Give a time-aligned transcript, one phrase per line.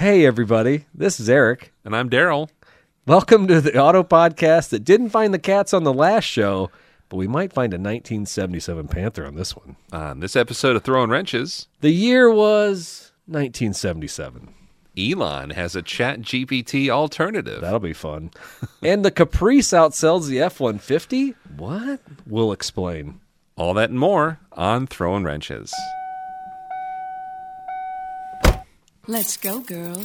[0.00, 0.86] Hey, everybody.
[0.94, 1.74] This is Eric.
[1.84, 2.48] And I'm Daryl.
[3.06, 6.70] Welcome to the auto podcast that didn't find the cats on the last show,
[7.10, 9.76] but we might find a 1977 Panther on this one.
[9.92, 14.54] Uh, on this episode of Throwing Wrenches, The year was 1977.
[14.96, 17.60] Elon has a Chat GPT alternative.
[17.60, 18.30] That'll be fun.
[18.82, 21.34] and the Caprice outsells the F 150?
[21.58, 22.00] What?
[22.26, 23.20] We'll explain.
[23.54, 25.74] All that and more on Throwing Wrenches.
[29.06, 30.04] Let's go, girl.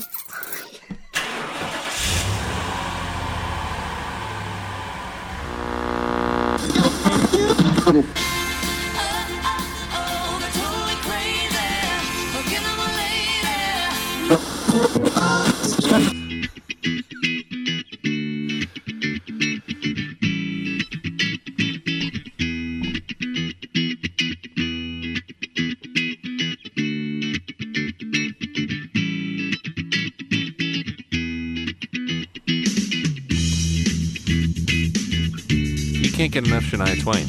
[36.16, 37.28] Can't get enough Shania Twain.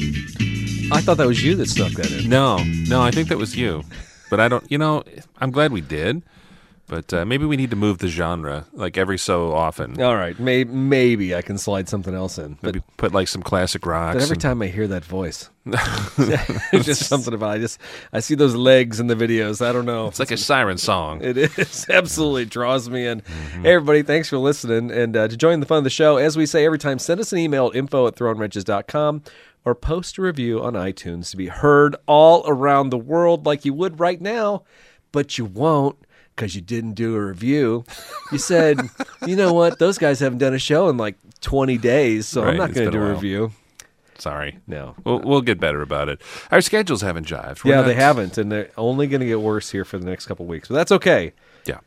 [0.93, 2.29] I thought that was you that snuck that in.
[2.29, 3.83] No, no, I think that was you.
[4.29, 5.03] But I don't, you know,
[5.39, 6.23] I'm glad we did.
[6.89, 10.01] But uh, maybe we need to move the genre like every so often.
[10.01, 10.39] All right.
[10.39, 12.53] May- maybe I can slide something else in.
[12.61, 14.15] But, Maybe put like some classic rocks.
[14.15, 17.79] but every and- time I hear that voice, it's just something about I just
[18.13, 19.65] I see those legs in the videos.
[19.65, 20.07] I don't know.
[20.07, 21.21] It's like a siren song.
[21.21, 23.21] It is absolutely draws me in.
[23.61, 24.89] Hey, everybody, thanks for listening.
[24.89, 27.19] And uh, to join the fun of the show, as we say every time, send
[27.19, 29.23] us an email at info at throwinwrenches.com
[29.65, 33.73] or post a review on iTunes to be heard all around the world like you
[33.73, 34.63] would right now,
[35.11, 35.97] but you won't
[36.37, 37.83] because you didn't do a review.
[38.31, 38.79] You said,
[39.25, 39.79] you know what?
[39.79, 42.91] Those guys haven't done a show in like 20 days, so I'm not going to
[42.91, 43.51] do a a review.
[44.19, 44.59] Sorry.
[44.67, 44.95] No.
[45.03, 46.21] We'll, we'll get better about it.
[46.51, 47.63] Our schedules haven't jived.
[47.63, 50.05] We're Yeah, not- they haven't, and they're only going to get worse here for the
[50.05, 50.67] next couple weeks.
[50.69, 51.33] But that's okay.
[51.65, 51.79] Yeah.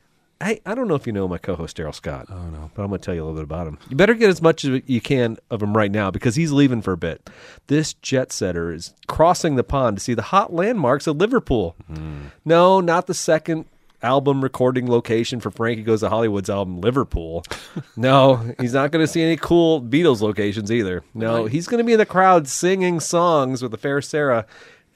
[0.43, 2.27] Hey, I don't know if you know my co-host Daryl Scott.
[2.31, 3.78] Oh no, but I'm going to tell you a little bit about him.
[3.91, 6.83] You better get as much as you can of him right now because he's leaving
[6.83, 7.28] for a bit.
[7.67, 11.75] This jet setter is crossing the pond to see the hot landmarks of Liverpool.
[11.93, 12.27] Hmm.
[12.44, 13.66] No, not the second
[14.03, 17.44] album recording location for Frankie Goes to Hollywood's album Liverpool.
[17.97, 21.03] no, he's not going to see any cool Beatles locations either.
[21.15, 24.47] No, he's going to be in the crowd singing songs with the fair Sarah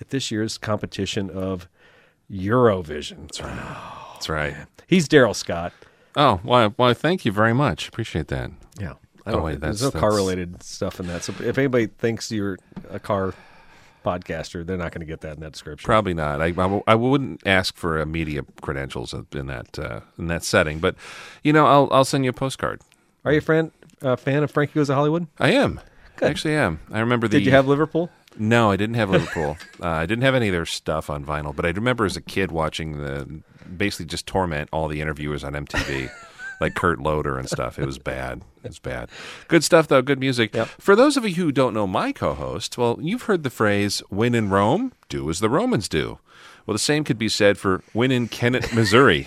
[0.00, 1.68] at this year's competition of
[2.30, 3.22] Eurovision.
[3.22, 4.10] That's right.
[4.14, 4.54] That's right.
[4.86, 5.72] He's Daryl Scott.
[6.16, 6.68] Oh, why?
[6.68, 6.94] Why?
[6.94, 7.88] Thank you very much.
[7.88, 8.50] Appreciate that.
[8.78, 8.94] Yeah.
[9.26, 11.24] I Oh, don't, wait, there's that's- no car related stuff in that.
[11.24, 12.58] So if anybody thinks you're
[12.90, 13.34] a car
[14.04, 15.84] podcaster, they're not going to get that in that description.
[15.86, 16.40] Probably not.
[16.40, 20.44] I, I, w- I wouldn't ask for uh, media credentials in that uh, in that
[20.44, 20.94] setting, but
[21.42, 22.80] you know, I'll I'll send you a postcard.
[23.24, 23.72] Are you a fan,
[24.02, 25.26] uh, fan of Frankie Goes to Hollywood?
[25.38, 25.80] I am.
[26.20, 26.80] I actually am.
[26.92, 27.38] I remember the.
[27.38, 28.10] Did you have Liverpool?
[28.36, 29.56] No, I didn't have Liverpool.
[29.82, 32.20] uh, I didn't have any of their stuff on vinyl, but I remember as a
[32.20, 33.42] kid watching the
[33.76, 36.10] basically just torment all the interviewers on MTV.
[36.60, 37.78] Like Kurt Loder and stuff.
[37.78, 38.42] It was bad.
[38.62, 39.10] It was bad.
[39.48, 40.02] Good stuff, though.
[40.02, 40.54] Good music.
[40.54, 40.68] Yep.
[40.78, 44.02] For those of you who don't know my co host, well, you've heard the phrase,
[44.08, 46.18] when in Rome, do as the Romans do.
[46.66, 49.26] Well, the same could be said for when in Kennett, Missouri.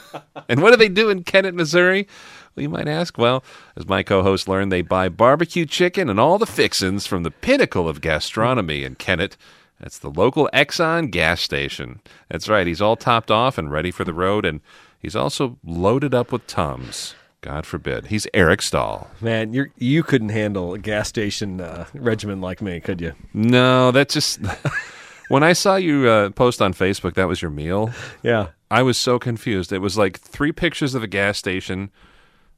[0.48, 2.08] and what do they do in Kennett, Missouri?
[2.54, 3.16] Well, you might ask.
[3.16, 3.44] Well,
[3.76, 7.30] as my co host learned, they buy barbecue chicken and all the fixins from the
[7.30, 9.36] pinnacle of gastronomy in Kennett.
[9.80, 12.00] That's the local Exxon gas station.
[12.28, 12.66] That's right.
[12.66, 14.60] He's all topped off and ready for the road, and
[15.02, 17.14] he's also loaded up with Tums.
[17.42, 18.06] God forbid.
[18.06, 19.10] He's Eric Stahl.
[19.20, 23.12] Man, you you couldn't handle a gas station uh, regimen like me, could you?
[23.34, 24.40] No, that's just.
[25.28, 27.90] when I saw you uh, post on Facebook, that was your meal.
[28.22, 28.48] Yeah.
[28.70, 29.72] I was so confused.
[29.72, 31.90] It was like three pictures of a gas station.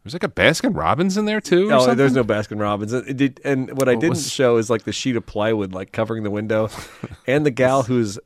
[0.04, 1.70] There's like a Baskin Robbins in there too.
[1.70, 1.96] or Oh, something?
[1.96, 2.92] there's no Baskin Robbins.
[2.92, 5.72] It, it did, and what I didn't was- show is like the sheet of plywood
[5.72, 6.68] like covering the window,
[7.26, 8.18] and the gal who's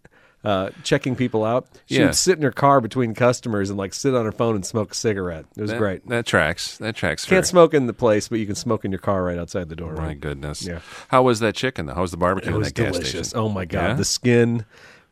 [0.48, 1.66] uh, checking people out.
[1.86, 2.06] She Yeah.
[2.06, 4.92] would sit in her car between customers and like sit on her phone and smoke
[4.92, 5.44] a cigarette.
[5.56, 6.09] It was That, great.
[6.09, 6.78] That tracks.
[6.78, 7.26] That tracks.
[7.26, 9.38] You can't for- smoke in the place, but you can smoke in your car right
[9.38, 9.92] outside the door.
[9.94, 10.20] My Right?
[10.20, 10.62] goodness.
[10.66, 10.78] Yeah.
[11.09, 11.86] How was that chicken?
[11.86, 11.94] though?
[11.94, 13.28] How was the barbecue It was delicious.
[13.28, 13.38] station?
[13.38, 13.94] Oh my god, Yeah?
[13.94, 14.64] the skin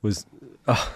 [0.03, 0.25] was.
[0.69, 0.93] Oh,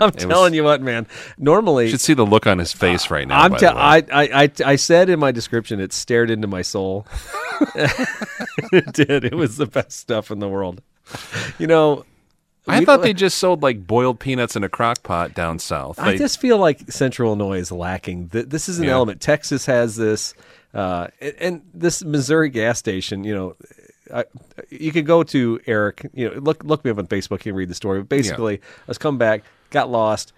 [0.00, 1.06] I'm telling you what, man.
[1.38, 3.40] Normally, You should see the look on his face right now.
[3.42, 3.66] I'm te-.
[3.66, 4.02] I, I,
[4.42, 7.06] I, I said in my description, it stared into my soul.
[8.72, 9.24] it did.
[9.24, 10.82] It was the best stuff in the world.
[11.58, 12.04] You know,
[12.68, 15.98] I thought they just sold like boiled peanuts in a crock pot down south.
[15.98, 18.28] I They- just feel like Central Illinois is lacking.
[18.28, 18.92] This is an Yeah.
[18.92, 19.20] element.
[19.20, 20.34] Texas has this,
[20.74, 21.08] uh,
[21.40, 23.24] and, this Missouri gas station.
[23.24, 23.56] You know,
[24.14, 24.24] I,
[24.70, 26.08] you could go to Eric.
[26.14, 27.38] You know, look look me up on Facebook.
[27.44, 28.00] You can read the story.
[28.00, 30.32] But basically, I was coming back, got lost,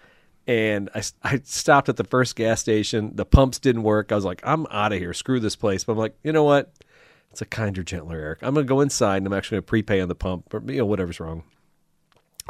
[0.46, 3.12] and I, I stopped at the first gas station.
[3.14, 4.10] The pumps didn't work.
[4.12, 5.12] I was like, I'm out of here.
[5.14, 5.84] Screw this place.
[5.84, 6.72] But I'm like, you know what?
[7.30, 8.38] It's a kinder, gentler Eric.
[8.42, 10.60] I'm going to go inside and I'm actually going to prepay on the pump or
[10.66, 11.44] you know whatever's wrong.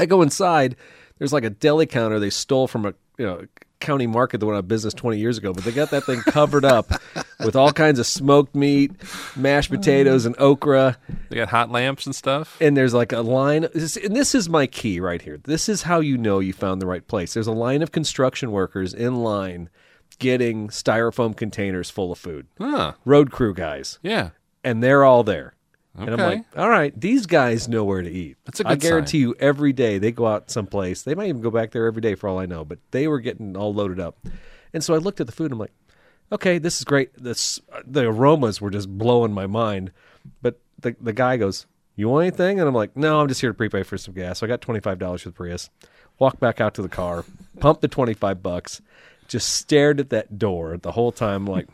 [0.01, 0.77] I go inside.
[1.19, 3.45] There's like a deli counter they stole from a you know
[3.81, 6.21] County Market that went out of business 20 years ago, but they got that thing
[6.21, 6.91] covered up
[7.41, 8.93] with all kinds of smoked meat,
[9.37, 10.99] mashed potatoes, and okra.
[11.31, 12.59] They got hot lamps and stuff.
[12.61, 13.73] And there's like a line, and
[14.17, 15.39] this is my key right here.
[15.45, 17.33] This is how you know you found the right place.
[17.33, 19.71] There's a line of construction workers in line
[20.19, 22.47] getting styrofoam containers full of food.
[22.59, 22.93] Huh.
[23.07, 23.99] Road crew guys.
[24.03, 24.31] Yeah.
[24.63, 25.55] and they're all there.
[25.99, 28.37] And I'm like, all right, these guys know where to eat.
[28.45, 31.03] That's a I good I guarantee you, every day they go out someplace.
[31.03, 32.65] They might even go back there every day for all I know.
[32.65, 34.17] But they were getting all loaded up,
[34.73, 35.47] and so I looked at the food.
[35.47, 35.73] and I'm like,
[36.33, 37.13] okay, this is great.
[37.15, 39.91] This the aromas were just blowing my mind.
[40.43, 41.67] But the the guy goes,
[41.97, 42.61] you want anything?
[42.61, 44.39] And I'm like, no, I'm just here to prepay for some gas.
[44.39, 45.71] So I got twenty five dollars for the Prius.
[46.19, 47.25] Walked back out to the car,
[47.61, 48.81] pumped the twenty five bucks,
[49.27, 51.67] just stared at that door the whole time, like.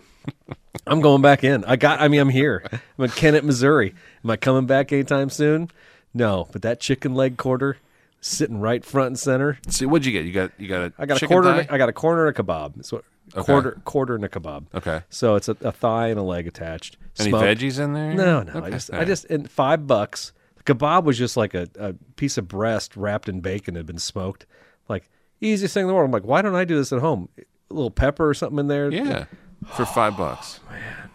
[0.86, 1.64] I'm going back in.
[1.64, 2.00] I got.
[2.00, 2.62] I mean, I'm here.
[2.98, 3.94] I'm in Kennett, Missouri.
[4.24, 5.70] Am I coming back anytime soon?
[6.14, 6.48] No.
[6.52, 7.76] But that chicken leg quarter,
[8.20, 9.58] sitting right front and center.
[9.68, 10.24] See, what'd you get?
[10.24, 11.52] You got you got a I got a quarter.
[11.62, 11.66] thigh?
[11.70, 12.84] I got a corner and a kebab.
[12.84, 13.02] So
[13.34, 13.42] Okay.
[13.44, 14.66] quarter, quarter and a kebab.
[14.72, 15.02] Okay.
[15.08, 16.96] So it's a, a thigh and a leg attached.
[17.18, 17.44] Any Smoked.
[17.44, 18.14] veggies in there?
[18.14, 18.52] No, no.
[18.52, 18.70] I Okay.
[18.70, 20.32] just, All I just, and five bucks.
[20.58, 23.86] The kebab was just like a, a piece of breast wrapped in bacon that had
[23.86, 24.46] been smoked.
[24.88, 26.06] Like easiest thing in the world.
[26.06, 27.28] I'm like, why don't I do this at home?
[27.68, 28.92] A little pepper or something in there.
[28.92, 29.24] Yeah,
[29.74, 30.60] for five bucks.
[30.70, 31.10] Man,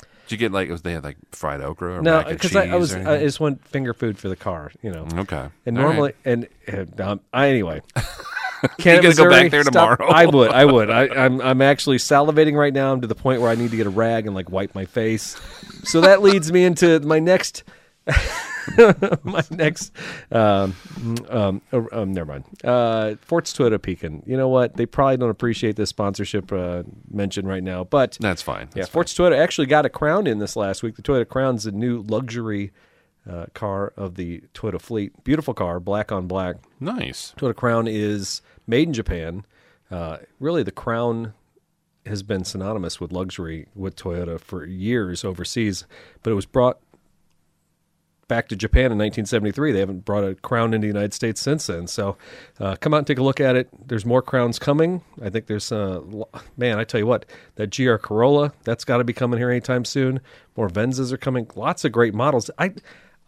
[0.00, 0.68] did you get like?
[0.68, 2.54] Was they had like fried okra or No, because?
[2.56, 4.72] I, I was, I just want finger food for the car.
[4.82, 5.06] You know.
[5.18, 5.48] okay.
[5.66, 5.90] And All right.
[5.92, 6.48] normally, and
[7.00, 7.82] um, I anyway.
[8.78, 10.12] Can't go back there stop- tomorrow?
[10.12, 10.90] I would, I would.
[10.90, 12.92] I, I'm, I'm actually salivating right now.
[12.92, 14.86] I'm to the point where I need to get a rag and like wipe my
[14.86, 15.36] face.
[15.84, 17.64] So that leads me into my next,
[19.24, 19.92] my next.
[20.30, 20.74] Um,
[21.28, 22.44] um, uh, um, never mind.
[22.64, 24.22] Uh, Fort's Toyota Pekin.
[24.26, 24.76] You know what?
[24.76, 28.68] They probably don't appreciate this sponsorship uh, mention right now, but That's fine.
[28.74, 30.96] yeah, That's Fort's Toyota actually got a crown in this last week.
[30.96, 32.72] The Toyota Crown's the new luxury
[33.28, 35.24] uh, car of the Toyota fleet.
[35.24, 36.56] Beautiful car, black on black.
[36.80, 37.34] nice.
[37.36, 39.44] Toyota Crown is made in Japan.
[39.90, 41.32] Uh, really, the Crown
[42.06, 45.86] has been synonymous with luxury with Toyota for years overseas,
[46.22, 46.78] but it was brought
[48.28, 49.72] back to Japan in 1973.
[49.72, 51.86] They haven't brought a Crown into the United States since then.
[51.86, 52.16] So
[52.60, 53.68] uh, come out and take a look at it.
[53.88, 55.02] There's more Crowns coming.
[55.22, 56.00] I think there's, uh,
[56.56, 57.26] man, I tell you what,
[57.56, 60.20] that GR Corolla, that's got to be coming here anytime soon.
[60.56, 61.48] More Venzas are coming.
[61.54, 62.50] Lots of great models.
[62.58, 62.74] I,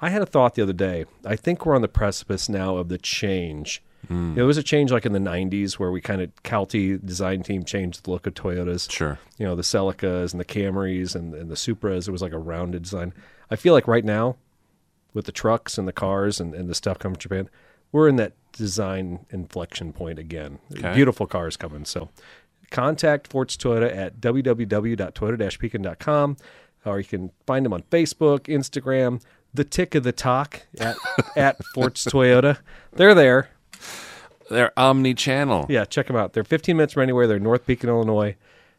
[0.00, 1.04] I had a thought the other day.
[1.24, 3.82] I think we're on the precipice now of the change.
[4.10, 7.62] There was a change like in the 90s where we kind of, Calty design team
[7.64, 9.18] changed the look of Toyotas Sure.
[9.36, 12.08] you know the Celicas and the Camrys and, and the Supras.
[12.08, 13.12] It was like a rounded design.
[13.50, 14.36] I feel like right now,
[15.18, 17.50] with the trucks and the cars and, and the stuff coming from Japan,
[17.90, 20.58] we're in that design inflection point again.
[20.72, 20.94] Okay.
[20.94, 21.84] Beautiful cars coming.
[21.84, 22.08] So
[22.70, 26.36] contact Forts Toyota at www.toyota-pekin.com
[26.84, 29.20] or you can find them on Facebook, Instagram,
[29.52, 30.96] the tick of the talk at,
[31.36, 32.58] at Forts Toyota.
[32.92, 33.50] They're there.
[34.48, 35.66] They're omni-channel.
[35.68, 36.32] Yeah, check them out.
[36.32, 37.26] They're 15 minutes from anywhere.
[37.26, 38.36] They're in North Pekin, Illinois.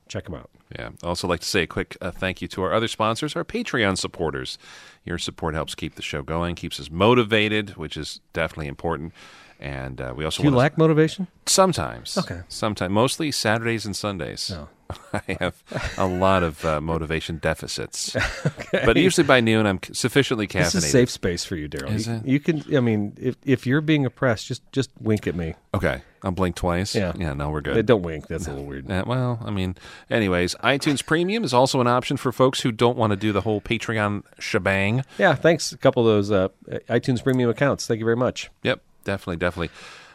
[0.08, 0.50] Check them out.
[0.78, 0.90] Yeah.
[1.04, 3.44] I also like to say a quick uh, thank you to our other sponsors, our
[3.44, 4.58] Patreon supporters.
[5.04, 9.14] Your support helps keep the show going, keeps us motivated, which is definitely important.
[9.60, 11.28] And uh, we also Do you lack motivation?
[11.46, 12.18] sometimes.
[12.18, 12.42] Okay.
[12.48, 14.52] Sometimes, mostly Saturdays and Sundays.
[14.56, 14.70] Oh.
[15.14, 15.64] I have
[15.98, 18.16] a lot of uh, motivation deficits,
[18.72, 20.72] but usually by noon I'm sufficiently caffeinated.
[20.74, 21.92] This is safe space for you, Daryl.
[21.94, 22.26] Is you, it?
[22.26, 22.76] you can.
[22.76, 25.54] I mean, if if you're being oppressed, just just wink at me.
[25.76, 26.96] Okay, I'll blink twice.
[26.96, 27.14] Yeah.
[27.16, 27.34] yeah.
[27.34, 27.86] No, we're Uh, good.
[27.86, 28.28] Don't wink.
[28.28, 28.90] That's a little weird.
[28.90, 29.76] Uh, well, I mean,
[30.10, 33.42] anyways, iTunes Premium is also an option for folks who don't want to do the
[33.42, 35.04] whole Patreon shebang.
[35.20, 35.36] Yeah.
[35.36, 35.72] Thanks.
[35.72, 36.48] A couple of those uh,
[36.90, 37.86] iTunes Premium accounts.
[37.86, 38.50] Thank you very much.
[38.64, 39.70] Yep, definitely, definitely.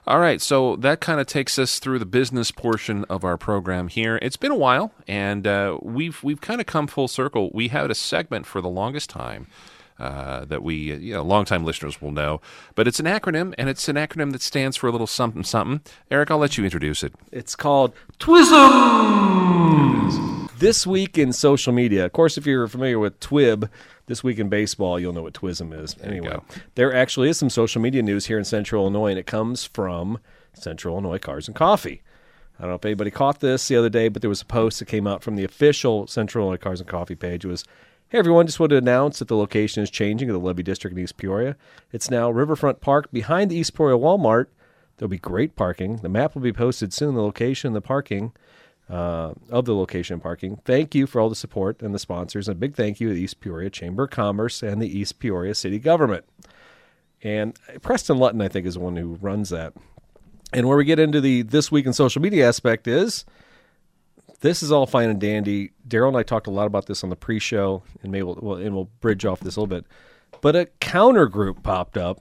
[0.06, 3.88] All right, so that kind of takes us through the business portion of our program
[3.88, 4.18] here.
[4.20, 7.50] It's been a while, and uh, we've we've kind of come full circle.
[7.54, 9.46] We had a segment for the longest time
[9.98, 12.42] uh, that we, uh, you know, longtime listeners will know,
[12.74, 15.80] but it's an acronym, and it's an acronym that stands for a little something something.
[16.10, 17.14] Eric, I'll let you introduce it.
[17.32, 19.40] It's called Twism.
[20.58, 22.04] This week in social media.
[22.04, 23.68] Of course, if you're familiar with Twib,
[24.06, 25.96] this week in baseball, you'll know what Twism is.
[25.98, 26.38] you Anyway,
[26.74, 30.18] there actually is some social media news here in Central Illinois, and it comes from
[30.52, 32.02] Central Illinois Cars and Coffee.
[32.58, 34.78] I don't know if anybody caught this the other day, but there was a post
[34.78, 37.44] that came out from the official Central Illinois Cars and Coffee page.
[37.44, 37.64] It was,
[38.10, 40.96] "Hey everyone, just wanted to announce that the location is changing of the Levy District
[40.96, 41.56] in East Peoria.
[41.92, 44.46] It's now Riverfront Park behind the East Peoria Walmart.
[44.96, 45.96] There'll be great parking.
[45.96, 47.16] The map will be posted soon.
[47.16, 48.32] The location, the parking."
[48.88, 50.60] Uh, of the location and parking.
[50.64, 52.48] Thank you for all the support and the sponsors.
[52.48, 55.54] A big thank you to the East Peoria Chamber of Commerce and the East Peoria
[55.54, 56.24] City Government.
[57.22, 59.72] And Preston Lutton, I think, is the one who runs that.
[60.52, 63.24] And where we get into the this week in social media aspect is
[64.40, 65.72] this is all fine and dandy.
[65.88, 68.58] Daryl and I talked a lot about this on the pre-show, and maybe we'll, well,
[68.58, 69.86] and we'll bridge off this a little bit.
[70.42, 72.20] But a counter group popped up.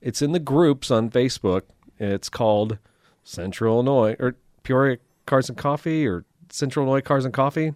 [0.00, 1.62] It's in the groups on Facebook.
[1.98, 2.78] It's called
[3.22, 7.74] Central Illinois or Peoria Cars and Coffee or Central Illinois Cars and Coffee,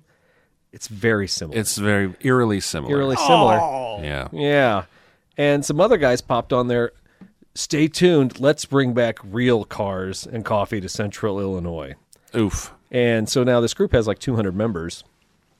[0.73, 1.59] it's very similar.
[1.59, 2.95] It's very eerily similar.
[2.95, 3.59] eerily similar.
[3.61, 4.01] Oh.
[4.03, 4.29] Yeah.
[4.33, 4.85] Yeah.
[5.37, 6.93] And some other guys popped on there.
[7.55, 8.39] Stay tuned.
[8.39, 11.95] Let's bring back real cars and coffee to Central Illinois.
[12.35, 12.73] Oof.
[12.91, 15.05] And so now this group has like 200 members.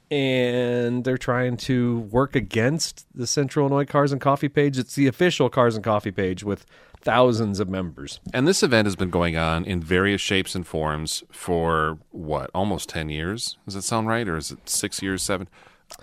[0.09, 4.77] And they're trying to work against the Central Illinois Cars and Coffee page.
[4.77, 6.65] It's the official Cars and Coffee page with
[7.07, 8.19] thousands of members.
[8.33, 12.89] And this event has been going on in various shapes and forms for what, almost
[12.89, 13.57] 10 years?
[13.63, 14.27] Does that sound right?
[14.27, 15.47] Or is it six years, seven?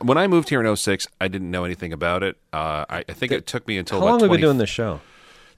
[0.01, 2.39] When I moved here in 06, I didn't know anything about it.
[2.55, 4.71] Uh, I, I think it took me until How long have we been doing this
[4.71, 5.03] show?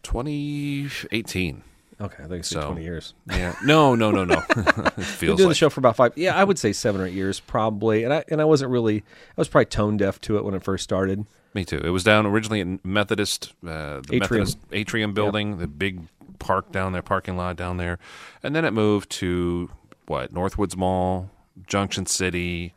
[0.02, 1.62] 2018.
[2.00, 3.14] Okay, I think it's So- 20 years.
[3.30, 3.54] Yeah.
[3.64, 4.34] No, no, no, no.
[4.48, 6.12] it feels been doing like the show for about five.
[6.16, 8.02] Yeah, I would say seven or eight years probably.
[8.02, 8.98] And I and I wasn't really.
[8.98, 11.24] I was probably tone deaf to it when it first started.
[11.56, 11.78] Me too.
[11.78, 14.20] It was down originally in Methodist, uh, the Atrium.
[14.20, 16.02] Methodist atrium building, the big
[16.38, 17.98] park down there, parking lot down there,
[18.42, 19.70] and then it moved to
[20.04, 21.30] what Northwoods Mall,
[21.66, 22.74] Junction City.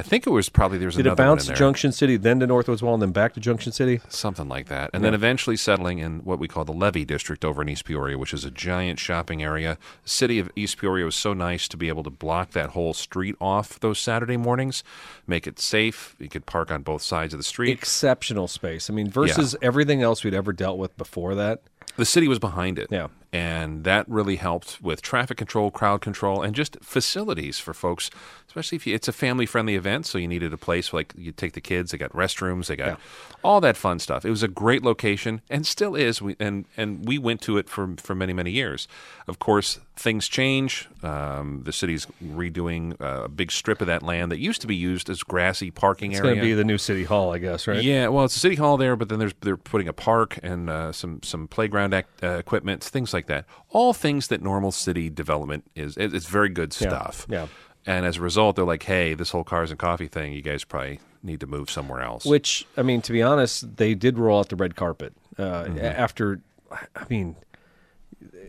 [0.00, 1.52] I think it was probably there was Did it another bounce to.
[1.54, 4.00] Junction City, then to Northwoods Mall, and then back to Junction City?
[4.08, 7.60] something like that, and then eventually settling in what we call the Levy District over
[7.60, 9.76] in East Peoria, which is a giant shopping area.
[10.04, 12.94] The city of East Peoria was so nice to be able to block that whole
[12.94, 14.82] street off those Saturday mornings,
[15.26, 16.16] make it safe.
[16.18, 17.70] You could park on both sides of the street.
[17.70, 18.88] Exceptional space.
[18.88, 21.62] I mean, versus everything else we'd ever dealt with before that.
[21.96, 22.88] the city was behind it.
[22.90, 23.08] Yeah.
[23.32, 28.10] And that really helped with traffic control, crowd control, and just facilities for folks,
[28.48, 30.06] especially if you, it's a family friendly event.
[30.06, 32.88] So you needed a place like you take the kids, they got restrooms, they got
[32.88, 32.96] Yeah.
[33.44, 34.24] all that fun stuff.
[34.24, 36.20] It was a great location and still is.
[36.20, 38.88] We, and, and we went to it for, for many, many years.
[39.28, 40.88] Of course, things change.
[41.02, 44.74] Um, the city's redoing uh, a big strip of that land that used to be
[44.74, 46.30] used as grassy parking It's area.
[46.36, 47.82] going to be the new city hall, I guess, right?
[47.82, 50.70] Yeah, well, it's a city hall there, but then there's they're putting a park and
[50.70, 53.44] uh, some some playground act, uh, equipment, things like that.
[53.68, 55.96] All things that normal city development is.
[55.96, 57.26] It, it's very good Yeah, stuff.
[57.28, 57.46] yeah.
[57.86, 60.64] And as a result, they're like, "Hey, this whole cars and coffee thing, you guys
[60.64, 64.38] probably need to move somewhere else." Which, I mean, to be honest, they did roll
[64.40, 65.78] out the red carpet uh, Mm-hmm.
[65.78, 66.40] after.
[66.72, 67.36] I mean,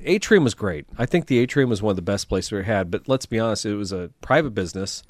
[0.03, 0.85] Atrium was great.
[0.97, 2.91] I think the Atrium was one of the best places we had.
[2.91, 5.03] But let's be honest, it was a private business.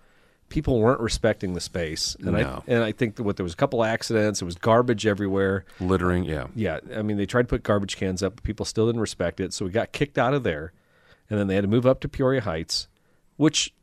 [0.49, 2.63] People weren't respecting the space, and No.
[2.67, 4.41] I and I think that what there was a couple accidents.
[4.41, 5.63] It was garbage everywhere.
[5.79, 8.85] littering, yeah, Yeah, I mean, they tried to put garbage cans up, but people still
[8.87, 9.53] didn't respect it.
[9.53, 10.73] So we got kicked out of there,
[11.29, 12.89] and then they had to move up to Peoria Heights,
[13.37, 13.73] which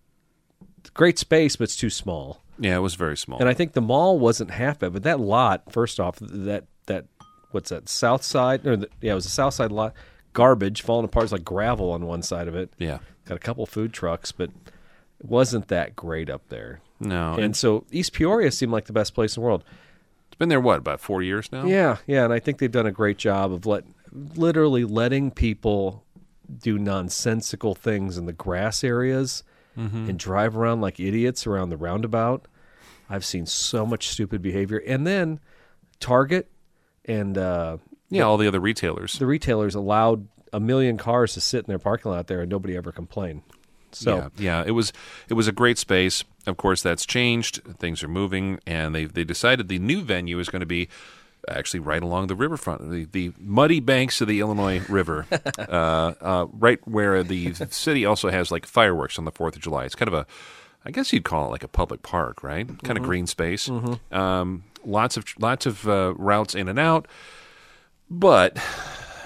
[0.92, 2.42] great space, but it's too small.
[2.58, 3.40] yeah, it was very small.
[3.40, 7.06] And I think the mall wasn't half bad, but that lot, first off, that that
[7.50, 8.66] what's that south side?
[8.66, 9.94] Or the, yeah, it was the south side lot.
[10.38, 11.24] Garbage falling apart.
[11.24, 12.72] It's like gravel on one side of it.
[12.78, 14.50] yeah, Got a couple food trucks, but
[15.20, 16.80] it wasn't that great up there.
[17.00, 19.64] no, And so East Peoria seemed like the best place in the world.
[20.28, 21.64] it's been there what about four years now?
[21.66, 26.04] Yeah, yeah, and I think they've done a great job of let literally letting people
[26.62, 29.42] do nonsensical things in the grass areas
[29.76, 32.46] and drive around like idiots around the roundabout.
[33.10, 35.38] I've seen so much stupid behavior, and then
[36.00, 36.50] Target
[37.04, 37.76] and uh,
[38.10, 38.22] yeah.
[38.22, 39.18] All the other retailers.
[39.18, 42.76] the retailers allowed a million cars to sit in their parking lot there, and nobody
[42.76, 43.42] ever complained.
[43.92, 44.92] So yeah, yeah, it was
[45.28, 46.24] it was a great space.
[46.46, 47.62] Of course, that's changed.
[47.78, 50.88] Things are moving, and they they decided the new venue is going to be
[51.48, 55.26] actually right along the riverfront, the, the muddy banks of the Illinois River,
[55.58, 59.84] uh, uh, right where the city also has like fireworks on the Fourth of July.
[59.84, 60.26] It's kind of a,
[60.84, 62.66] I guess you'd call it like a public park, right?
[62.82, 63.70] Kind of green space.
[64.10, 67.06] Um, lots of lots of uh, routes in and out,
[68.10, 68.56] but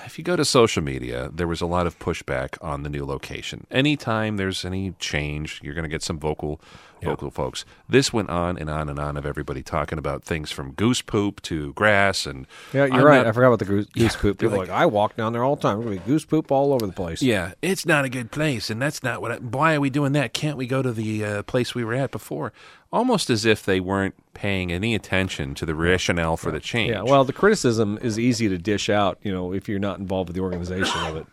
[0.05, 3.05] if you go to social media, there was a lot of pushback on the new
[3.05, 3.67] location.
[3.71, 6.61] Anytime there's any change, you're going to get some vocal
[7.03, 7.65] vocal folks.
[7.89, 11.43] This went on and on and on of everybody talking about things from goose poop
[11.43, 13.17] to grass and yeah, you're I'm right.
[13.19, 14.39] not- I forgot about the goose, goose poop.
[14.39, 15.79] People are like, I walk down there all the time.
[15.79, 17.23] There's gonna be goose poop all over the place.
[17.23, 19.33] yeah, it's not a good place, and that's not what.
[19.33, 20.33] I, why are we doing that?
[20.33, 22.53] Can't we go to the uh, place we were at before?
[22.93, 26.91] Almost as if they weren't paying any attention to the rationale for the change.
[26.91, 30.29] Yeah, well, the criticism is easy to dish out, you know, if you're not involved
[30.29, 31.27] with the organization of it.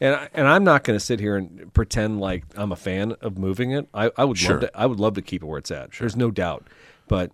[0.00, 3.12] And I, and I'm not going to sit here and pretend like I'm a fan
[3.20, 3.88] of moving it.
[3.94, 4.52] I, I would Sure.
[4.60, 4.78] love to.
[4.78, 5.92] I would love to keep it where it's at.
[5.92, 6.66] There's no doubt.
[7.08, 7.30] But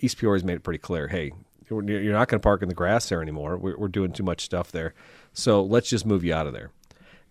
[0.00, 1.08] East Peoria's made it pretty clear.
[1.08, 1.32] Hey,
[1.68, 3.56] you're you're not going to park in the grass there anymore.
[3.56, 4.94] We're, we're doing too much stuff there.
[5.32, 6.70] So let's just move you out of there.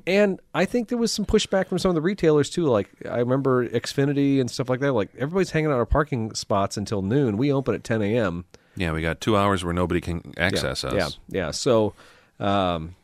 [0.07, 2.65] And I think there was some pushback from some of the retailers too.
[2.65, 4.93] Like I remember Xfinity and stuff like that.
[4.93, 7.37] Like everybody's hanging out our parking spots until noon.
[7.37, 8.45] We open at 10 a.m.
[8.75, 11.17] yeah, we got two hours where nobody can access yeah, us.
[11.29, 11.51] Yeah, yeah.
[11.51, 11.93] So
[12.39, 12.95] um,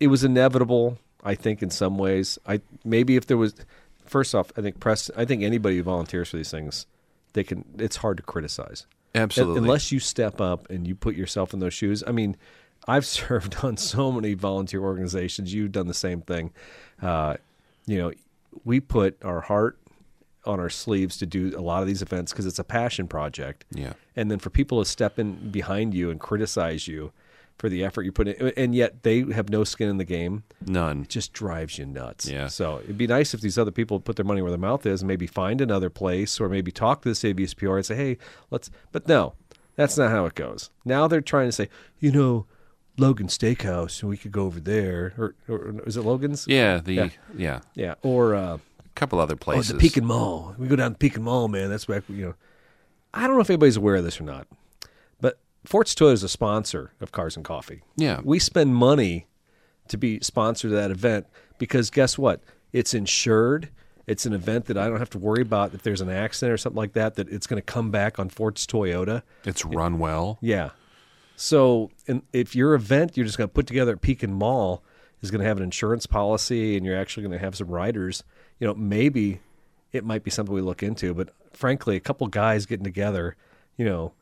[0.00, 2.38] it was inevitable, I think, in some ways.
[2.46, 3.54] I maybe if there was,
[4.04, 5.10] first off, I think press.
[5.16, 6.86] I think anybody who volunteers for these things,
[7.32, 7.64] they can.
[7.78, 8.86] It's hard to criticize.
[9.14, 9.58] Absolutely.
[9.58, 12.04] Unless you step up and you put yourself in those shoes.
[12.06, 12.36] I mean,
[12.86, 15.52] I've served on so many volunteer organizations.
[15.52, 16.52] You've done the same thing.
[17.00, 17.36] Uh,
[17.86, 18.12] you know,
[18.64, 19.78] we put our heart
[20.44, 23.64] on our sleeves to do a lot of these events because it's a passion project.
[23.70, 23.92] Yeah.
[24.16, 27.12] And then for people to step in behind you and criticize you
[27.58, 30.44] for the effort you put in, and yet they have no skin in the game,
[30.66, 31.02] None.
[31.02, 32.28] it just drives you nuts.
[32.28, 32.46] Yeah.
[32.46, 35.02] So it'd be nice if these other people put their money where their mouth is
[35.02, 38.18] and maybe find another place or maybe talk to the CBSPR and say, hey,
[38.50, 38.70] let's.
[38.92, 39.34] But no,
[39.76, 40.70] that's not how it goes.
[40.84, 42.46] Now they're trying to say, you know,
[42.96, 45.14] Logan Steakhouse, and we could go over there.
[45.18, 46.46] Or, or is it Logan's?
[46.48, 46.78] Yeah.
[46.78, 47.08] The Yeah.
[47.36, 47.60] yeah.
[47.74, 47.94] Yeah.
[48.02, 48.58] Or, uh,
[48.98, 49.68] couple other oh, places.
[49.68, 50.54] the Pekin Mall.
[50.58, 51.70] We go down to Pekin Mall, man.
[51.70, 52.34] That's back, you know.
[53.14, 54.46] I don't know if anybody's aware of this or not,
[55.64, 57.82] Forts Toyota is a sponsor of Cars and Coffee.
[57.96, 58.20] Yeah.
[58.24, 59.26] We spend money
[59.88, 61.26] to be sponsored to that event
[61.58, 62.42] because guess what?
[62.72, 63.70] It's insured.
[64.06, 66.56] It's an event that I don't have to worry about if there's an accident or
[66.56, 69.22] something like that, that it's going to come back on Forts Toyota.
[69.44, 70.38] It's run well.
[70.40, 70.70] Yeah.
[71.36, 74.82] So and if your event you're just going to put together at Pekin Mall
[75.20, 78.24] is going to have an insurance policy and you're actually going to have some riders,
[78.58, 79.40] you know, maybe
[79.92, 81.14] it might be something we look into.
[81.14, 83.36] But frankly, a couple guys getting together,
[83.76, 84.12] you know,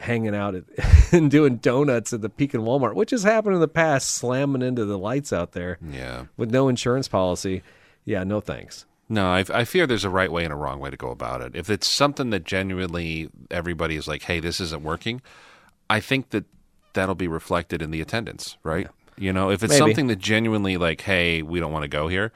[0.00, 0.64] hanging out at,
[1.12, 4.84] and doing donuts at the Pekin Walmart, which has happened in the past, slamming into
[4.84, 6.24] the lights out there Yeah.
[6.36, 7.62] with no insurance policy.
[8.04, 8.86] Yeah, no thanks.
[9.08, 11.42] No, I, I fear there's a right way and a wrong way to go about
[11.42, 11.54] it.
[11.54, 15.20] If it's something that genuinely everybody is like, "Hey, this isn't working,"
[15.90, 16.44] I think that
[16.92, 18.86] that'll be reflected in the attendance, right?
[19.18, 19.78] You know, if it's Maybe.
[19.78, 22.30] something that genuinely like, "Hey, we don't want to go here,"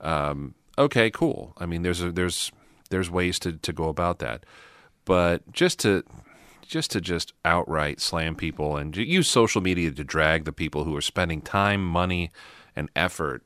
[0.00, 1.54] um, okay, cool.
[1.58, 2.50] I mean, there's a, there's
[2.90, 4.44] there's ways to to go about that,
[5.04, 6.02] but just to
[6.66, 10.94] just to just outright slam people and use social media to drag the people who
[10.96, 12.30] are spending time, money,
[12.74, 13.42] and effort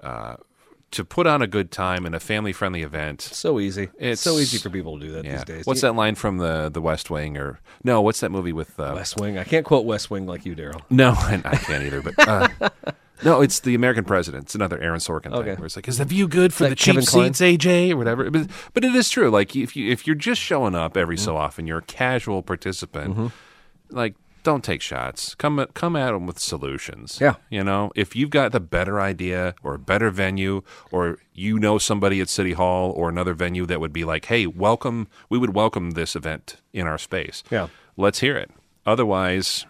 [0.00, 0.36] uh,
[0.90, 3.20] to put on a good time in a family friendly event.
[3.20, 3.88] So easy.
[3.98, 5.32] It's so easy for people to do that Yeah.
[5.36, 5.66] these days.
[5.66, 8.00] What's that line from the the West Wing or no?
[8.00, 8.78] What's that movie with?
[8.78, 9.36] Uh, West Wing.
[9.38, 10.82] I can't quote West Wing like you, Daryl.
[10.90, 12.00] no, I, I can't either.
[12.02, 12.48] But uh,
[13.22, 14.44] no, it's the American President.
[14.44, 15.50] It's another Aaron Sorkin Okay.
[15.50, 17.02] thing where it's like, is the view good for the cheap Kevin
[17.34, 18.30] seats, AJ, or whatever?
[18.30, 19.30] But, but it is true.
[19.30, 21.24] Like if you if you're just showing up every Mm-hmm.
[21.24, 23.32] so often, you're a casual participant.
[23.90, 24.14] Like.
[24.42, 25.34] Don't take shots.
[25.34, 27.16] Come come at them with solutions.
[27.18, 27.36] Yeah.
[27.48, 30.60] you know, if you've got the better idea or a better venue,
[30.92, 34.46] or you know somebody at City Hall or another venue that would be like, "Hey,
[34.46, 35.08] welcome.
[35.30, 37.68] We would welcome this event in our space." Yeah.
[37.96, 38.50] let's hear it.
[38.84, 39.64] Otherwise,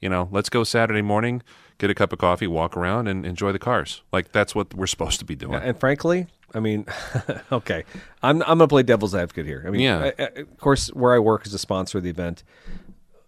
[0.00, 1.42] you know, let's go Saturday morning,
[1.78, 4.02] get a cup of coffee, walk around, and enjoy the cars.
[4.12, 5.54] Like that's what we're supposed to be doing.
[5.54, 6.86] And frankly, I mean,
[7.52, 7.84] okay,
[8.22, 9.64] I'm I'm gonna play devil's advocate here.
[9.66, 10.10] I mean, Yeah.
[10.18, 12.42] I- I- of course, where I work as a sponsor of the event.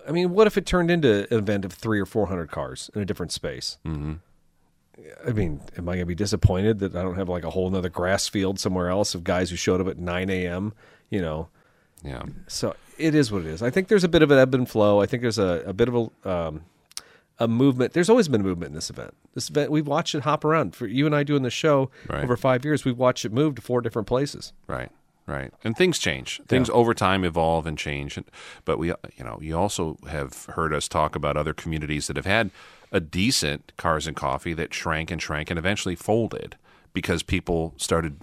[0.08, 2.90] I mean, what if it turned into an event of three or four hundred cars
[2.94, 3.76] in a different space?
[3.86, 4.14] Mm-hmm.
[5.26, 7.88] I mean, am I gonna be disappointed that I don't have like a whole another
[7.88, 10.72] grass field somewhere else of guys who showed up at nine a.m.
[11.10, 11.48] You know,
[12.02, 13.62] yeah, so it is what it is.
[13.62, 15.00] I think there's a bit of an ebb and flow.
[15.00, 16.64] I think there's a, a bit of a um,
[17.40, 17.92] a movement.
[17.94, 19.14] There's always been a movement in this event.
[19.35, 20.76] This event we've watched it hop around.
[20.76, 22.22] For you and I doing the show Right.
[22.22, 24.53] over five years, we've watched it move to four different places.
[24.68, 24.90] right,
[25.26, 25.53] right.
[25.64, 26.40] And things change.
[26.46, 28.18] Things over time evolve and change.
[28.64, 32.26] But we, you know, you also have heard us talk about other communities that have
[32.26, 32.50] had
[32.92, 36.57] a decent cars and coffee that shrank and shrank and eventually folded
[36.92, 38.16] because people started.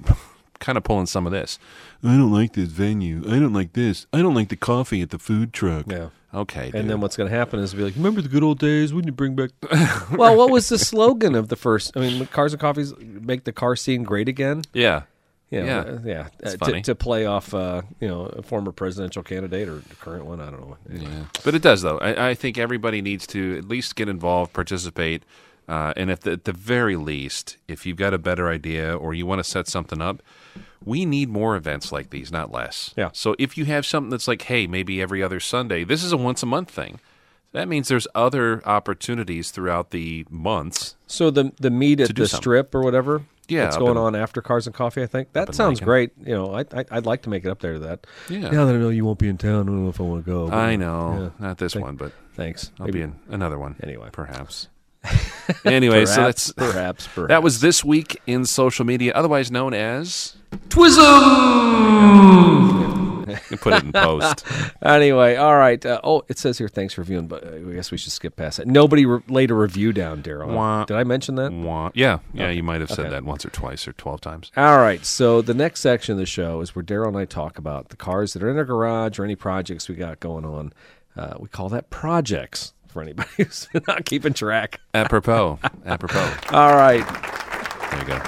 [0.59, 1.59] Kind of pulling some of this.
[2.03, 3.23] I don't like this venue.
[3.27, 4.07] I don't like this.
[4.13, 5.85] I don't like the coffee at the food truck.
[5.87, 6.09] Yeah.
[6.33, 6.65] Okay.
[6.65, 6.89] And dude.
[6.89, 8.93] then what's going to happen is be like, remember the good old days?
[8.93, 9.51] Wouldn't you bring back?
[10.17, 11.95] well, what was the slogan of the first?
[11.95, 14.63] I mean, cars and coffees make the car scene great again.
[14.73, 15.03] yeah.
[15.49, 15.79] You know, Yeah.
[15.79, 16.27] uh, yeah.
[16.43, 16.81] Uh, funny.
[16.81, 20.41] to, to play off, uh, you know, a former presidential candidate or the current one.
[20.41, 20.77] I don't know.
[20.91, 21.25] Yeah.
[21.45, 21.97] But it does, though.
[21.99, 25.23] I, I think everybody needs to at least get involved, participate,
[25.67, 29.13] uh, and if the, at the very least, if you've got a better idea or
[29.13, 30.21] you want to set something up,
[30.83, 32.93] we need more events like these, not less.
[32.95, 33.09] Yeah.
[33.13, 36.17] So if you have something that's like, hey, maybe every other Sunday, this is a
[36.17, 36.99] once a month thing.
[37.53, 40.95] That means there's other opportunities throughout the months.
[41.07, 43.23] So the the meet at the strip or whatever.
[43.47, 45.01] Yeah, that's going in- on after Cars and Coffee.
[45.01, 46.11] I think that sounds great.
[46.23, 48.05] You know, I, I I'd like to make it up there to that.
[48.29, 48.49] Yeah.
[48.51, 50.25] Now that I know you won't be in town, I don't know if I want
[50.25, 50.49] to go.
[50.51, 51.47] I know, Yeah.
[51.47, 52.71] not this Thank- one, but Thanks.
[52.79, 53.77] I'll Maybe- be in another one.
[53.81, 54.09] Anyway.
[54.11, 54.67] perhaps.
[55.65, 57.27] anyway, so that's perhaps, perhaps.
[57.29, 60.35] that was this week in social media, otherwise known as.
[63.49, 64.45] You put it in post.
[64.81, 65.83] Anyway, all right.
[65.85, 68.35] Uh, oh, it says here, thanks for reviewing, but uh, I guess we should skip
[68.35, 68.67] past it.
[68.67, 70.85] Nobody re- laid a review down, Daryl.
[70.85, 71.51] Did I mention that?
[71.51, 71.89] Wah.
[71.93, 73.09] Yeah, yeah, you might have said Okay.
[73.09, 74.51] that once or twice or twelve times.
[74.55, 75.03] All right.
[75.05, 77.97] So the next section of the show is where Daryl and I talk about the
[77.97, 80.73] cars that are in our garage or any projects we got going on.
[81.15, 84.79] Uh, we call that projects for anybody who's not keeping track.
[84.93, 86.31] Apropos, apropos.
[86.51, 87.05] All right.
[87.91, 88.21] There you go.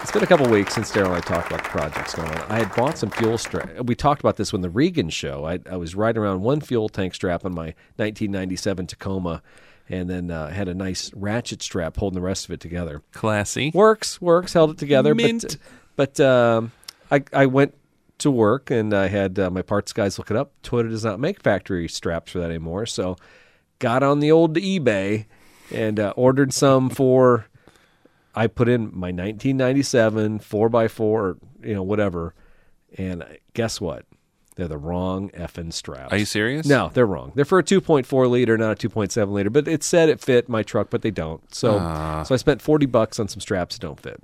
[0.00, 2.50] It's been a couple weeks since Daryl and I talked about the projects going on.
[2.50, 3.84] I had bought some fuel strap.
[3.84, 5.44] We talked about this when the Regan show.
[5.44, 9.42] I, I was riding around one fuel tank strap on my 1997 Tacoma,
[9.88, 13.02] and then uh, had a nice ratchet strap holding the rest of it together.
[13.12, 13.70] Classy.
[13.74, 15.14] Works, works, held it together.
[15.14, 15.58] Mint.
[15.96, 16.72] But, But um,
[17.10, 17.74] I I went
[18.18, 20.52] to work and I had uh, my parts guys look it up.
[20.62, 22.86] Toyota does not make factory straps for that anymore.
[22.86, 23.16] So
[23.78, 25.26] got on the old eBay
[25.72, 27.46] and uh, ordered some for.
[28.34, 32.34] I put in my 1997 4x4, you know, whatever.
[32.96, 34.04] And guess what?
[34.54, 36.12] They're the wrong effing straps.
[36.12, 36.66] Are you serious?
[36.66, 37.32] No, they're wrong.
[37.34, 39.50] They're for a 2.4 liter, not a 2.7 liter.
[39.50, 41.52] But it said it fit my truck, but they don't.
[41.54, 42.22] So, Ah.
[42.24, 44.20] so I spent 40 bucks on some straps that don't fit.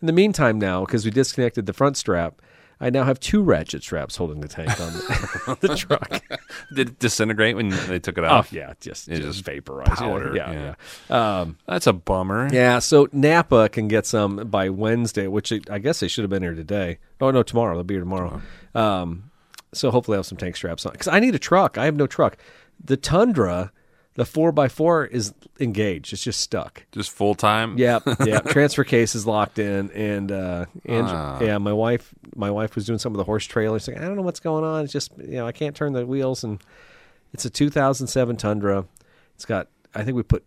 [0.00, 2.40] In the meantime, now because we disconnected the front strap,
[2.84, 6.22] I now have two ratchet straps holding the tank on the, on the truck.
[6.74, 8.52] Did it disintegrate when they took it Oh off?
[8.52, 9.92] yeah, just It just just vaporized.
[9.98, 10.74] powder, Yeah, yeah.
[11.10, 11.40] yeah.
[11.40, 12.50] Um, That's a bummer.
[12.52, 16.42] yeah, so Napa can get some by Wednesday, which I guess they should have been
[16.42, 16.98] here today.
[17.20, 18.42] Oh no, tomorrow they'll be here tomorrow.
[18.74, 19.30] Um,
[19.72, 21.78] so hopefully I have some tank straps on because I need a truck.
[21.78, 22.36] I have no truck.
[22.84, 23.72] The Tundra,
[24.14, 26.12] the four by four is engaged.
[26.12, 26.84] It's just stuck.
[26.92, 27.76] Just full time.
[27.78, 28.38] Yeah, yeah.
[28.46, 31.40] Transfer case is locked in, and uh, and Ah.
[31.40, 33.88] yeah, my wife, my wife was doing some of the horse trailers.
[33.88, 34.84] Like, I don't know what's going on.
[34.84, 36.62] It's just you know I can't turn the wheels, and
[37.32, 38.84] it's a 2007 Tundra.
[39.34, 40.44] It's got I think we put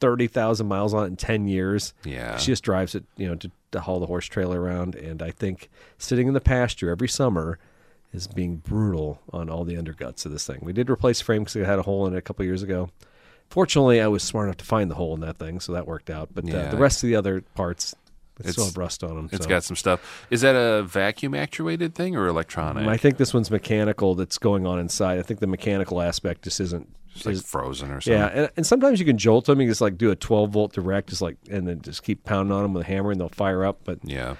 [0.00, 1.92] thirty thousand miles on it in ten years.
[2.04, 2.36] Yeah.
[2.36, 4.94] she just drives it, you know, to, to haul the horse trailer around.
[4.94, 7.58] And I think sitting in the pasture every summer
[8.12, 10.58] is being brutal on all the underguts of this thing.
[10.62, 12.90] We did replace frame because it had a hole in it a couple years ago.
[13.50, 16.08] Fortunately, I was smart enough to find the hole in that thing, so that worked
[16.10, 16.30] out.
[16.34, 16.68] But uh, Yeah.
[16.70, 17.94] the rest of the other parts,
[18.40, 19.28] it's still have rust on them.
[19.32, 19.48] It's so.
[19.48, 20.26] got some stuff.
[20.30, 22.86] Is that a vacuum actuated thing or electronic?
[22.88, 25.18] I think this one's mechanical that's going on inside.
[25.18, 26.88] I think the mechanical aspect just isn't.
[27.14, 28.18] it's like is- frozen or something.
[28.20, 29.60] yeah, and, and sometimes you can jolt them.
[29.60, 32.52] You just like do a 12 volt direct, just like, and then just keep pounding
[32.56, 33.80] on them with a hammer, and they'll fire up.
[33.84, 34.36] But Yeah.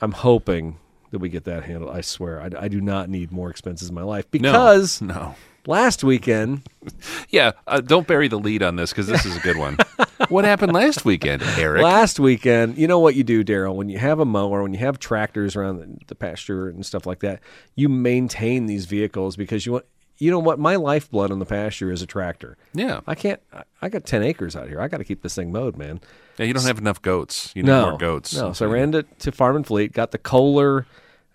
[0.00, 0.78] I'm hoping
[1.16, 1.94] that we get that handled.
[1.94, 5.34] I swear, I, I do not need more expenses in my life because no.
[5.66, 6.62] last weekend
[7.30, 7.52] Yeah.
[7.66, 9.78] Uh, don't bury the lead on this because this is a good one.
[10.28, 11.82] what happened last weekend, Eric?
[11.82, 13.74] Last weekend, you know what you do, Daryl?
[13.74, 17.06] When you have a mower, when you have tractors around the, the pasture and stuff
[17.06, 17.40] like that,
[17.74, 19.84] you maintain these vehicles because you want.
[20.18, 20.58] You know what?
[20.58, 22.56] My lifeblood on the pasture is a tractor.
[22.72, 23.00] yeah.
[23.06, 23.38] I can't.
[23.82, 24.80] I- got ten acres out here.
[24.80, 26.00] I got to keep this thing mowed, man.
[26.38, 26.46] Yeah.
[26.46, 27.52] You don't have enough goats.
[27.54, 28.34] You need no more goats.
[28.34, 30.86] No, so I ran to, to Farm and Fleet, got the Kohler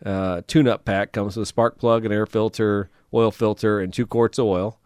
[0.06, 1.12] uh, tune-up pack.
[1.12, 4.78] Comes with a spark plug, an air filter, oil filter, and two quarts of oil.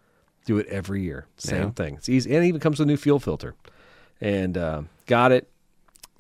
[0.45, 1.25] Do it every year.
[1.37, 1.69] Same Yeah.
[1.71, 1.95] thing.
[1.95, 3.55] It's easy, and it even comes with a new fuel filter.
[4.21, 5.49] And uh, got it,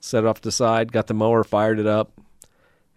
[0.01, 2.11] set it off to the side, got the mower, fired it up,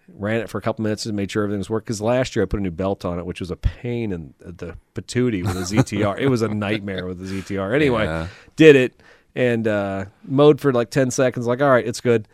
[0.08, 1.84] ran it for a couple minutes and made sure everything was working.
[1.84, 4.34] Because last year I put a new belt on it, which was a pain in
[4.40, 6.18] the patootie with a ZTR.
[6.18, 7.74] it was a nightmare with the ZTR.
[7.74, 8.28] Anyway, Yeah.
[8.56, 9.02] did it
[9.34, 11.46] and uh, mowed for like 10 seconds.
[11.46, 12.26] Like, all right, it's good.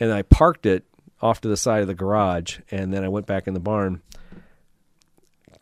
[0.00, 0.84] And I parked it
[1.22, 2.58] off to the side of the garage.
[2.70, 4.02] And then I went back in the barn.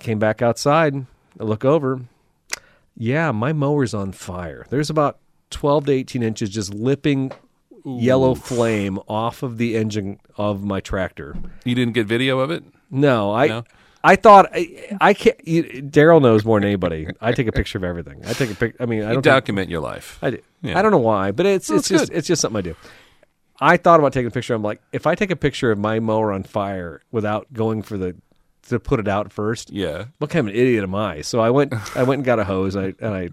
[0.01, 0.95] Came back outside.
[1.41, 2.03] I look over.
[2.97, 4.67] Yeah, my mower's on fire.
[4.71, 5.19] There's about
[5.51, 7.33] 12 to 18 inches just lipping
[7.85, 11.37] yellow flame off of the engine of my tractor.
[11.65, 12.65] You didn't get video of it?
[12.91, 13.65] No, I No?
[14.05, 15.37] I thought I, I can't.
[15.45, 17.09] Daryl knows more than anybody.
[17.21, 18.23] I take a picture of everything.
[18.25, 18.77] I take a pic.
[18.79, 20.19] I mean, I You take- document your life.
[20.23, 20.39] I do.
[20.63, 20.79] Yeah.
[20.79, 22.77] I don't know why, but it's Well, it's it's just it's just something I do.
[23.61, 24.55] I thought about taking a picture.
[24.55, 27.97] I'm like, if I take a picture of my mower on fire without going for
[27.99, 28.15] the
[28.69, 30.07] to put it out first, Yeah.
[30.19, 31.23] what kind of an idiot am I?
[31.23, 32.77] So I went I went and got a hose.
[32.77, 33.29] I and I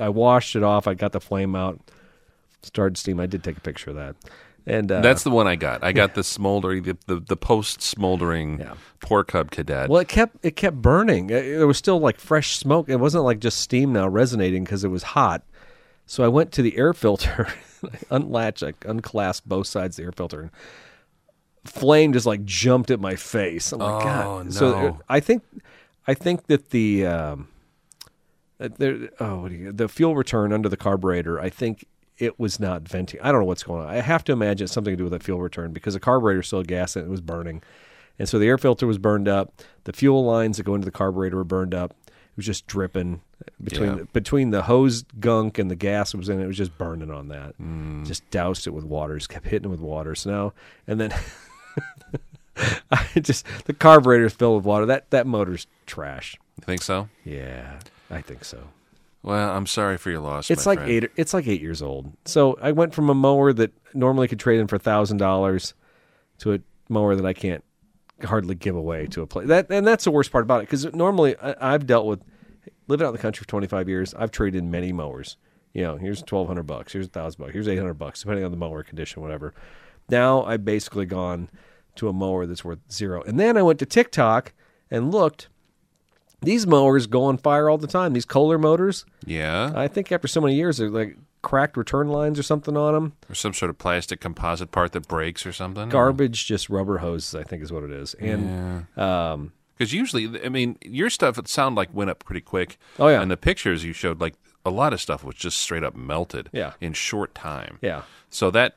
[0.00, 0.86] I washed it off.
[0.86, 1.80] I got the flame out.
[2.62, 3.20] Started steam.
[3.20, 4.16] I did take a picture of that.
[4.66, 5.82] And uh, That's the one I got.
[5.82, 8.74] I got the smoldering, the, the, the post smoldering Yeah.
[9.00, 9.88] poor cub cadet.
[9.88, 11.30] Well, it kept it kept burning.
[11.30, 12.88] It- There was still like fresh smoke.
[12.90, 15.42] It wasn't like just steam now resonating because it was hot.
[16.08, 17.48] So I went to the air filter,
[18.10, 20.40] unlatched, like unclasped both sides of the air filter.
[20.40, 20.50] and
[21.64, 23.72] Flame just like jumped at my face.
[23.72, 24.52] I'm like, Oh, God.
[24.54, 24.86] So no.
[24.88, 25.42] uh, I think,
[26.06, 27.48] I think that the um,
[28.58, 29.10] there.
[29.20, 31.38] Oh, what do you, the fuel return under the carburetor.
[31.38, 31.84] I think
[32.16, 33.20] it was not venting.
[33.22, 33.88] I don't know what's going on.
[33.88, 36.42] I have to imagine it's something to do with that fuel return because the carburetor
[36.42, 37.62] still had gas and it was burning.
[38.18, 39.52] And so the air filter was burned up.
[39.84, 41.94] The fuel lines that go into the carburetor were burned up.
[42.38, 43.20] Was just dripping
[43.62, 43.94] between Yeah.
[43.96, 46.44] the, between the hose gunk and the gas was in it.
[46.44, 47.58] It was just burning on that.
[47.60, 48.06] Mm.
[48.06, 49.16] Just doused it with water.
[49.18, 50.14] Just kept hitting it with water.
[50.14, 50.52] So now
[50.86, 51.12] and then
[52.90, 54.86] I just the carburetor's filled with water.
[54.86, 56.36] That that motor's trash.
[56.58, 57.08] you think so?
[57.24, 57.78] Yeah,
[58.10, 58.58] I think so.
[59.22, 60.50] Well, I'm sorry for your loss.
[60.50, 60.90] It's like friend.
[60.92, 61.10] eight.
[61.16, 62.12] It's like eight years old.
[62.24, 65.74] So I went from a mower that normally could trade in for thousand dollars
[66.38, 67.64] to a mower that I can't
[68.24, 69.48] hardly give away to a place.
[69.48, 72.20] That and that's the worst part about it because normally I, I've dealt with
[72.86, 74.14] living out in the country for twenty five years.
[74.14, 75.36] I've traded in many mowers.
[75.72, 76.92] You know, here's twelve hundred bucks.
[76.92, 77.52] Here's a thousand bucks.
[77.52, 79.54] Here's eight hundred bucks, depending on the mower condition, whatever.
[80.08, 81.50] Now I've basically gone
[81.96, 83.22] to a mower that's worth zero.
[83.22, 84.52] And then I went to TikTok
[84.90, 85.48] and looked.
[86.40, 88.12] These mowers go on fire all the time.
[88.12, 89.04] These Kohler motors.
[89.26, 89.72] Yeah.
[89.74, 93.12] I think after so many years, they're like cracked return lines or something on them.
[93.28, 95.88] or some sort of plastic composite part that breaks or something.
[95.88, 98.14] Garbage, just rubber hoses, I think is what it is.
[98.14, 102.78] And um, Because usually, I mean, your stuff it sounded like went up pretty quick.
[102.98, 103.20] Oh, yeah.
[103.22, 104.34] And the pictures you showed, like
[104.66, 106.50] a lot of stuff was just straight up melted.
[106.52, 106.72] Yeah.
[106.80, 107.78] In short time.
[107.80, 108.74] yeah, So that,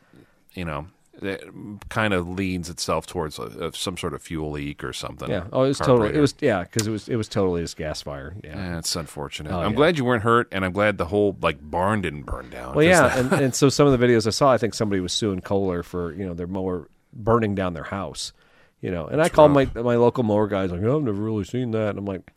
[0.54, 0.88] you know,
[1.22, 1.42] that
[1.90, 5.30] kind of leans itself towards a, a, some sort of fuel leak or something.
[5.30, 5.46] yeah.
[5.54, 6.14] Oh, it was totally.
[6.14, 8.36] It was yeah, because it was it was totally just gas fire.
[8.44, 8.58] Yeah.
[8.58, 9.54] Yeah, it's unfortunate.
[9.54, 9.78] Oh, I'm yeah.
[9.78, 12.76] glad you weren't hurt, and I'm glad the whole like barn didn't burn down.
[12.76, 15.14] Well, yeah, and, and so some of the videos I saw, I think somebody was
[15.14, 18.34] suing Kohler for you know their mower burning down their house,
[18.82, 19.06] you know.
[19.06, 21.90] And I called my my local mower guys like, oh, I've never really seen that,
[21.92, 22.32] and I'm like,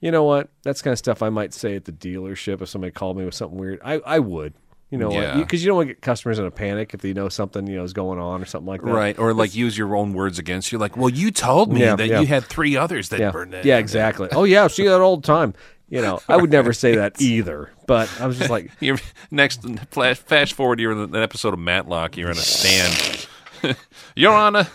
[0.00, 0.48] you know what?
[0.62, 3.34] That's kind of stuff I might say at the dealership if somebody called me with
[3.34, 3.80] something weird.
[3.84, 4.54] I I would,
[4.92, 5.38] you know, Yeah.
[5.38, 7.76] because you, don't want to get customers in a panic if they know something you
[7.76, 8.92] know is going on or something like that.
[8.92, 11.96] right, or like use your own words against you, like, well, you told me Yeah,
[11.96, 12.20] that yeah.
[12.20, 13.62] you had three others that Yeah, burned down.
[13.64, 14.28] yeah, exactly.
[14.30, 15.54] Oh yeah, see that all the time.
[15.88, 18.98] You know, I would never say that either, but I was just like, You're
[19.30, 20.78] next flash, fast forward.
[20.78, 22.16] You're in an episode of Matlock.
[22.16, 23.26] You're in a stand.
[24.16, 24.66] Your Honor,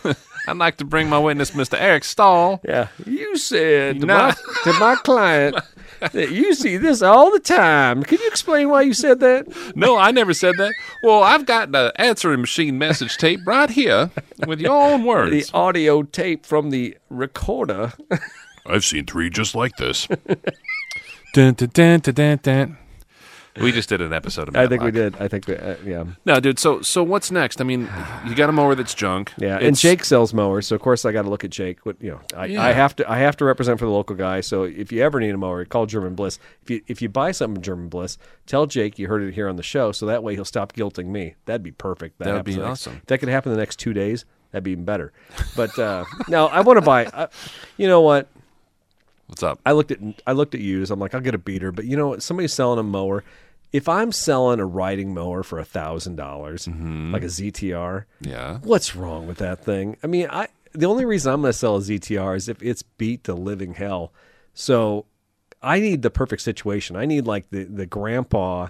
[0.48, 1.78] I'd like to bring my witness, Mr.
[1.80, 2.62] Eric Stahl.
[2.64, 5.58] Yeah, you said to, my, to my client
[6.14, 8.04] you see this all the time.
[8.04, 9.76] Can you explain why you said that?
[9.76, 10.74] No, I never said that.
[11.04, 14.12] Well, I've got the answering machine message tape right here
[14.46, 15.32] with your own words.
[15.32, 17.94] The audio tape from the recorder.
[18.66, 20.08] I've seen three just like this.
[21.34, 22.78] dun, dun, dun, dun, dun, dun.
[23.62, 25.16] We just did an episode of I think we did.
[25.20, 26.60] I think we, uh, yeah, No, dude.
[26.60, 27.60] So, so what's next?
[27.60, 27.90] I mean,
[28.28, 29.34] you got a mower that's junk.
[29.38, 29.54] yeah.
[29.56, 31.86] and It's- Jake sells mowers, so of course I got to look at Jake.
[31.86, 32.64] What you know, I, Yeah.
[32.64, 33.12] I have to.
[33.12, 34.42] I have to represent for the local guy.
[34.42, 36.40] So if you ever need a mower, call German Bliss.
[36.64, 39.48] If you if you buy something from German Bliss, tell Jake you heard it here
[39.50, 41.36] on the show, so that way he'll stop guilting me.
[41.46, 42.20] That'd be perfect.
[42.20, 42.98] That That would happens be the next- awesome.
[42.98, 44.26] If that could happen in the next two days.
[44.52, 45.12] That'd be even better.
[45.58, 47.06] But uh, no, I want to buy.
[47.14, 47.28] I,
[47.76, 48.30] you know what?
[49.28, 49.60] What's up?
[49.66, 50.90] I looked at I looked at used.
[50.90, 52.24] I'm like, I'll get a beater, but you know what?
[52.24, 53.26] Somebody's selling a mower.
[53.74, 57.12] If I'm selling a riding mower for a thousand dollars, Mm-hmm.
[57.14, 58.60] like a ZTR, Yeah.
[58.64, 59.98] what's wrong with that thing?
[60.04, 62.84] I mean, I the only reason I'm going to sell a ZTR is if it's
[62.84, 64.14] beat to living hell.
[64.54, 65.06] So
[65.62, 66.96] I need the perfect situation.
[66.96, 68.68] I need like the the grandpa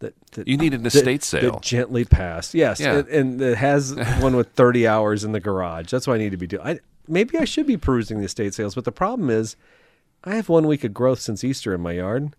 [0.00, 1.58] that, that You need an that- estate that sale.
[1.60, 2.54] gently passed.
[2.54, 2.98] Yes, Yeah.
[2.98, 5.90] and, and it has one with 30 hours in the garage.
[5.90, 6.62] That's what I need to be doing.
[6.66, 9.56] I, maybe I should be perusing the estate sales, but the problem is,
[10.24, 12.34] I have one week of growth since Easter in my yard.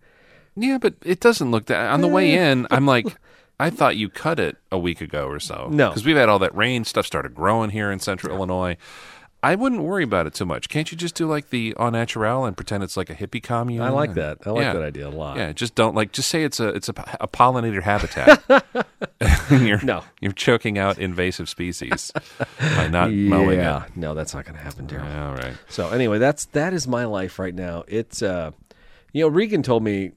[0.61, 1.91] Yeah, but it doesn't look that.
[1.91, 3.05] On the way in, I'm like,
[3.59, 5.67] I thought you cut it a week ago or so.
[5.71, 5.89] No.
[5.89, 6.83] because we've had all that rain.
[6.85, 8.77] Stuff started growing here in Central Illinois.
[9.41, 10.67] I wouldn't worry about it too much.
[10.67, 13.81] Can't you just do like the au naturel and pretend it's like a hippie commune?
[13.81, 14.37] I like And- that.
[14.45, 14.73] I like Yeah.
[14.73, 15.37] that idea a lot.
[15.37, 16.11] Yeah, just don't like.
[16.11, 18.43] Just say it's a it's a, a pollinator habitat.
[19.51, 20.03] you're, No.
[20.19, 22.11] you're choking out invasive species
[22.59, 23.85] by not mowing yeah.
[23.85, 23.95] it.
[23.95, 25.27] No, that's not going to happen, Daryl.
[25.29, 25.53] All right.
[25.69, 27.83] So anyway, that's that is my life right now.
[27.87, 28.51] It's uh,
[29.13, 30.11] you know, Regan told me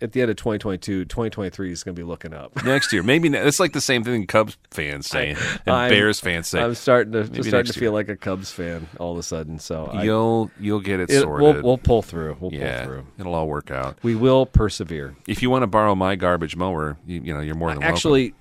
[0.00, 2.52] at the end of 2022, 2023 is going to be looking up.
[2.64, 5.30] Next year, maybe ne- it's like the same thing Cubs fans say
[5.66, 6.64] and I'm- Bears fans saying.
[6.64, 7.86] I'm starting to Maybe starting to year.
[7.88, 9.58] feel like a Cubs fan all of a sudden.
[9.58, 11.42] So You'll you'll get it, it- sorted.
[11.54, 12.36] we'll we'll pull through.
[12.40, 13.06] We'll yeah, pull through.
[13.18, 13.98] it'll all work out.
[14.02, 15.16] We will persevere.
[15.26, 17.94] If you want to borrow my garbage mower, you, you know you're more than welcome.
[17.94, 18.34] Actually,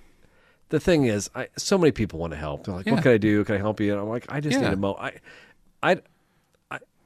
[0.70, 2.66] the thing is, I, so many people want to help.
[2.66, 2.94] They're like, Yeah.
[2.94, 3.44] "What can I do?
[3.46, 4.68] Can I help you?" And I'm like, "I just Yeah.
[4.70, 5.14] need a mow." I,
[5.84, 6.02] I, I,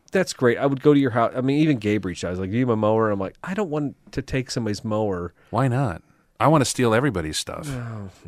[0.09, 0.57] that's great.
[0.57, 1.33] I would go to your house.
[1.35, 2.29] I mean, even Gabe reached out.
[2.29, 4.51] I was like, "Do you have a mower?" I'm like, "I don't want to take
[4.51, 6.01] somebody's mower." why not?
[6.41, 7.69] I want to steal everybody's stuff.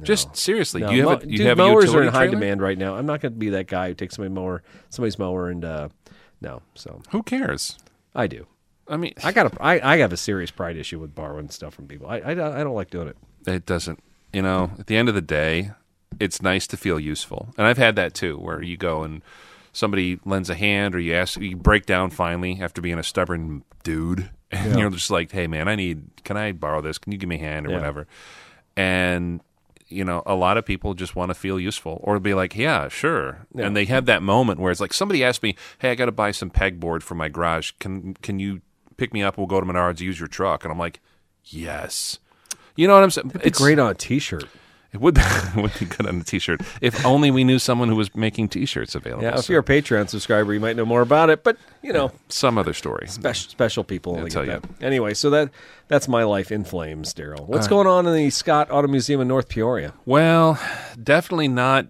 [0.03, 2.25] Just seriously, No, do you have mo- a, you dude, have mowers are in high
[2.25, 2.31] trailer?
[2.31, 2.95] demand right now.
[2.95, 5.87] I'm not going to be that guy who takes somebody's mower, somebody's mower, and uh,
[6.41, 6.61] no.
[6.75, 7.77] So Who cares?
[8.13, 8.47] I do.
[8.89, 9.63] I mean, I got a.
[9.63, 12.07] I, I have a serious pride issue with borrowing stuff from people.
[12.07, 13.17] I, I, I don't like doing it.
[13.47, 13.99] it doesn't.
[14.33, 15.71] You know, at the end of the day,
[16.19, 19.21] it's nice to feel useful, and I've had that too, where you go and
[19.73, 23.63] somebody lends a hand, or you ask, you break down finally after being a stubborn
[23.83, 26.03] dude, and you're just like, "Hey, man, I need.
[26.23, 26.97] Can I borrow this?
[26.97, 27.75] Can you give me a hand or Yeah.
[27.77, 28.07] whatever?"
[28.77, 29.41] And
[29.87, 32.87] you know, a lot of people just want to feel useful, or be like, "Yeah,
[32.87, 33.65] sure," Yeah.
[33.65, 36.11] and they have that moment where it's like somebody asked me, "Hey, I got to
[36.13, 37.71] buy some pegboard for my garage.
[37.79, 38.61] Can can you
[38.97, 39.37] pick me up?
[39.37, 41.01] We'll go to Menards, use your truck," and I'm like,
[41.45, 42.19] "Yes."
[42.77, 43.33] You know what I'm saying?
[43.43, 44.45] It's great on a T-shirt.
[44.93, 45.17] It would,
[45.55, 48.93] would be good on a T-shirt if only we knew someone who was making T-shirts
[48.93, 49.23] available.
[49.23, 51.43] Yeah, if So, you're a Patreon subscriber, you might know more about it.
[51.43, 53.07] But you know, some other story.
[53.07, 54.51] special special people only tell you.
[54.51, 54.63] that.
[54.81, 55.49] Anyway, so that
[55.87, 57.47] that's my life in flames, Daryl.
[57.47, 59.93] What's going on in the Scott Auto Museum in North Peoria?
[60.05, 60.59] Well,
[61.01, 61.87] definitely not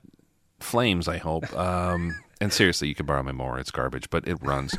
[0.60, 1.08] flames.
[1.08, 1.52] I hope.
[1.58, 3.60] Um, and seriously, you can borrow my mower.
[3.60, 4.74] It's garbage, but it runs.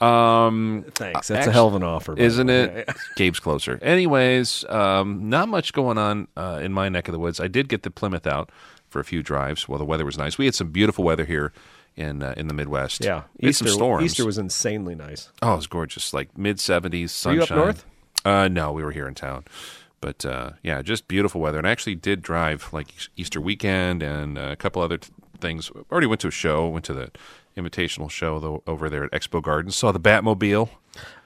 [0.00, 1.28] Um, Thanks.
[1.28, 2.88] That's a hell of an offer, isn't it?
[3.16, 3.78] Gabe's closer.
[3.82, 7.38] Anyways, um, not much going on uh, in my neck of the woods.
[7.40, 8.50] I did get the Plymouth out
[8.88, 9.68] for a few drives.
[9.68, 10.38] Well, the weather was nice.
[10.38, 11.52] We had some beautiful weather here
[11.96, 13.04] in uh, in the Midwest.
[13.04, 13.66] Yeah, we had Easter.
[13.66, 14.04] some storms.
[14.04, 15.28] Easter was insanely nice.
[15.42, 16.14] Oh, it was gorgeous.
[16.14, 17.58] Like mid seventies Were you sunshine.
[17.58, 17.84] up north?
[18.24, 19.44] Uh, no, we were here in town.
[20.00, 21.58] but uh, yeah, just beautiful weather.
[21.58, 25.10] And I actually did drive like Easter weekend and a couple other t-
[25.40, 25.70] things.
[25.92, 26.68] Already went to a show.
[26.68, 27.10] Went to the
[27.60, 29.76] invitational show though, over there at Expo Gardens.
[29.76, 30.68] Saw the Batmobile.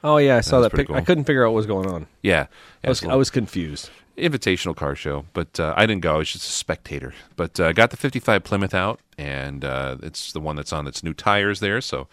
[0.02, 0.70] Oh yeah, I saw that.
[0.70, 2.06] pretty Pic- I couldn't figure out what was going on.
[2.22, 2.46] Yeah,
[2.84, 3.90] I was, yeah, I was confused.
[4.18, 6.14] invitational car show, but uh, I didn't go.
[6.14, 7.14] I was just a spectator.
[7.36, 11.02] But uh, got the 55 Plymouth out, and uh, it's the one that's on its
[11.02, 11.80] new tires there.
[11.80, 12.06] So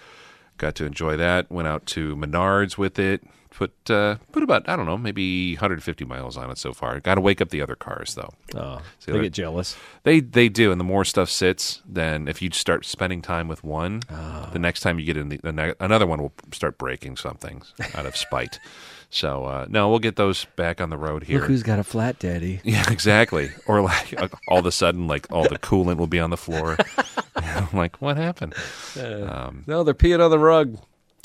[0.57, 1.51] got to enjoy that.
[1.51, 3.23] Went out to Menards with it.
[3.51, 6.99] Put uh, put about I don't know maybe 150 miles on it so far.
[7.01, 8.33] Got to wake up the other cars though.
[8.55, 9.75] Oh, See, they get jealous.
[10.03, 13.63] They they do, and the more stuff sits, then if you start spending time with
[13.63, 14.49] one, Ah.
[14.53, 17.61] the next time you get in the, the ne- another one will start breaking something
[17.93, 18.59] out of spite.
[19.13, 21.39] So uh, no, we'll get those back on the road here.
[21.41, 22.61] Look who's got a flat, Daddy.
[22.63, 23.51] Yeah, exactly.
[23.67, 26.37] Or like uh, all of a sudden, like all the coolant will be on the
[26.37, 26.77] floor.
[27.35, 28.53] I'm like, what happened?
[28.97, 30.77] Um, No, they're peeing on the rug.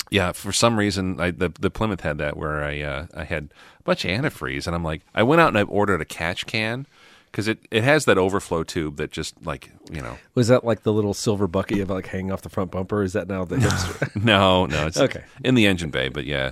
[0.09, 3.49] Yeah, for some reason, I, the the Plymouth had that where I uh, I had
[3.79, 6.45] a bunch of antifreeze, and I'm like, I went out and I ordered a catch
[6.45, 6.85] can
[7.31, 10.83] because it it has that overflow tube that just like you know, Was that like
[10.83, 13.03] the little silver bucket you have like hanging off the front bumper?
[13.03, 14.23] Is that now the hipster?
[14.23, 15.23] no, no, it's Okay.
[15.43, 16.51] in the engine bay, but yeah,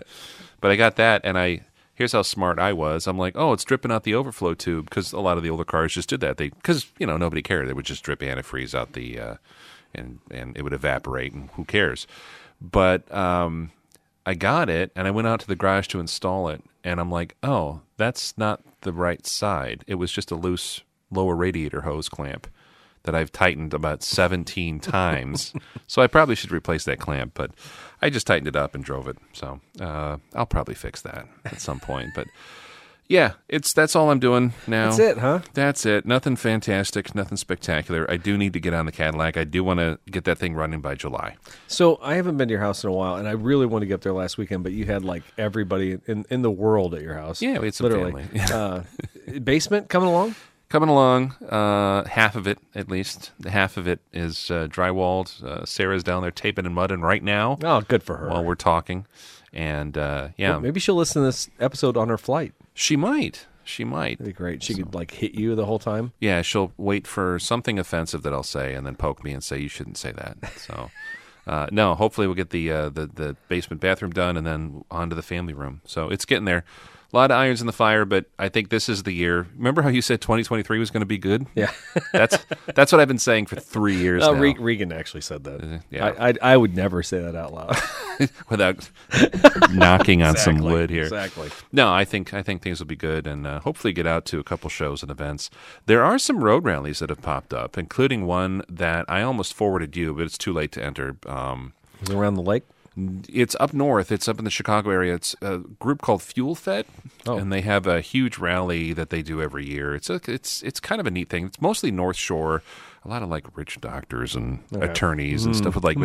[0.61, 1.61] but I got that, and I.
[1.97, 3.07] Here's how smart I was.
[3.07, 5.63] I'm like, oh, it's dripping out the overflow tube because a lot of the older
[5.63, 6.35] cars just did that.
[6.35, 7.69] They because you know nobody cared.
[7.69, 9.35] They would just drip antifreeze out the, uh,
[9.93, 12.05] and and it would evaporate, and who cares?
[12.61, 13.71] But um,
[14.25, 17.11] I got it, and I went out to the garage to install it, and I'm
[17.11, 19.83] like, oh, that's not the right side.
[19.87, 22.47] It was just a loose lower radiator hose clamp
[23.03, 25.53] that I've tightened about 17 times.
[25.87, 27.51] so I probably should replace that clamp, but
[28.01, 29.17] I just tightened it up and drove it.
[29.33, 32.11] So uh, I'll probably fix that at some point.
[32.15, 32.27] But
[33.07, 34.87] yeah, it's that's all I'm doing now.
[34.89, 35.39] That's it, huh?
[35.53, 36.05] That's it.
[36.05, 38.09] Nothing fantastic, nothing spectacular.
[38.09, 39.37] I do need to get on the Cadillac.
[39.37, 41.35] I do want to get that thing running by July.
[41.67, 43.85] So I haven't been to your house in a while, and I really want to
[43.87, 44.63] get up there last weekend.
[44.63, 47.41] But you had like everybody in, in the world at your house.
[47.41, 48.23] Yeah, we had some literally.
[48.23, 48.53] family.
[48.53, 50.35] uh, basement coming along.
[50.67, 53.31] Coming along, uh, half of it at least.
[53.47, 55.43] Half of it is uh, drywalled.
[55.43, 58.29] Uh, Sarah's down there taping and mudding right now Oh, good for her.
[58.29, 59.05] while we're talking.
[59.53, 62.53] And uh, yeah, Maybe she'll listen to this episode on her flight.
[62.75, 63.47] She might.
[63.63, 64.19] She might.
[64.19, 64.61] That'd be great.
[64.61, 66.13] She could like hit you the whole time.
[66.19, 69.57] Yeah, she'll wait for something offensive that I'll say, and then poke me and say
[69.57, 70.37] you shouldn't say that.
[70.57, 70.91] So,
[71.47, 75.09] uh, no, hopefully we'll get the uh, the the basement bathroom done, and then on
[75.09, 75.81] to the family room.
[75.85, 76.63] So it's getting there.
[77.15, 79.47] A lot of irons in the fire, but I think this is the year.
[79.55, 81.47] Remember how you said 2023 was going to be good?
[81.55, 81.71] Yeah.
[82.11, 82.37] That's
[82.73, 85.63] that's what I've been saying for three years Uh, now, Re- Regan actually said that.
[85.63, 86.13] Uh, yeah.
[86.19, 87.77] I, I I would never say that out loud.
[88.49, 88.89] without
[89.71, 91.03] knocking on some wood here.
[91.03, 91.49] Exactly.
[91.71, 94.39] No, I think I think things will be good, and uh, hopefully get out to
[94.39, 95.49] a couple shows and events.
[95.85, 99.95] There are some road rallies that have popped up, including one that I almost forwarded
[99.95, 101.15] you, but it's too late to enter.
[101.25, 102.63] Um, Was it around the lake?
[103.29, 104.11] It's up north.
[104.11, 105.15] It's up in the Chicago area.
[105.15, 106.85] It's a group called Fuel Fed,
[107.27, 107.37] Oh.
[107.37, 109.93] and they have a huge rally that they do every year.
[109.95, 111.45] It's a, it's it's kind of a neat thing.
[111.47, 112.61] It's mostly North Shore.
[113.03, 115.97] A lot of like rich doctors and attorneys and stuff with like,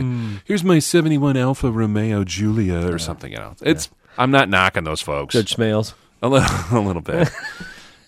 [0.45, 3.33] here's my '71 Alfa Romeo Giulia or something.
[3.33, 5.95] You know, it's I'm not knocking those folks Judge Smails.
[6.23, 6.49] a little,
[6.79, 7.31] a little bit.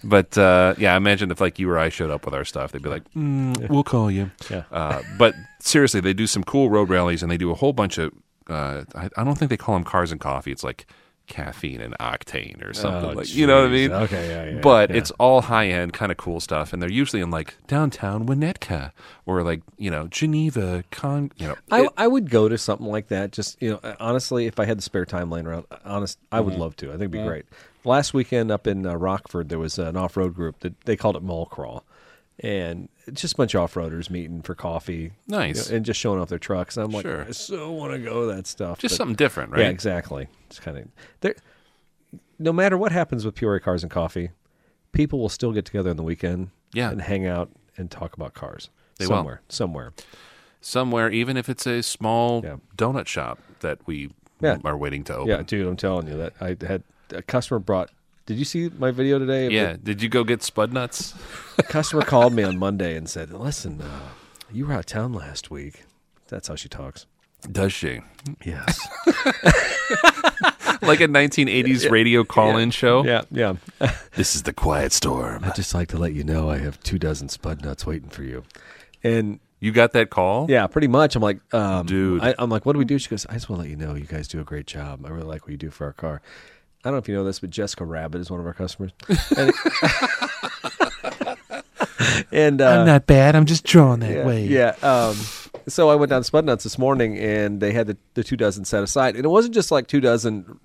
[0.05, 2.83] But uh, yeah, imagine if like you or I showed up with our stuff, they'd
[2.83, 4.65] be like, mm, "We'll call you." Yeah.
[4.73, 7.99] Uh, but seriously, they do some cool road rallies, and they do a whole bunch
[7.99, 8.13] of.
[8.49, 10.53] Uh, I, I don't think they call them cars and coffee.
[10.53, 10.87] It's like
[11.29, 13.93] caffeine and octane or something Oh, like you know what I mean.
[13.93, 14.97] Okay, yeah, yeah, But yeah.
[14.97, 18.91] it's all high end, kind of cool stuff, and they're usually in like downtown Winnetka
[19.25, 20.83] or like you know Geneva.
[20.91, 23.31] Con, you know, I, it- I would go to something like that.
[23.33, 26.45] Just you know, honestly, if I had the spare time laying around, honest, I Mm-hmm.
[26.51, 26.87] would love to.
[26.89, 27.47] I think it'd be great.
[27.85, 31.23] Last weekend up in uh, Rockford, there was an off-road group that they called it
[31.23, 31.85] Mall Crawl,
[32.43, 35.67] and just a bunch of off-roaders meeting for coffee, Nice.
[35.67, 36.77] you know, and just showing off their trucks.
[36.77, 37.25] And I'm like, Sure.
[37.27, 38.79] I so want to go that stuff.
[38.79, 39.61] just but- something different, right?
[39.63, 40.27] Yeah, exactly.
[40.49, 40.89] It's kind of
[41.21, 41.35] there.
[42.39, 44.31] No matter what happens with Peoria Cars and Coffee,
[44.93, 46.91] people will still get together on the weekend, Yeah.
[46.91, 48.69] and hang out and talk about cars.
[48.99, 49.17] They will.
[49.17, 49.93] somewhere, somewhere.
[50.61, 52.57] Somewhere, even if it's a small Yeah.
[52.77, 54.59] donut shop that we Yeah.
[54.65, 55.29] are waiting to open.
[55.29, 57.91] Yeah, dude, I'm telling you that I had a customer brought.
[58.27, 59.49] Did you see my video today?
[59.49, 59.77] Yeah.
[59.83, 61.15] Did you go get spud nuts?
[61.59, 64.09] A customer called me on Monday and said, "Listen, uh,
[64.53, 65.85] you were out of town last week."
[66.29, 67.07] That's how she talks.
[67.51, 68.01] Does she?
[68.45, 68.79] Yes.
[70.83, 73.05] Like a 1980s radio call-in show.
[73.05, 73.55] yeah, yeah.
[74.17, 75.45] This is the Quiet Storm.
[75.45, 78.25] I'd just like to let you know I have two dozen spud nuts waiting for
[78.25, 78.43] you.
[79.05, 80.51] And You got that call?
[80.51, 81.15] yeah, pretty much.
[81.15, 82.21] I'm like, um, Dude.
[82.21, 82.99] I, I'm like, what do we do?
[82.99, 85.07] She goes, I just want to let you know you guys do a great job.
[85.07, 86.21] I really like what you do for our car.
[86.85, 88.91] I don't know if you know this, but Jessica Rabbit is one of our customers.
[89.37, 89.53] And,
[92.33, 93.37] and uh, not bad.
[93.37, 94.75] I'm just drawn that yeah, Yeah.
[94.83, 95.17] Um,
[95.69, 98.65] so I went down to Spudnuts this morning, and they had the, the two dozen
[98.65, 100.59] set aside, and it wasn't just like two dozen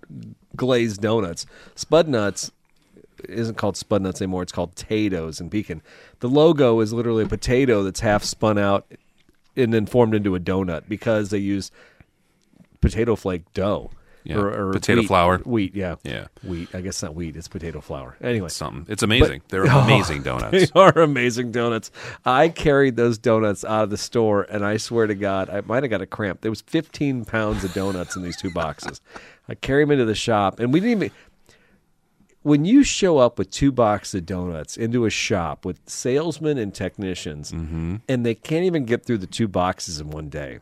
[0.55, 1.45] glazed donuts.
[1.75, 2.51] Spudnuts
[3.29, 4.43] isn't called Spudnuts anymore.
[4.43, 5.81] It's called Tatoes in Pekin.
[6.19, 8.91] The logo is literally a potato that's half spun out
[9.55, 11.71] and then formed into a donut because they use
[12.81, 13.91] potato flake dough.
[14.27, 15.37] Yeah, potato wheat- flour.
[15.39, 15.95] Wheat, yeah.
[16.03, 16.27] Yeah.
[16.43, 16.73] Wheat.
[16.73, 18.17] I guess not wheat, it's potato flour.
[18.21, 18.49] Anyway.
[18.49, 18.85] Something.
[18.91, 19.41] It's amazing.
[19.49, 20.51] They're Oh, donuts.
[20.51, 21.91] They are amazing donuts.
[22.25, 25.83] I carried those donuts out of the store, and I swear to God, I might
[25.83, 26.41] have got a cramp.
[26.41, 29.01] There was 15 pounds of donuts in these two boxes.
[29.49, 31.11] I carried them into the shop, and we didn't even.
[32.43, 36.73] When you show up with two boxes of donuts into a shop with salesmen and
[36.73, 37.97] technicians, mm-hmm.
[38.07, 40.59] and they can't even get through the two boxes in one day,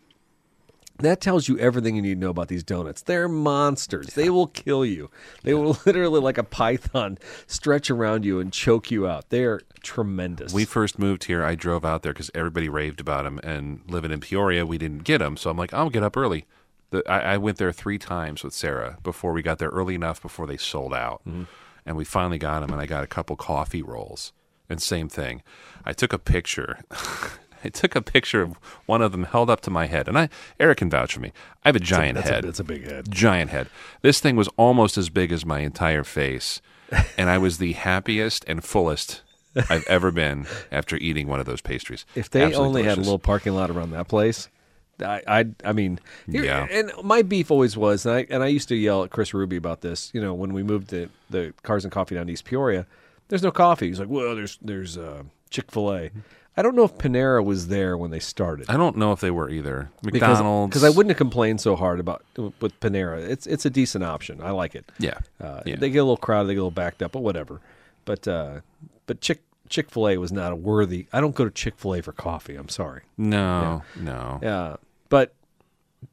[1.00, 3.02] that tells you everything you need to know about these donuts.
[3.02, 4.08] They're monsters.
[4.14, 5.10] They will kill you.
[5.44, 7.18] They will literally, like a python,
[7.48, 9.30] stretch around you and choke you out.
[9.30, 10.54] They are tremendous.
[10.54, 13.40] we first moved here, I drove out there because everybody raved about them.
[13.44, 15.38] And living in Peoria, we didn't get them.
[15.38, 16.46] So I'm like, I'll get up early.
[16.92, 20.22] The, I, I went there three times with Sarah before we got there early enough
[20.22, 21.22] before they sold out.
[21.28, 21.44] Mm-hmm.
[21.86, 24.34] And we finally got them, and I got a couple coffee rolls.
[24.68, 25.44] And same thing.
[25.86, 26.80] I took a picture.
[27.66, 30.08] I took a picture of one of them held up to my head.
[30.08, 31.32] And I Eric can vouch for me.
[31.64, 32.44] I have a giant that's head.
[32.44, 33.12] A, that's a big head.
[33.12, 33.68] giant head.
[34.02, 36.62] This thing was almost as big as my entire face,
[37.18, 39.22] and I was the happiest and fullest
[39.70, 42.06] I've ever been after eating one of those pastries.
[42.16, 44.50] If they Absolutely only had a little parking lot around that place,
[45.00, 46.00] I, I, I mean,
[46.30, 46.68] here- Yeah.
[46.70, 49.56] And my beef always was, and I, and I used to yell at Chris Ruby
[49.56, 50.12] about this.
[50.14, 52.86] You know, when we moved to the Cars and Coffee down to East Peoria,
[53.30, 53.88] there's no coffee.
[53.88, 56.12] He's like, well, there's there's uh, Chick Fil A.
[56.58, 58.70] I don't know if Panera was there when they started.
[58.70, 59.90] I don't know if they were either.
[60.04, 63.20] McDonald's, because I wouldn't have complained so hard about with Panera.
[63.20, 64.42] It's it's a decent option.
[64.42, 64.90] I like it.
[64.98, 65.76] Yeah, Uh, yeah.
[65.76, 67.60] They get a little crowded, they get a little backed up, but whatever.
[68.06, 68.62] But uh,
[69.06, 71.08] but Chick Chick Fil A was not a worthy.
[71.12, 72.56] I don't go to Chick Fil A for coffee.
[72.56, 73.02] I'm sorry.
[73.18, 74.40] no, no.
[74.42, 74.76] Yeah,
[75.10, 75.34] but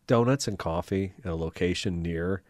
[0.07, 2.43] donuts and coffee at a location near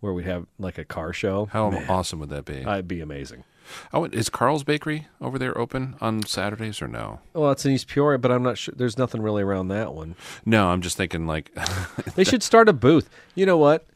[0.00, 1.46] where we have like a car show.
[1.46, 2.64] How man, awesome would that be?
[2.64, 3.44] I'd be amazing.
[3.92, 7.20] Oh, is Carl's Bakery over there open on Saturdays or no?
[7.34, 8.74] Well, it's in East Peoria, but I'm not sure.
[8.76, 10.16] There's nothing really around that one.
[10.44, 11.50] No, I'm just thinking like,
[12.14, 13.08] They should start a booth.
[13.34, 13.86] You know what?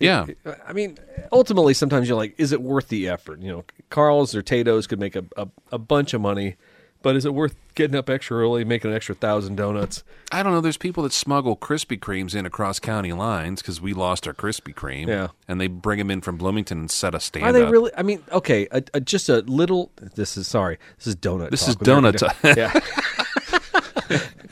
[0.00, 0.26] yeah,
[0.66, 0.98] I mean,
[1.32, 3.40] ultimately, sometimes you're like, is it worth the effort?
[3.40, 6.56] You know, Carl's or Tato's could make a, a, a bunch of money,
[7.04, 10.02] but is it worth getting up extra early, making an extra thousand donuts?
[10.32, 10.62] I don't know.
[10.62, 14.74] There's people that smuggle Krispy Kremes in across county lines because we lost our Krispy
[14.74, 15.06] Kreme.
[15.06, 15.28] Yeah.
[15.46, 17.70] and they bring them in from Bloomington and set a stand Are they up.
[17.70, 17.92] really?
[17.96, 19.92] I mean, okay, a, a, just a little.
[20.00, 20.78] This is sorry.
[20.96, 21.50] This is donut.
[21.50, 22.20] This talk is donut
[22.56, 23.23] Yeah.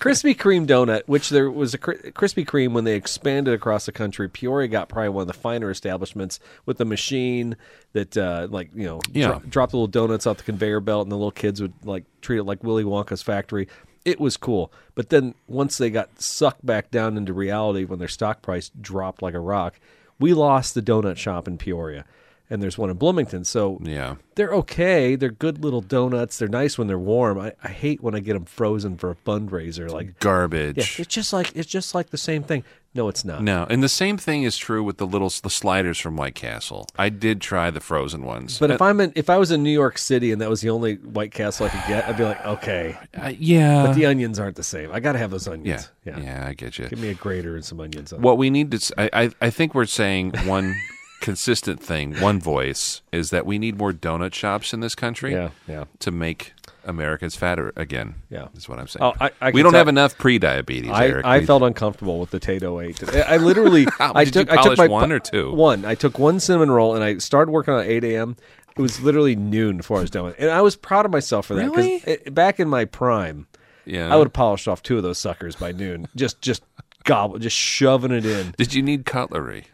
[0.02, 3.92] Krispy Kreme donut, which there was a Kri- Krispy Kreme when they expanded across the
[3.92, 4.28] country.
[4.28, 7.56] Peoria got probably one of the finer establishments with the machine
[7.92, 9.28] that, uh, like you know, Yeah.
[9.28, 12.02] dro- drop the little donuts off the conveyor belt, and the little kids would like
[12.20, 13.68] treat it like Willy Wonka's factory.
[14.04, 18.08] It was cool, but then once they got sucked back down into reality, when their
[18.08, 19.78] stock price dropped like a rock,
[20.18, 22.04] we lost the donut shop in Peoria,
[22.52, 23.44] and there's one in Bloomington.
[23.44, 24.16] So Yeah.
[24.34, 25.16] they're okay.
[25.16, 26.38] They're good little donuts.
[26.38, 27.38] They're nice when they're warm.
[27.38, 29.90] I, I hate when I get them frozen for a fundraiser.
[29.90, 30.76] Like, Garbage.
[30.76, 32.64] yeah, it's just like it's just like the same thing.
[32.94, 33.42] No, it's not.
[33.42, 36.86] No, and the same thing is true with the little the sliders from White Castle.
[36.98, 39.70] I did try the frozen ones, But if I'm in, if I was in New
[39.70, 42.44] York City and that was the only White Castle I could get, I'd be like,
[42.44, 42.98] okay.
[43.16, 44.92] Uh, yeah, But the onions aren't the same.
[44.92, 45.88] I got to have those onions.
[46.04, 46.26] yeah, onions.
[46.28, 46.86] yeah, I get you.
[46.88, 48.12] Give me a grater and some onions.
[48.12, 48.20] On.
[48.20, 50.74] What we need to, I I think we're saying one
[51.22, 55.32] consistent thing, one voice is that we need more donut shops in this country.
[55.32, 55.84] Yeah, yeah.
[56.00, 56.52] to make
[56.84, 58.16] Americans fatter again.
[58.28, 58.48] Yeah.
[58.56, 59.02] is what I'm saying.
[59.04, 60.90] Oh, I- I we don't tell- have enough pre-diabetes.
[60.92, 61.24] Eric.
[61.24, 63.02] I, I We- felt uncomfortable with the Tato eight.
[63.14, 65.52] I, I literally, I did you took, I took my one or two?
[65.52, 65.84] One.
[65.84, 68.36] I took one cinnamon roll and I started working at eight a.m.
[68.76, 71.12] It was literally noon before I was done with it, and I was proud of
[71.12, 71.68] myself for that.
[71.68, 72.02] 'cause Really?
[72.06, 73.46] it- back in my prime,
[73.84, 74.12] Yeah.
[74.12, 76.08] I would have polished off two of those suckers by noon.
[76.16, 76.62] Just, just
[77.04, 78.54] gobble, just shoving it in.
[78.56, 79.66] Did you need cutlery?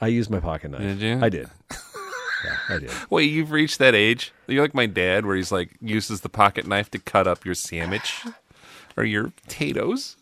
[0.00, 0.80] I used my pocket knife.
[0.80, 1.18] Did you?
[1.22, 1.48] I did.
[2.42, 2.90] Yeah, I did.
[3.10, 4.32] Wait, you've reached that age?
[4.46, 7.54] You're like my dad, where he's like uses the pocket knife to cut up your
[7.54, 8.24] sandwich
[8.96, 10.16] or your potatoes.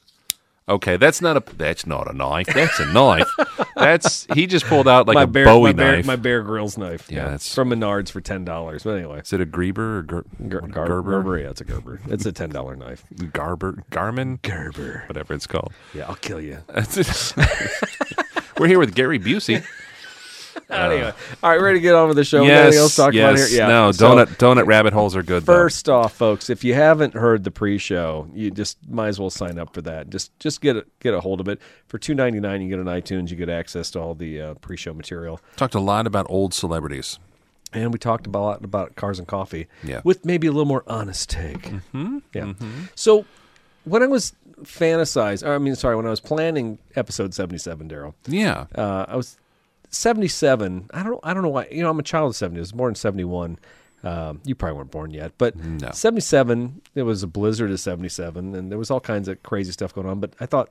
[0.68, 2.48] Okay, that's not a that's not a knife.
[2.48, 3.28] That's a knife.
[3.76, 6.06] that's he just pulled out like my a bear, Bowie my bear, knife.
[6.06, 7.08] my Bear Grylls knife.
[7.08, 8.82] Yeah, that's- from Menards for ten dollars.
[8.82, 11.10] But anyway, Is it a Grieber or Ger- Gar- Gar- Gerber?
[11.22, 12.00] Gerber, yeah, it's a Gerber.
[12.08, 13.04] It's a ten dollar knife.
[13.32, 15.04] Garber, Garmin, Gerber.
[15.06, 15.72] whatever it's called.
[15.94, 16.58] Yeah, I'll kill you.
[18.58, 19.64] We're here with Gary Busey.
[20.70, 22.44] anyway, all right, ready to get on with the show.
[22.44, 23.44] Anything else to talk about here?
[23.46, 23.52] yes.
[23.54, 23.68] Yeah.
[23.68, 25.44] No, So, donut donut rabbit holes are good.
[25.44, 25.52] though.
[25.52, 29.58] First off, folks, if you haven't heard the pre-show, you just might as well sign
[29.58, 30.10] up for that.
[30.10, 32.60] Just just get a, get a hold of it for two ninety nine.
[32.60, 33.30] You get on iTunes.
[33.30, 35.40] You get access to all the uh, pre-show material.
[35.56, 37.18] talked a lot about old celebrities.
[37.72, 40.00] And we talked about a lot about cars and coffee, Yeah.
[40.02, 41.64] with maybe a little more honest take.
[41.70, 42.18] Mm-hmm.
[42.32, 42.54] Yeah.
[42.94, 43.26] So
[43.88, 48.14] when I was fantasized, I mean, sorry, when I was planning episode seventy seven, Daryl,
[48.26, 49.36] Yeah, uh, I was
[49.90, 50.90] 77.
[50.92, 51.66] I don't I don't know why.
[51.70, 52.58] You know, I'm a child of 70.
[52.58, 53.58] I was born in 71.
[54.04, 55.90] Um, you probably weren't born yet, but No.
[55.92, 59.92] 77, it was a blizzard of 77, and there was all kinds of crazy stuff
[59.94, 60.20] going on.
[60.20, 60.70] But I thought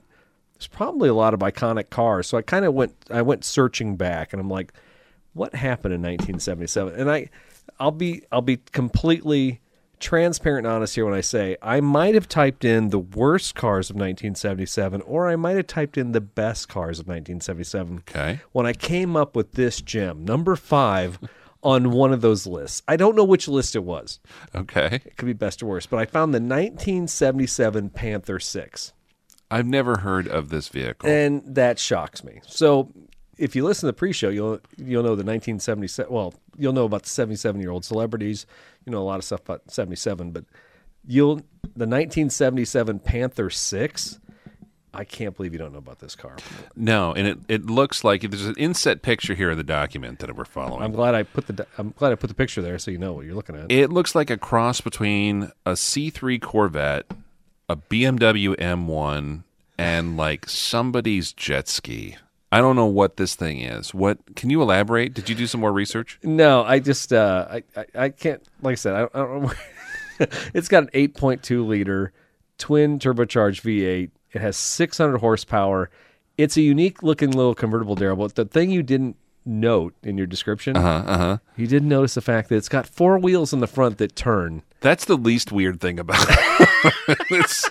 [0.53, 2.27] there's probably a lot of iconic cars.
[2.27, 4.71] So I kind of went, I went searching back, and I'm like,
[5.33, 6.93] what happened in 1977?
[6.99, 7.29] And I,
[7.79, 9.59] I'll be, I'll be completely
[9.99, 13.89] transparent and honest here when I say I might have typed in the worst cars
[13.89, 18.39] of 1977, or I might have typed in the best cars of 1977 Okay.
[18.51, 21.19] when I came up with this gem, number five,
[21.63, 22.83] on one of those lists.
[22.87, 24.19] I don't know which list it was.
[24.55, 25.01] Okay.
[25.05, 28.93] It could be best or worst, but I found the 1977 Panther 6.
[29.49, 31.09] I've never heard of this vehicle.
[31.09, 32.41] And that shocks me.
[32.45, 32.91] So
[33.37, 36.11] if you listen to the pre-show, you'll you'll know the 1977.
[36.11, 38.45] Well, you'll know about the 77 year old celebrities.
[38.85, 40.45] You know a lot of stuff about 77, but
[41.05, 41.37] you'll
[41.75, 44.19] the 1977 Panther 6.
[44.93, 46.37] I can't believe you don't know about this car.
[46.75, 50.35] no, and it, it looks like there's an inset picture here of the document that
[50.35, 50.81] we're following.
[50.81, 53.13] I'm glad I put the I'm glad I put the picture there so you know
[53.13, 53.71] what you're looking at.
[53.71, 57.05] It looks like a cross between a C3 Corvette,
[57.69, 59.43] a BMW M1,
[59.77, 62.15] and like somebody's jet ski.
[62.51, 63.93] I don't know what this thing is.
[63.93, 65.13] What can you elaborate?
[65.13, 66.17] Did you do some more research?
[66.23, 68.41] No, I just uh, I, I I can't.
[68.61, 69.51] Like I said, I, I don't know.
[70.53, 72.13] it's got an 8.2 liter
[72.57, 74.11] twin turbocharged V8.
[74.33, 75.89] It has 600 horsepower.
[76.37, 78.17] It's a unique looking little convertible, Daryl.
[78.17, 81.37] But the thing you didn't note in your description, Uh huh.
[81.55, 84.61] you didn't notice the fact that it's got four wheels in the front that turn.
[84.81, 87.17] That's the least weird thing about it.
[87.31, 87.69] it's,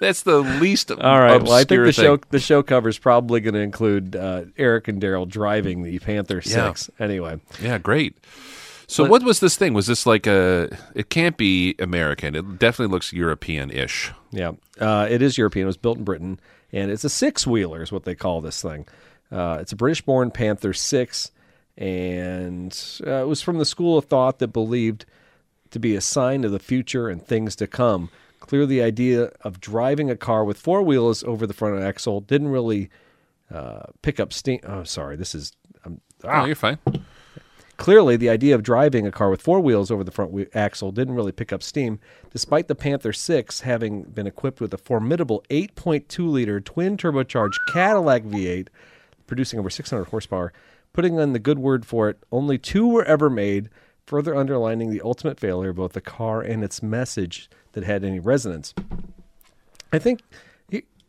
[0.00, 1.42] that's the least All right.
[1.42, 4.88] Well, I think the show the show cover is probably going to include uh, Eric
[4.88, 6.68] and Daryl driving the Panther Yeah.
[6.72, 6.90] Six.
[6.98, 8.16] Anyway, Yeah, great.
[8.86, 9.74] So what was this thing?
[9.74, 10.68] Was this like a?
[10.94, 12.34] It can't be American.
[12.34, 14.12] It definitely looks European-ish.
[14.30, 15.64] Yeah, uh, it is European.
[15.64, 16.38] It was built in Britain,
[16.72, 18.86] and it's a six wheeler, is what they call this thing.
[19.32, 21.30] Uh, it's a British-born Panther six,
[21.76, 25.06] and uh, it was from the school of thought that believed
[25.70, 28.10] to be a sign of the future and things to come.
[28.46, 32.48] Clearly, the idea of driving a car with four wheels over the front axle didn't
[32.48, 32.90] really
[33.50, 34.60] uh, pick up steam.
[34.64, 35.52] Oh, sorry, this is.
[35.84, 36.78] Um, Oh, you're fine.
[37.78, 40.92] Clearly, the idea of driving a car with four wheels over the front wheel axle
[40.92, 41.98] didn't really pick up steam,
[42.30, 48.24] despite the Panther 6 having been equipped with a formidable 8.2 liter twin turbocharged Cadillac
[48.24, 48.68] V8,
[49.26, 50.52] producing over 600 horsepower.
[50.92, 53.68] Putting in the good word for it, only two were ever made,
[54.06, 58.20] further underlining the ultimate failure of both the car and its message that had any
[58.20, 58.74] resonance.
[59.92, 60.20] I think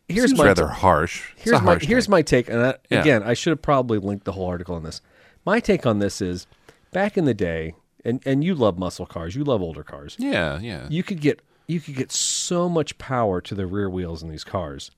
[0.07, 1.31] here's Seems my rather harsh.
[1.35, 2.11] Here's my harsh here's take.
[2.11, 3.01] my take, and I, Yeah.
[3.01, 5.01] again, I should have probably linked the whole article on this.
[5.45, 6.47] My take on this is,
[6.91, 7.73] back in the day,
[8.03, 10.15] and and you love muscle cars, you love older cars.
[10.19, 10.87] Yeah, yeah.
[10.89, 14.43] You could get you could get so much power to the rear wheels in these
[14.43, 14.91] cars.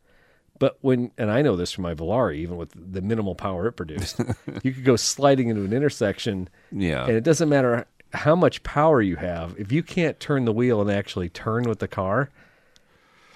[0.59, 3.73] But when, and I know this from my Volare, even with the minimal power it
[3.73, 4.19] produced,
[4.63, 7.05] you could go sliding into an intersection, Yeah.
[7.05, 10.81] and it doesn't matter how much power you have if you can't turn the wheel
[10.81, 12.29] and actually turn with the car.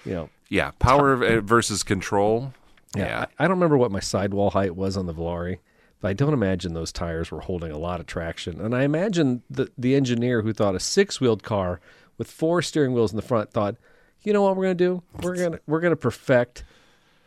[0.06, 2.54] You know, Yeah, power v- versus control.
[2.96, 3.26] Yeah.
[3.40, 5.60] I, I don't remember what my sidewall height was on the Volare,
[6.00, 8.60] but I don't imagine those tires were holding a lot of traction.
[8.60, 11.80] And I imagine the the engineer who thought a six wheeled car
[12.18, 13.76] with four steering wheels in the front thought,
[14.24, 15.04] you know what we're gonna do?
[15.22, 16.64] We're gonna we're gonna perfect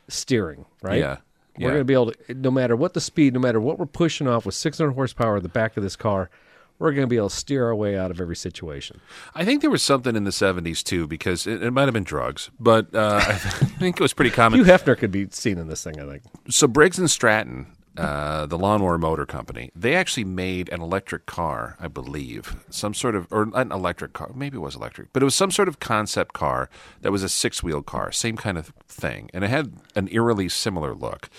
[0.09, 0.99] steering, right?
[0.99, 1.17] Yeah.
[1.59, 1.73] We're Yeah.
[1.75, 4.45] gonna be able to no matter what the speed, no matter what we're pushing off
[4.47, 6.29] with six hundred horsepower at the back of this car,
[6.81, 9.01] we're gonna be able to steer our way out of every situation.
[9.37, 12.03] I think there was something in the 70s too, because it, it might have been
[12.03, 14.59] drugs, but uh, I think it was pretty common.
[14.59, 16.23] Hugh Hefner could be seen in this thing, I think.
[16.51, 17.67] so Briggs and Stratton,
[17.97, 23.15] uh, the lawnmower motor company, they actually made an electric car, I believe, some sort
[23.15, 25.79] of or an electric car, maybe it was electric, but it was some sort of
[25.81, 26.69] concept car
[27.03, 30.95] that was a six-wheel car, same kind of thing, and it had an eerily similar
[30.95, 31.31] look.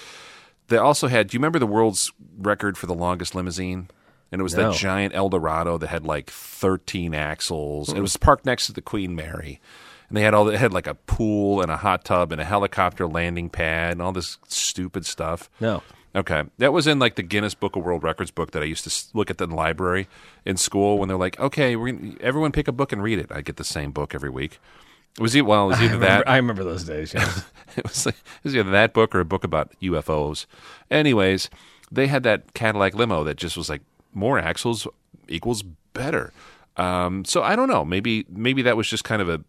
[0.67, 1.27] They also had.
[1.27, 3.89] Do you remember the world's record for the longest limousine?
[4.31, 4.71] And it was No.
[4.71, 7.93] that giant Eldorado that had like 13 axles.
[7.93, 9.61] It was parked next to the Queen Mary.
[10.09, 12.43] And they had all it had like a pool and a hot tub and a
[12.43, 15.49] helicopter landing pad and all this stupid stuff.
[15.59, 15.83] No.
[16.15, 16.43] Okay.
[16.59, 19.17] That was in like the Guinness Book of World Records book that I used to
[19.17, 20.07] look at the library
[20.45, 23.31] in school when they're like, okay, we're gonna, everyone pick a book and read it.
[23.31, 24.59] I get the same book every week.
[25.17, 27.29] It was, e- well, it was either that I remember those days, yeah.
[27.77, 30.45] it was like, it was either that book or a book about UFOs.
[30.89, 31.49] Anyways,
[31.91, 33.81] they had that Cadillac limo that just was like
[34.13, 34.87] more axles
[35.27, 35.63] equals
[35.93, 36.31] better.
[36.77, 37.85] Um, so I don't know.
[37.85, 39.41] Maybe maybe that was just kind of a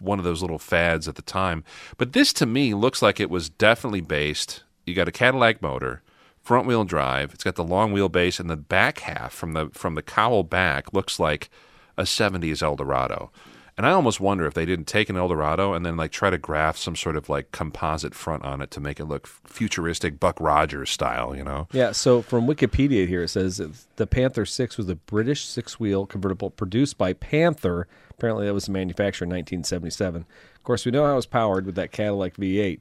[0.00, 1.64] one of those little fads at the time.
[1.96, 4.62] But this to me looks like it was definitely based.
[4.84, 6.02] You got a Cadillac motor,
[6.42, 7.32] front wheel drive.
[7.34, 10.92] It's got the long wheelbase, and the back half from the from the cowl back
[10.92, 11.50] looks like
[11.96, 13.30] a '70s Eldorado.
[13.76, 16.36] And I almost wonder if they didn't take an Eldorado and then like try to
[16.36, 20.38] graft some sort of like composite front on it to make it look futuristic Buck
[20.40, 21.68] Rogers style, you know?
[21.72, 26.04] Yeah, so from Wikipedia here it says the Panther 6 was a British six wheel
[26.04, 27.88] convertible produced by Panther.
[28.10, 30.26] Apparently, that was manufactured in 1977.
[30.54, 32.80] Of course, we know how it was powered with that Cadillac V8.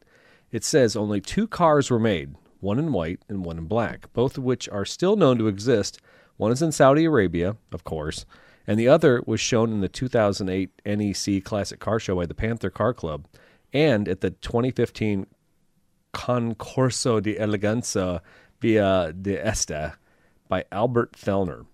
[0.51, 4.37] It says only two cars were made one in white and one in black, both
[4.37, 5.99] of which are still known to exist.
[6.37, 8.25] One is in Saudi Arabia, of course,
[8.67, 12.69] and the other was shown in the 2008 NEC Classic Car Show by the Panther
[12.69, 13.27] Car Club
[13.73, 15.25] and at the 2015
[16.13, 18.21] Concorso di Eleganza
[18.59, 19.93] Villa d'Este
[20.47, 21.65] by Albert Fellner.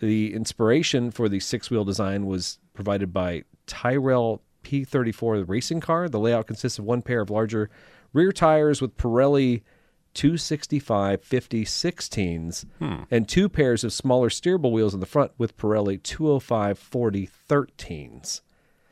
[0.00, 6.08] The inspiration for the six wheel design was provided by Tyrrell P34 racing car.
[6.08, 7.70] The layout consists of one pair of larger
[8.12, 9.62] rear tires with Pirelli
[10.14, 13.02] 265 50 16s hmm.
[13.10, 18.40] and two pairs of smaller steerable wheels in the front with Pirelli 205 40 13s.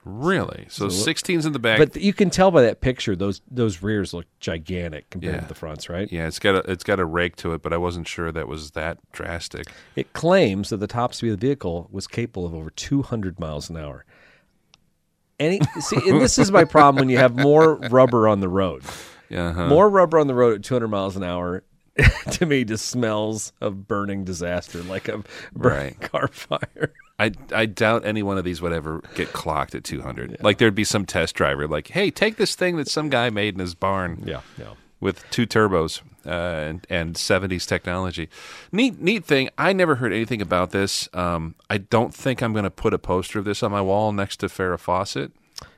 [0.05, 0.65] Really?
[0.71, 1.79] So, 16's in the back.
[1.79, 5.41] But you can tell by that picture those those rears look gigantic compared Yeah.
[5.43, 6.11] to the fronts, right?
[6.11, 8.49] yeah, it's got a it's got a rake to it, but I wasn't sure that
[8.49, 9.67] was that drastic.
[9.97, 13.69] It claims that the top speed of the vehicle was capable of over 200 miles
[13.69, 14.07] an hour.
[15.41, 18.85] Any see, and this is my problem when you have more rubber on the road.
[19.29, 19.67] Yeah, huh.
[19.67, 21.65] More rubber on the road at 200 miles an hour
[22.33, 25.23] to me just smells of burning disaster, like a
[25.53, 26.01] burning Right.
[26.01, 26.93] car fire.
[27.19, 30.39] I I doubt any one of these would ever get clocked at 200.
[30.43, 33.55] Like there'd be some test driver like, "Hey, take this thing that some guy made
[33.55, 34.75] in his barn." Yeah, yeah.
[35.01, 38.29] With two turbos uh, and, and 70s technology.
[38.71, 39.49] Neat, neat thing.
[39.57, 41.09] I never heard anything about this.
[41.15, 44.13] Um, I don't think I'm going to put a poster of this on my wall
[44.13, 45.33] next to Farrah Fawcett.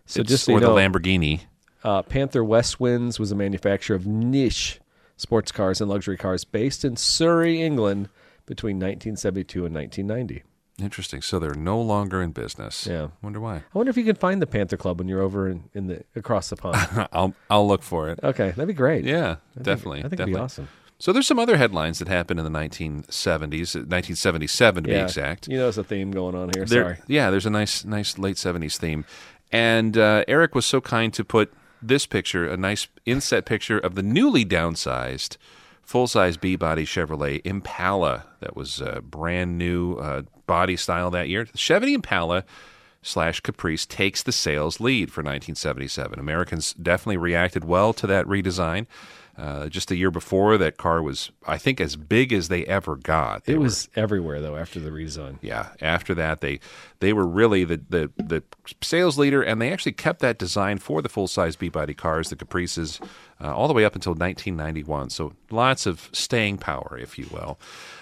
[0.07, 1.43] So It's- just so or the know, Lamborghini.
[1.85, 4.81] Uh, Panther Westwinds was a manufacturer of niche
[5.17, 8.09] sports cars and luxury cars based in Surrey, England,
[8.47, 10.43] between 1972 and 1990.
[10.81, 11.21] Interesting.
[11.23, 12.87] So they're no longer in business.
[12.87, 13.09] Yeah.
[13.23, 13.57] Wonder why.
[13.57, 16.03] I wonder if you can find the Panther Club when you're over in, in the
[16.17, 17.09] across the pond.
[17.13, 18.19] I'll I'll look for it.
[18.23, 19.05] Okay, that'd be great.
[19.05, 19.99] Yeah, I think- definitely.
[19.99, 20.33] I think definitely.
[20.33, 20.69] it'd be awesome.
[20.99, 25.49] So there's some other headlines that happened in the 1970s, 1977 to be exact.
[25.49, 26.65] You know, there's a theme going on here.
[26.65, 26.99] There- Sorry.
[27.09, 29.05] Yeah, there's a nice, nice late '70s theme,
[29.51, 31.53] and uh, Eric was so kind to put
[31.83, 35.37] this picture, a nice inset picture of the newly downsized
[35.93, 41.45] full-size B-body Chevrolet Impala that was a brand new uh, body style that year.
[41.45, 42.47] The Chevy Impala
[43.03, 46.19] slash Caprice takes the sales lead for 1977.
[46.19, 48.87] Americans definitely reacted well to that redesign.
[49.35, 52.97] Uh, just a year before, that car was, I think, as big as they ever
[52.97, 53.47] got.
[53.47, 55.39] They It were- was everywhere though after the redesign.
[55.41, 55.71] yeah.
[55.81, 56.61] After that, they
[57.01, 58.43] they were really the the, the
[58.83, 62.29] sales leader, and they actually kept that design for the full size B body cars,
[62.29, 63.01] the Caprices,
[63.43, 65.09] uh, all the way up until 1991.
[65.09, 67.59] So lots of staying power, if you will.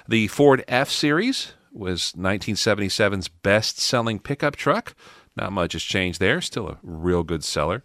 [0.08, 4.94] The Ford F Series was 1977's best selling pickup truck.
[5.40, 6.40] Not much has changed there.
[6.42, 7.82] Still a real good seller.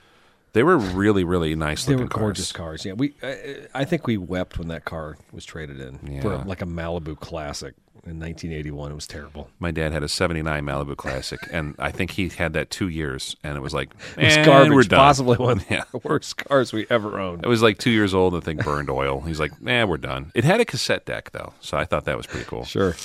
[0.54, 2.86] They were really, really nice They looking were gorgeous cars.
[2.86, 3.14] Yeah, we.
[3.22, 6.44] I, I think we wept when that car was traded in for Yeah.
[6.46, 7.76] like a Malibu Classic
[8.06, 8.92] in 1981.
[8.92, 9.50] It was terrible.
[9.60, 13.36] My dad had a 79 Malibu Classic, and I think he had that two years,
[13.44, 14.72] and it was like, It was garbage.
[14.74, 15.00] we're done.
[15.00, 15.84] Possibly one of Yeah.
[15.92, 17.44] the worst cars we ever owned.
[17.44, 19.20] It was like two years old, and the thing burned oil.
[19.22, 20.32] He's like, nah, we're done.
[20.34, 22.64] It had a cassette deck, though, so I thought that was pretty cool.
[22.66, 22.96] Sure.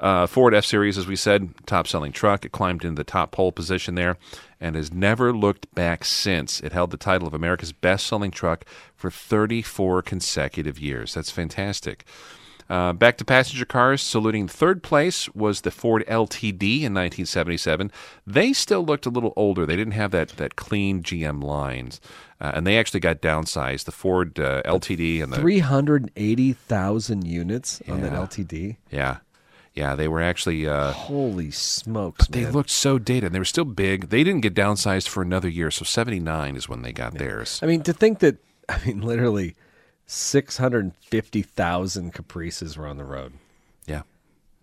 [0.00, 2.44] Uh, Ford F Series, as we said, top selling truck.
[2.44, 4.18] It climbed into the top pole position there
[4.60, 6.60] and has never looked back since.
[6.60, 11.14] It held the title of America's best selling truck for 34 consecutive years.
[11.14, 12.04] That's fantastic.
[12.68, 17.90] Uh, back to passenger cars, saluting third place was the Ford LTD in 1977.
[18.24, 19.66] They still looked a little older.
[19.66, 22.00] They didn't have that, that clean GM lines,
[22.40, 23.86] uh, and they actually got downsized.
[23.86, 28.76] The Ford uh, LTD and the 380,000 units on that LTD.
[28.88, 29.16] yeah,
[29.74, 32.52] yeah, they were actually uh, Holy smokes, They man.
[32.52, 33.24] looked so dated.
[33.26, 34.08] and They were still big.
[34.08, 37.60] They didn't get downsized for another year, so 79 is when they got theirs.
[37.62, 38.36] I mean, to think that,
[38.68, 39.54] I mean, literally
[40.06, 43.32] 650,000 Caprices were on the road.
[43.86, 44.02] Yeah.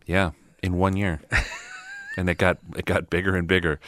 [0.06, 0.32] Yeah,
[0.64, 1.22] in one year.
[2.18, 3.80] and it got it got bigger and bigger.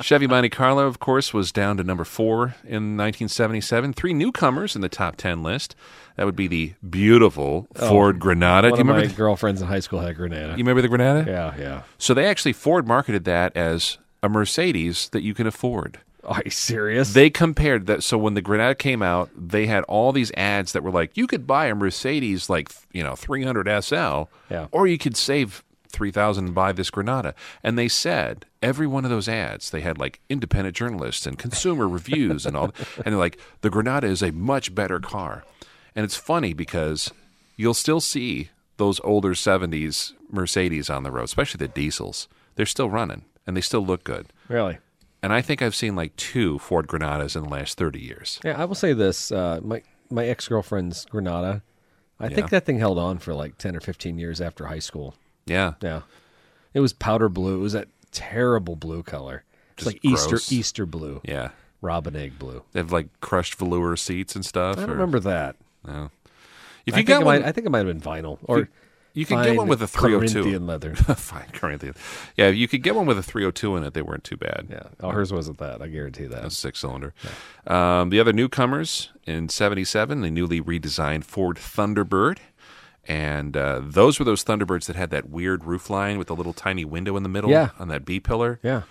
[0.00, 3.92] Chevy Monte Carlo, of course, was down to number 4 in 1977.
[3.92, 5.76] Three newcomers in the top 10 list.
[6.16, 8.68] That would be the beautiful oh, Ford Granada.
[8.70, 10.52] One Do you of my remember the, girlfriends in high school had a Granada.
[10.52, 11.30] you remember the Granada?
[11.30, 11.82] yeah, yeah.
[11.98, 16.00] So they actually Ford marketed that as a Mercedes that you can afford.
[16.24, 17.12] Are you serious?
[17.12, 18.02] They compared that.
[18.02, 21.26] So when the Granada came out, they had all these ads that were like, you
[21.28, 24.66] could buy a Mercedes like you know 300 SL, Yeah.
[24.72, 25.62] or you could save
[25.92, 27.32] 3000 and buy this Granada.
[27.62, 31.86] And they said every one of those ads, they had like independent journalists and consumer
[31.88, 35.44] reviews and all, and they're like, the Granada is a much better car.
[35.96, 37.10] And it's funny because
[37.56, 42.28] you'll still see those older 70s Mercedes on the road, especially the diesels.
[42.54, 44.26] They're still running and they still look good.
[44.48, 44.78] really.
[45.22, 48.38] And I think I've seen like two Ford Granadas in the last 30 years.
[48.44, 51.62] Yeah, I will say this: uh, my my ex girlfriend's Granada.
[52.20, 52.34] I Yeah.
[52.36, 55.14] think that thing held on for like ten or fifteen years after high school.
[55.46, 55.72] Yeah.
[55.82, 56.02] Yeah,
[56.74, 57.56] it was powder blue.
[57.56, 59.42] It was that terrible blue color.
[59.72, 60.52] It's Just like Easter gross.
[60.52, 61.48] Easter blue, Yeah.
[61.80, 62.62] robin egg blue.
[62.72, 64.76] They have like crushed velour seats and stuff.
[64.76, 65.56] I don't or- remember that.
[65.86, 66.10] No.
[66.84, 68.68] If I you it one, might, I think it might have been vinyl or
[69.12, 70.34] you could get one with a 302.
[70.42, 70.94] Corinthian leather.
[70.96, 71.94] Fine, Corinthian.
[72.36, 73.94] Yeah, you could get one with a 302 in it.
[73.94, 74.66] They weren't too bad.
[74.70, 75.80] Yeah, oh, hers wasn't that.
[75.80, 76.44] I guarantee that.
[76.44, 77.14] A six cylinder.
[77.66, 82.38] Um, the other newcomers in 77, the newly redesigned Ford Thunderbird.
[83.08, 86.52] And uh, those were those Thunderbirds that had that weird roof line with the little
[86.52, 87.70] tiny window in the middle Yeah.
[87.78, 88.58] on that B pillar.
[88.62, 88.82] Yeah,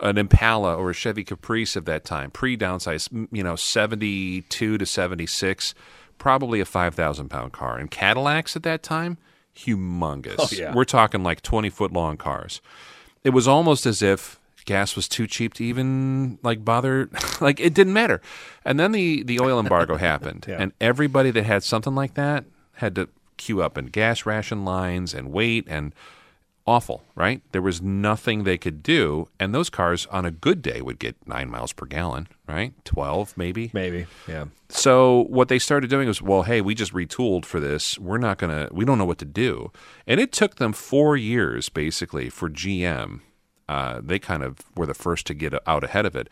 [0.00, 4.78] an Impala or a Chevy Caprice of that time, pre downsize, you know, seventy two
[4.78, 5.74] to seventy six,
[6.18, 7.76] probably a five thousand pound car.
[7.78, 9.18] And Cadillacs at that time,
[9.56, 10.36] humongous.
[10.38, 10.74] Oh, yeah.
[10.74, 12.60] We're talking like twenty foot long cars.
[13.24, 17.08] It was almost as if gas was too cheap to even like bother
[17.40, 18.20] like it didn't matter
[18.64, 20.58] and then the the oil embargo happened Yeah.
[20.60, 22.44] and everybody that had something like that
[22.74, 25.94] had to queue up in gas ration lines and wait and
[26.70, 30.80] awful right there was nothing they could do and those cars on a good day
[30.80, 34.44] would get 9 miles per gallon right 12 maybe Maybe, yeah.
[34.68, 37.98] so what they started doing was, well, hey, we just retooled for this.
[37.98, 38.68] We're not gonna.
[38.70, 39.70] We don't know what to do.
[40.06, 43.20] And it took them four years, basically, for GM.
[43.68, 46.28] Uh, they kind of were the first to get out ahead of it.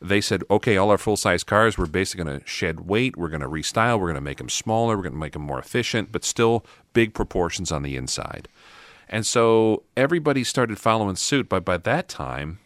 [0.00, 3.16] They said, okay, all our full size cars, we're basically going to shed weight.
[3.16, 3.98] We're going to restyle.
[3.98, 4.96] We're going to make them smaller.
[4.96, 8.48] We're going to make them more efficient, but still big proportions on the inside.
[9.12, 11.48] And so everybody started following suit.
[11.48, 12.58] But by that time,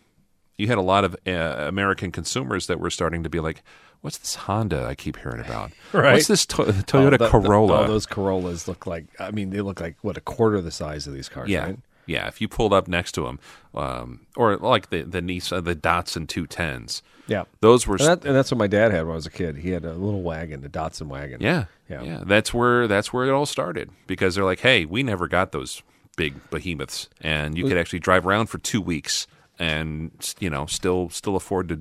[0.57, 1.31] you had a lot of uh,
[1.67, 3.63] American consumers that were starting to be like,
[4.01, 5.73] "What's this Honda I keep hearing about?
[5.93, 6.13] Right.
[6.15, 9.07] What's this to- Oh, Toyota the- the- Corolla?" all those Corollas look like.
[9.19, 11.49] I mean, they look like what a quarter the size of these cars.
[11.51, 11.79] yeah, right?
[12.07, 12.29] yeah.
[12.29, 13.41] If you pulled up next to them,
[13.75, 17.43] um, or like the the Nissan, the Datsun two tens, yeah.
[17.61, 19.57] those were And, that, and that's what my dad had when I was a kid.
[19.59, 21.41] He had a little wagon, a Datsun wagon.
[21.41, 22.03] yeah, Yeah.
[22.03, 25.51] yeah, That's where that's where it all started because they're like, "Hey, we never got
[25.53, 25.83] those
[26.17, 29.27] big behemoths, and you could actually drive around for two weeks."
[29.59, 31.77] And you know, still, still afford to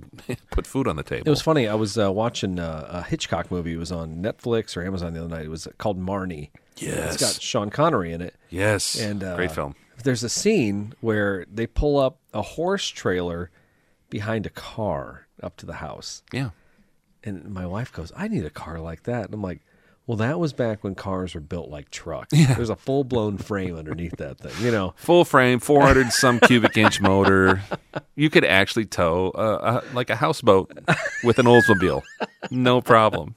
[0.51, 1.23] put food on the table.
[1.27, 1.67] It was funny.
[1.67, 3.73] I was uh, watching uh, a Hitchcock movie.
[3.73, 5.45] It was on Netflix or Amazon the other night.
[5.45, 6.51] It was called Marnie.
[6.77, 7.15] Yes.
[7.15, 8.36] It's got Sean Connery in it.
[8.49, 9.75] yes, And uh, great film.
[10.03, 13.49] There's a scene where they pull up a horse trailer
[14.09, 16.21] behind a car up to the house.
[16.31, 16.51] Yeah,
[17.23, 19.25] And my wife goes, I need a car like that.
[19.25, 19.61] And I'm like,
[20.07, 22.31] well, that was back when cars were built like trucks.
[22.31, 24.93] There's a full blown frame underneath that thing, you know.
[24.97, 27.61] full frame, 400 some cubic inch motor.
[28.15, 30.71] You could actually tow uh, a, like a houseboat
[31.23, 32.03] with an Oldsmobile.
[32.51, 33.35] No problem.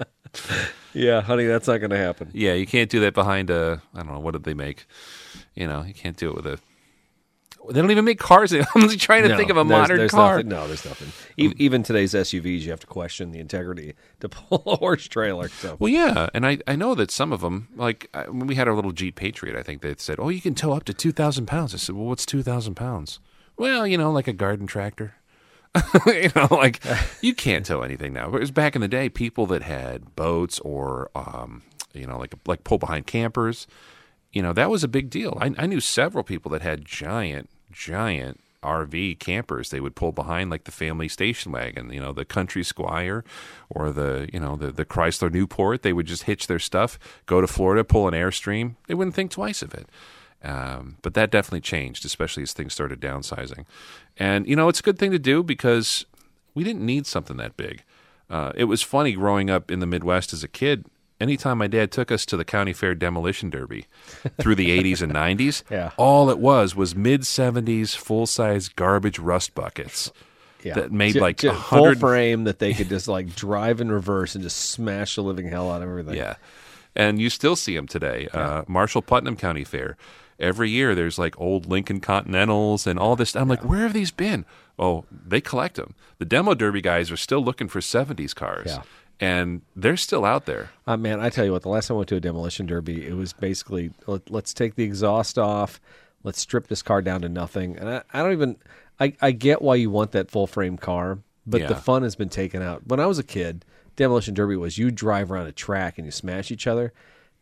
[0.92, 2.30] Yeah, honey, that's not going to happen.
[2.32, 4.86] Yeah, you can't do that behind a, I don't know, what did they make?
[5.54, 6.58] You know, you can't do it with a,
[7.70, 8.52] They don't even make cars.
[8.52, 10.36] I'm just trying to think of a there's- modern there's car.
[10.36, 11.08] Nothing, no, there's nothing.
[11.36, 15.48] E- even today's SUVs, you have to question the integrity to pull a horse trailer.
[15.48, 18.68] So Well, yeah, and I, I know that some of them, like when we had
[18.68, 21.12] our little Jeep Patriot, I think they said, "Oh, you can tow up to two
[21.12, 23.20] thousand pounds." I said, "Well, what's two thousand pounds?"
[23.56, 25.14] Well, you know, like a garden tractor.
[26.06, 26.82] you know, like
[27.20, 28.30] you can't tow anything now.
[28.30, 31.62] Whereas back in the day, people that had boats or, um,
[31.92, 33.66] you know, like like pull behind campers,
[34.32, 35.36] you know, that was a big deal.
[35.40, 39.70] I, I knew several people that had giant, giant RV campers.
[39.70, 43.24] They would pull behind like the family station wagon, you know, the Country Squire
[43.70, 45.83] or the, you know, the, the Chrysler Newport.
[45.83, 48.74] They would just hitch their stuff, go to Florida, pull an Airstream.
[48.89, 49.89] They wouldn't think twice of it.
[50.43, 53.64] Um, but that definitely changed, especially as things started downsizing.
[54.16, 56.05] And, you know, it's a good thing to do because
[56.55, 57.83] we didn't need something that big.
[58.31, 60.85] Uh, it was funny growing up in the Midwest as a kid.
[61.20, 63.86] Anytime my dad took us to the county fair demolition derby
[64.40, 65.90] through the 80s and 90s, Yeah.
[65.96, 70.12] all it was was mid 70s full size garbage rust buckets
[70.62, 72.00] yeah, that made Ju- like ju- a full hundred.
[72.00, 75.70] frame that they could just like drive in reverse and just smash the living hell
[75.72, 76.14] out of everything.
[76.14, 76.34] Yeah.
[76.96, 78.28] And you still see them today.
[78.32, 79.96] Uh, Marshall Putnam County Fair.
[80.40, 83.34] Every year there's like old Lincoln Continentals and all this.
[83.36, 84.44] I'm like, where have these been?
[84.78, 85.94] Oh, they collect them.
[86.18, 88.66] The demo derby guys are still looking for 70s cars.
[88.68, 88.82] Yeah.
[89.20, 90.70] And they're still out there.
[90.86, 93.06] Uh, man, I tell you what, the last time I went to a demolition derby,
[93.06, 95.80] it was basically let, let's take the exhaust off,
[96.22, 97.76] let's strip this car down to nothing.
[97.76, 98.56] And I, I don't even,
[99.00, 102.28] I, I get why you want that full frame car, but the fun has been
[102.28, 102.86] taken out.
[102.86, 103.64] When I was a kid,
[103.96, 106.92] demolition derby was you drive around a track and you smash each other.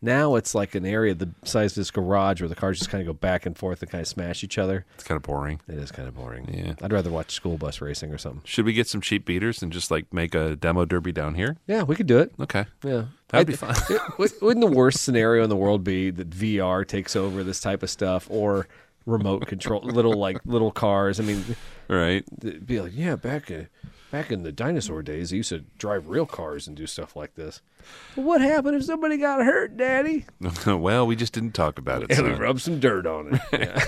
[0.01, 3.01] Now it's like an area the size of this garage where the cars just kind
[3.01, 4.85] of go back and forth and kind of smash each other.
[4.95, 5.59] It's kind of boring.
[5.67, 6.47] It is kind of boring.
[6.53, 6.73] Yeah.
[6.83, 8.41] I'd rather watch school bus racing or something.
[8.45, 11.57] Should we get some cheap beaters and just like make a demo derby down here?
[11.65, 12.31] Yeah, we could do it.
[12.39, 12.65] Okay.
[12.83, 13.75] Yeah, That'd be fun.
[14.19, 17.81] Wou- Wouldn't the worst scenario in the world be that VR takes over this type
[17.81, 18.67] of stuff, or
[19.07, 21.19] remote control, little like little cars?
[21.19, 21.43] I mean,
[21.89, 22.23] Right.
[22.67, 23.67] be like, yeah, back in
[24.17, 27.35] back in the dinosaur days, they used to drive real cars and do stuff like
[27.35, 27.61] this.
[28.15, 30.25] Well, what happened if somebody got hurt, Daddy?
[30.65, 32.11] well, we just didn't talk about it.
[32.17, 33.41] And we rubbed some dirt on it.
[33.53, 33.85] Yeah.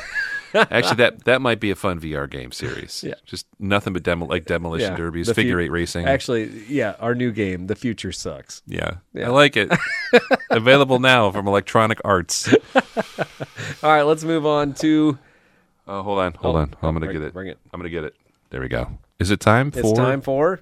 [0.72, 3.04] Actually, that that might be a fun VR game series.
[3.04, 3.14] Yeah.
[3.26, 4.98] Just nothing but demo like demolition Yeah.
[4.98, 6.06] derbies, The fu- figure eight racing.
[6.08, 8.62] Actually, yeah, our new game, The Future Sucks.
[8.68, 9.28] Yeah, Yeah.
[9.28, 9.72] I like it.
[10.52, 12.52] Available now from Electronic Arts.
[12.54, 15.18] All right, let's move on to.
[15.88, 16.76] Oh, hold on, hold Oh, on.
[16.84, 17.34] I'm gonna bring- get it.
[17.34, 17.58] bring it.
[17.74, 18.16] I'm gonna get it.
[18.52, 18.90] There we go.
[19.20, 20.62] Is it time for It's time for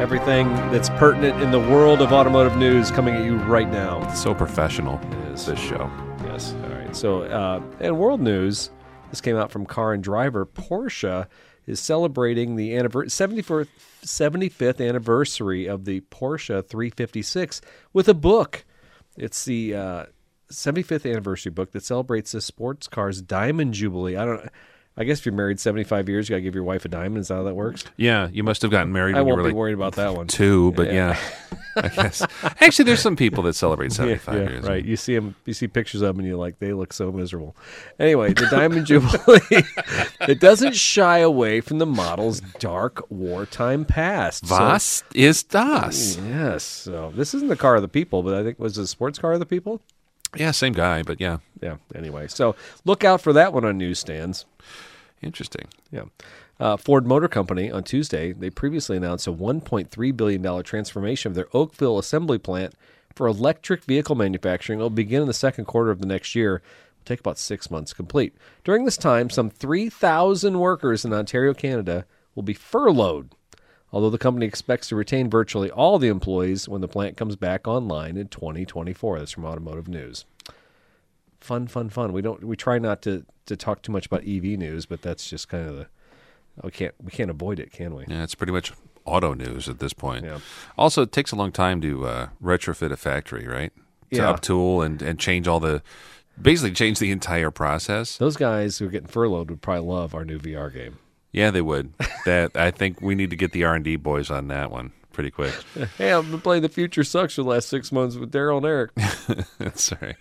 [0.01, 4.13] Everything that's pertinent in the world of automotive news coming at you right now.
[4.13, 5.01] so professional?
[5.33, 5.47] is.
[5.47, 5.89] This show.
[6.25, 6.53] Yes.
[6.65, 6.97] All right.
[6.97, 8.71] So, uh, in world news,
[9.11, 10.45] this came out from Car and Driver.
[10.45, 11.29] Porsche
[11.67, 13.69] is celebrating the annivers- 74th,
[14.05, 17.61] 75th anniversary of the Porsche 356
[17.93, 18.65] with a book.
[19.17, 20.05] It's the uh,
[20.55, 24.17] 75th anniversary book that celebrates the sports car's diamond jubilee.
[24.17, 24.49] I don't.
[24.97, 27.19] I guess if you're married 75 years, you got to give your wife a diamond.
[27.23, 27.83] Is that how that works?
[27.97, 30.29] Yeah, you must have gotten married I won't be like worried about that one.
[30.29, 31.19] two, but yeah,
[31.75, 32.25] I guess.
[32.61, 34.65] Actually, there's some people that celebrate 75 yeah, years.
[34.65, 34.85] right.
[34.85, 37.57] You see them, you see pictures of them, and you're like, they look so miserable.
[37.99, 39.65] Anyway, the Diamond Jubilee,
[40.29, 44.47] it doesn't shy away from the model's dark wartime past.
[44.47, 46.17] So- Was ist das?
[46.19, 46.63] yes.
[46.63, 49.19] So this isn't the car of the people, but I think was it a sports
[49.19, 49.83] car of the people.
[50.37, 51.77] Yeah, same guy, but yeah, Yeah.
[51.95, 54.45] Anyway, so look out for that one on newsstands.
[55.23, 55.69] interesting.
[55.91, 56.05] Yeah.
[56.61, 61.49] Uh, Ford Motor Company on Tuesday, they previously announced a $1.3 billion transformation of their
[61.53, 62.75] Oakville assembly plant
[63.15, 64.79] for electric vehicle manufacturing.
[64.79, 66.57] It will begin in the second quarter of the next year.
[66.57, 66.63] It
[66.99, 68.35] will take about six months to complete.
[68.63, 73.34] During this time, some 3,000 workers in Ontario, Canada will be furloughed,
[73.95, 77.67] although the company expects to retain virtually all the employees when the plant comes back
[77.67, 79.19] online in 2024.
[79.21, 80.27] That's from Automotive News
[81.45, 82.13] fun, fun, fun.
[82.13, 85.29] We don't we try not to to talk too much about EV news, but that's
[85.29, 85.87] just kind of the
[86.63, 88.05] we can't we can't avoid it, can we?
[88.09, 88.73] Yeah, it's pretty much
[89.05, 90.25] auto news at this point.
[90.25, 90.39] Yeah.
[90.79, 93.73] Also, it takes a long time to uh, retrofit a factory, right?
[94.13, 94.31] To Yeah.
[94.31, 95.83] uptool and, and change all the,
[96.41, 98.17] basically change the entire process.
[98.17, 100.97] Those guys who are getting furloughed would probably love our new VR game.
[101.35, 101.93] Yeah, they would.
[102.25, 104.93] that I think we need to get the R and D boys on that one
[105.13, 105.55] pretty quick.
[105.99, 108.67] Hey, I've been playing the Future Sucks for the last six months with Daryl and
[108.67, 108.91] Eric.
[109.59, 110.17] That's right.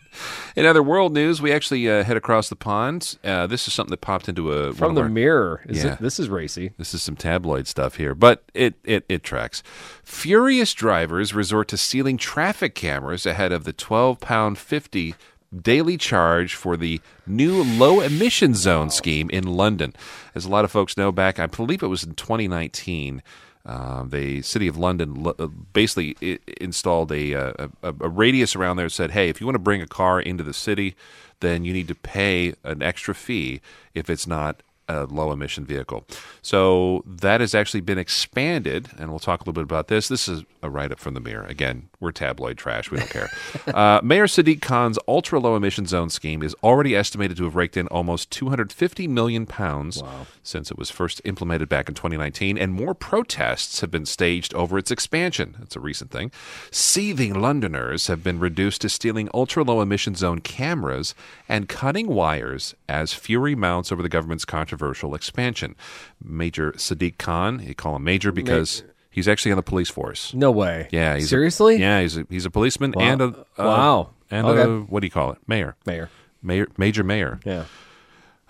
[0.55, 3.17] In other world news, we actually uh, head across the pond.
[3.23, 5.61] Uh, this is something that popped into a From the our- mirror.
[5.67, 5.93] Is Yeah.
[5.93, 6.73] it this is racy.
[6.77, 9.63] This is some tabloid stuff here, but it, it, it tracks.
[10.03, 15.15] Furious drivers resort to stealing traffic cameras ahead of the twelve pound fifty
[15.61, 19.93] daily charge for the new low emission zone scheme in London.
[20.35, 23.21] As a lot of folks know, back I believe it was in 2019.
[23.65, 28.57] Uh, the city of London lo- uh, basically i- installed a, uh, a a radius
[28.57, 28.87] around there.
[28.87, 30.95] that Said, hey, if you want to bring a car into the city,
[31.39, 33.61] then you need to pay an extra fee
[33.93, 36.05] if it's not a low emission vehicle.
[36.41, 40.09] So that has actually been expanded, and we'll talk a little bit about this.
[40.09, 41.45] This is a write up from the mirror.
[41.45, 42.91] Again, we're tabloid trash.
[42.91, 43.29] We don't care.
[43.73, 47.77] uh, Mayor Sadiq Khan's ultra low emission zone scheme is already estimated to have raked
[47.77, 50.03] in almost 250 million pounds
[50.43, 54.77] since it was first implemented back in 2019, and more protests have been staged over
[54.77, 55.55] its expansion.
[55.57, 56.31] That's a recent thing.
[56.69, 61.15] Seething Londoners have been reduced to stealing ultra low emission zone cameras
[61.47, 65.75] and cutting wires as fury mounts over the government's controversial expansion.
[66.23, 68.83] Major Sadiq Khan, you call him Major because
[69.13, 70.33] he's actually on the police force.
[70.33, 70.89] No way.
[70.91, 71.77] Yeah, he's a- seriously.
[71.77, 74.09] yeah, he's a, he's a policeman and a Wow.
[74.29, 74.61] and Okay.
[74.69, 75.37] a what do you call it?
[75.47, 75.75] Mayor.
[75.85, 76.09] Mayor.
[76.41, 77.39] Mayor, major mayor.
[77.45, 77.65] Yeah.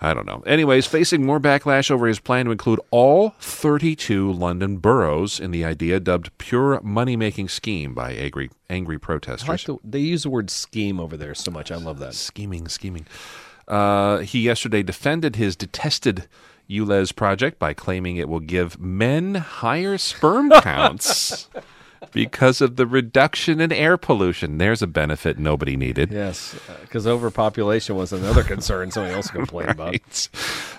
[0.00, 0.42] I don't know.
[0.44, 5.64] Anyways, facing more backlash over his plan to include all 32 London boroughs in the
[5.64, 9.48] idea dubbed pure money making scheme by angry, angry I protesters.
[9.48, 11.70] like the, they use the word scheme over there so much.
[11.70, 12.14] I love that.
[12.14, 13.06] scheming, scheming.
[13.66, 16.28] Uh, he yesterday defended his detested
[16.68, 21.48] ULEZ project by claiming it will give men higher sperm counts
[22.12, 24.58] because of the reduction in air pollution.
[24.58, 26.10] There's a benefit nobody needed.
[26.10, 29.90] Yes, because overpopulation was another concern somebody else complained about.
[29.92, 30.28] Right.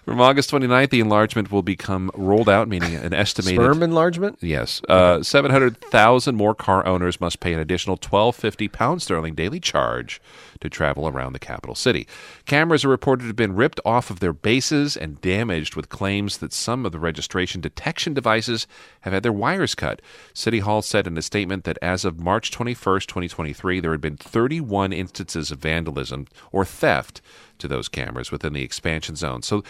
[0.05, 4.37] From August 29th, the enlargement will become rolled out, meaning an estimated Sperm enlargement?
[4.41, 9.01] Yes, uh, seven hundred thousand more car owners must pay an additional twelve fifty pound
[9.01, 10.21] sterling daily charge
[10.61, 12.07] to travel around the capital city.
[12.45, 16.37] Cameras are reported to have been ripped off of their bases and damaged, with claims
[16.37, 18.67] that some of the registration detection devices
[19.01, 20.01] have had their wires cut.
[20.33, 23.79] City Hall said in a statement that as of March twenty first, twenty twenty three,
[23.79, 27.21] there had been thirty one instances of vandalism or theft
[27.57, 29.41] to those cameras within the expansion zone.
[29.41, 29.63] So.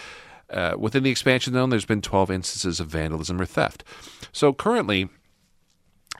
[0.47, 3.83] Uh, within the expansion zone, there's been 12 instances of vandalism or theft.
[4.31, 5.09] So currently,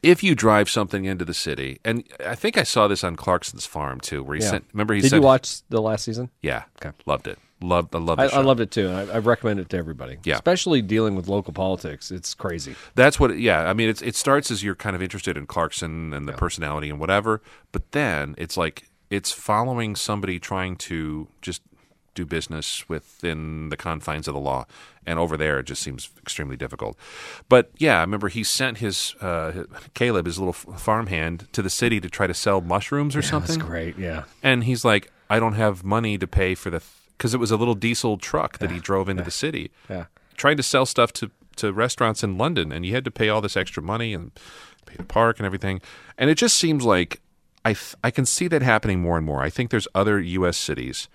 [0.04, 3.66] if you drive something into the city, and I think I saw this on Clarkson's
[3.66, 4.50] farm too, where he Yeah.
[4.52, 4.66] sent.
[4.74, 6.30] Remember, he Did said, you watch the last season?
[6.41, 6.96] Yeah, Okay.
[7.06, 7.39] loved it.
[7.62, 8.20] Loved, I loved.
[8.20, 8.39] The I.
[8.39, 10.18] I loved it too, and I, I recommend it to everybody.
[10.26, 10.36] Yeah.
[10.36, 12.12] especially dealing with local politics.
[12.12, 12.76] It's crazy.
[12.96, 13.39] That's what.
[13.39, 16.34] Yeah, I mean, it's, it starts as you're kind of interested in Clarkson and the
[16.34, 17.41] personality and whatever,
[17.72, 21.62] but then it's like it's following somebody trying to just
[22.16, 24.66] do business within the confines of the law,
[25.05, 26.97] and over there it just seems extremely difficult.
[27.47, 31.99] But yeah, I remember he sent his uh, Caleb, his little farmhand, to the city
[32.01, 33.59] to try to sell mushrooms or something.
[33.59, 33.97] That's great.
[33.99, 36.82] Yeah, And he's like, I don't have money to pay for the
[37.18, 40.05] because it was a little diesel truck that he drove into the city, yeah.
[40.36, 43.41] trying to sell stuff to to restaurants in London, and you had to pay all
[43.41, 44.32] this extra money and
[44.86, 45.82] pay the park and everything.
[46.18, 47.22] And it just seems like
[47.63, 49.41] I th- I can see that happening more and more.
[49.41, 50.57] I think there's other U.S.
[50.57, 51.07] cities.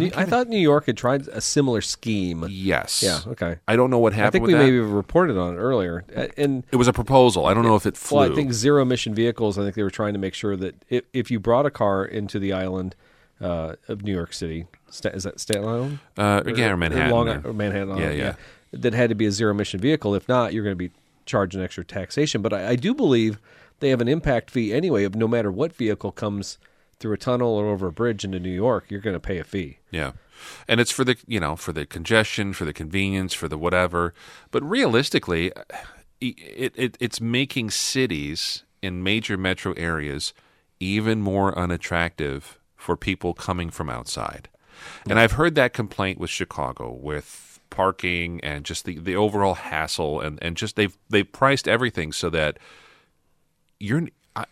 [0.00, 2.46] New- I thought New York had tried a similar scheme.
[2.50, 3.02] Yes.
[3.02, 3.20] Yeah.
[3.28, 3.58] Okay.
[3.68, 4.26] I don't know what happened.
[4.28, 4.58] I think we that.
[4.58, 6.04] maybe reported on it earlier,
[6.36, 7.46] and it was a proposal.
[7.46, 8.18] I don't know if it flew.
[8.20, 9.58] Well, I think zero emission vehicles.
[9.58, 12.04] I think they were trying to make sure that if, if you brought a car
[12.04, 12.94] into the island
[13.40, 15.98] uh, of New York City, is that Staten Island?
[16.18, 17.10] uh, yeah, or Manhattan.
[17.10, 17.88] Long, or- or Manhattan.
[17.96, 18.34] Yeah, Island, yeah.
[18.72, 20.14] That had to be a zero emission vehicle.
[20.14, 20.90] If not, you're going to be
[21.26, 22.42] charged an extra taxation.
[22.42, 23.40] But I, I do believe
[23.80, 25.04] they have an impact fee anyway.
[25.04, 26.58] Of no matter what vehicle comes
[27.00, 29.44] through a tunnel or over a bridge into New York, you're going to pay a
[29.44, 29.78] fee.
[29.90, 30.12] Yeah.
[30.68, 34.14] And it's for the you know for the congestion, for the convenience, for the whatever.
[34.50, 35.62] But realistically, uh,
[36.20, 40.32] it, it it's making cities in major metro areas
[40.78, 44.48] even more unattractive for people coming from outside.
[45.08, 50.20] And I've heard that complaint with Chicago with parking and just the, the overall hassle
[50.20, 52.58] and, and just they've they've priced everything so that
[53.78, 54.08] you're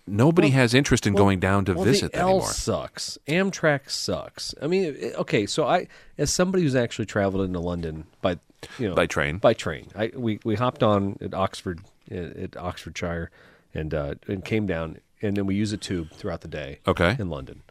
[0.07, 2.47] nobody has interest in going down to well, visit the L anymore.
[2.53, 3.19] sucks.
[3.27, 4.55] Amtrak sucks.
[4.61, 8.39] I mean, okay, so I, as somebody who's actually traveled into London by,
[8.79, 9.39] you know, By train.
[9.39, 11.81] by train, I we we hopped on at Oxford
[12.11, 13.31] at, at Oxfordshire,
[13.75, 16.81] and uh, and came down, and then we use a tube throughout the day.
[16.87, 17.17] Okay.
[17.19, 17.63] in London,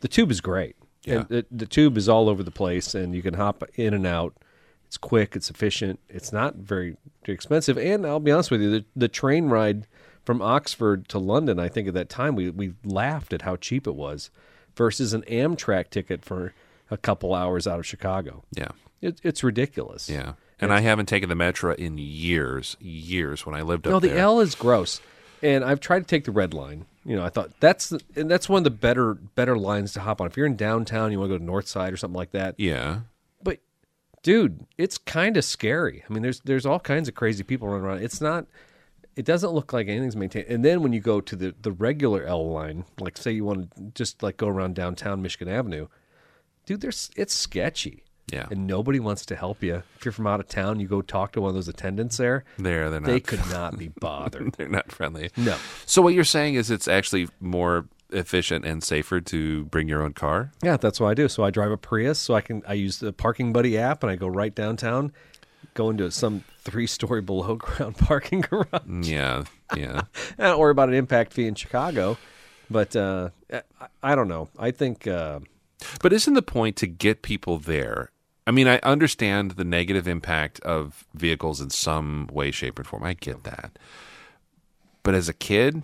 [0.00, 0.76] the tube is great.
[1.04, 1.14] Yeah.
[1.14, 4.06] And the, the tube is all over the place, and you can hop in and
[4.06, 4.34] out.
[4.86, 5.34] It's quick.
[5.34, 5.98] It's efficient.
[6.08, 7.76] It's not very expensive.
[7.78, 9.86] And I'll be honest with you, the, the train ride
[10.24, 13.86] from Oxford to London, I think at that time we we laughed at how cheap
[13.86, 14.30] it was,
[14.76, 16.54] versus an Amtrak ticket for
[16.90, 18.44] a couple hours out of Chicago.
[18.52, 18.68] Yeah.
[19.00, 20.08] It, it's ridiculous.
[20.08, 20.34] Yeah.
[20.60, 24.10] And I haven't taken the Metro in years, years when I lived up there.
[24.10, 24.20] No, the.
[24.20, 25.00] L is gross.
[25.42, 26.86] And I've tried to take the red line.
[27.04, 30.00] You know, I thought that's the, and that's one of the better better lines to
[30.00, 30.28] hop on.
[30.28, 32.54] If you're in downtown, you want to go to North Side or something like that.
[32.58, 33.00] yeah.
[33.42, 33.58] But
[34.22, 36.04] dude, it's kind of scary.
[36.08, 38.04] I mean, there's there's all kinds of crazy people running around.
[38.04, 38.46] It's not.
[39.14, 40.46] It doesn't look like anything's maintained.
[40.48, 43.74] And then when you go to the the regular L line, like say you want
[43.74, 45.88] to just like go around downtown Michigan Avenue,
[46.66, 48.04] dude, there's it's sketchy.
[48.32, 48.46] Yeah.
[48.50, 49.82] and nobody wants to help you.
[49.96, 52.44] If you're from out of town, you go talk to one of those attendants there.
[52.56, 53.06] There, they're not.
[53.08, 54.52] They could not be bothered.
[54.54, 55.30] they're not friendly.
[55.36, 55.56] No.
[55.84, 60.12] So what you're saying is it's actually more efficient and safer to bring your own
[60.14, 60.52] car.
[60.62, 61.28] Yeah, that's what I do.
[61.28, 64.10] So I drive a Prius, so I can I use the Parking Buddy app, and
[64.10, 65.12] I go right downtown,
[65.74, 68.82] go into some three story below ground parking garage.
[69.02, 69.44] Yeah,
[69.76, 70.02] yeah.
[70.38, 72.18] I don't worry about an impact fee in Chicago,
[72.70, 73.62] but uh, I,
[74.02, 74.48] I don't know.
[74.58, 75.40] I think uh,
[76.02, 78.10] But isn't the point to get people there?
[78.46, 83.04] I mean, I understand the negative impact of vehicles in some way, shape, or form.
[83.04, 83.78] I get that.
[85.04, 85.82] But as a kid,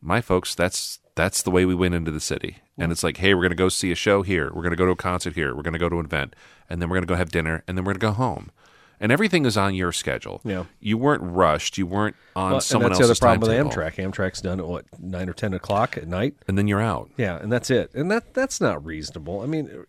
[0.00, 2.58] my folks, that's that's the way we went into the city.
[2.78, 4.52] And it's like, hey, we're going to go see a show here.
[4.54, 5.56] We're going to go to a concert here.
[5.56, 6.36] We're going to go to an event,
[6.68, 8.50] and then we're going to go have dinner, and then we're going to go home.
[8.98, 10.40] And everything is on your schedule.
[10.44, 10.64] Yeah.
[10.80, 11.76] You weren't rushed.
[11.76, 13.74] You weren't on well, someone and that's the other else's problem with.
[13.76, 13.96] Amtrak.
[13.96, 16.34] Amtrak's done at what nine or ten o'clock at night.
[16.48, 17.10] And then you're out.
[17.16, 17.90] Yeah, and that's it.
[17.94, 19.42] And that that's not reasonable.
[19.42, 19.84] I mean,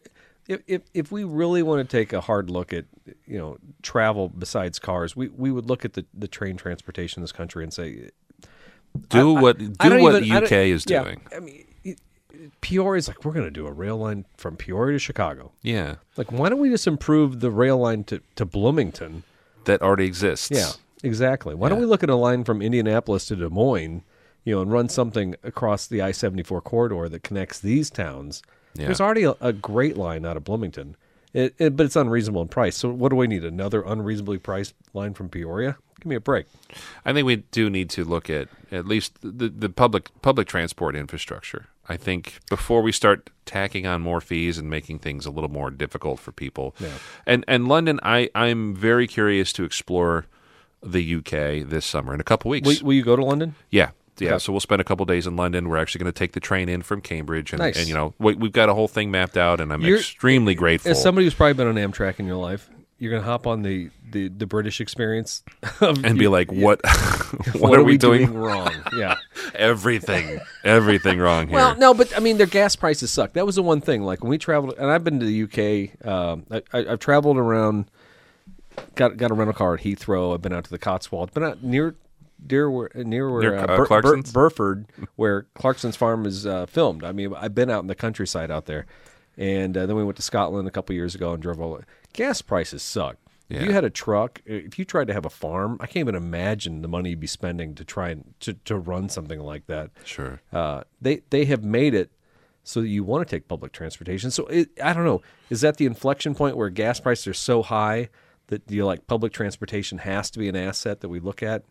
[0.48, 2.86] if if, if we really want to take a hard look at
[3.26, 7.24] you know travel besides cars, we, we would look at the, the train transportation in
[7.24, 8.10] this country and say
[9.10, 11.22] Do I- what I- I do don't what even- UK is yeah, doing.
[11.36, 11.64] I mean,
[12.62, 15.52] Peoria's like we're going to do a rail line from Peoria to Chicago.
[15.62, 15.96] Yeah.
[16.18, 19.24] Like, why don't we just improve the rail line to, to Bloomington?
[19.66, 20.50] That already exists.
[20.52, 20.72] Yeah,
[21.04, 21.54] exactly.
[21.54, 24.02] Why don't we look at a line from Indianapolis to Des Moines,
[24.46, 28.42] you know, and run something across the I seventy four corridor that connects these towns?
[28.76, 28.86] Yeah.
[28.86, 30.96] There's already a, a great line out of Bloomington,
[31.34, 32.78] it, it, but it's unreasonable in price.
[32.78, 33.44] So, what do we need?
[33.44, 35.78] Another unreasonably priced line from Peoria?
[36.00, 36.46] Give me a break.
[37.04, 40.96] I think we do need to look at at least the, the public public transport
[40.96, 41.68] infrastructure.
[41.90, 45.72] I think before we start tacking on more fees and making things a little more
[45.72, 46.76] difficult for people.
[46.80, 46.90] Yeah.
[47.26, 50.26] And and London, I I'm very curious to explore
[50.84, 52.68] the UK this summer in a couple weeks.
[52.68, 53.56] Will, will you go to London?
[53.70, 53.92] yeah.
[54.20, 54.40] Yeah, Okay.
[54.40, 55.70] so we'll spend a couple days in London.
[55.70, 57.78] We're actually going to take the train in from Cambridge, and, Nice.
[57.78, 60.56] and you know we, we've got a whole thing mapped out, and I'm You're- extremely
[60.56, 60.90] grateful.
[60.90, 62.68] As somebody who's probably been on Amtrak in your life,
[63.00, 65.44] you're going to hop on the, the, the British experience
[65.82, 66.82] of and be like, what?
[67.54, 68.34] what, what, are, we doing?
[68.34, 68.74] wrong?
[68.96, 69.16] Yeah.
[69.56, 71.56] everything, everything wrong here.
[71.56, 73.34] Well, no, but I mean, their gas prices suck.
[73.34, 74.04] That was the one thing.
[74.04, 76.08] Like when we traveled, and I've been to the UK.
[76.08, 77.90] Um, I, I've traveled around.
[78.94, 80.34] Got got a rental car at Heathrow.
[80.36, 81.34] I've been out to the Cotswolds.
[81.34, 81.96] Been out near,
[82.48, 84.86] near where near uh, uh, Bur- Bur- Burford,
[85.16, 87.04] where Clarkson's farm is uh, filmed.
[87.04, 88.86] I mean, I've been out in the countryside out there,
[89.36, 91.82] and uh, then we went to Scotland a couple years ago and drove all.
[92.18, 93.16] Gas prices suck.
[93.50, 96.16] If you had a truck, if you tried to have a farm, I can't even
[96.16, 99.92] imagine the money you'd be spending to try and to, to run something like that
[100.04, 100.42] sure.
[100.52, 102.12] uh, they they have made it
[102.66, 104.32] so that you want to take public transportation.
[104.32, 107.62] So it, I don't know, is that the inflection point where gas prices are so
[107.64, 108.10] high
[108.48, 111.64] that you like public transportation has to be an asset that we look at?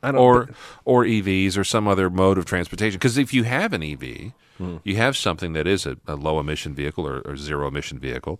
[0.00, 0.20] I don't.
[0.20, 0.48] or
[0.84, 2.98] or EVs or some other mode of transportation.
[2.98, 4.76] Because if you have an EV, Hmm.
[4.84, 8.38] you have something that is a, a low emission vehicle or, or zero emission vehicle,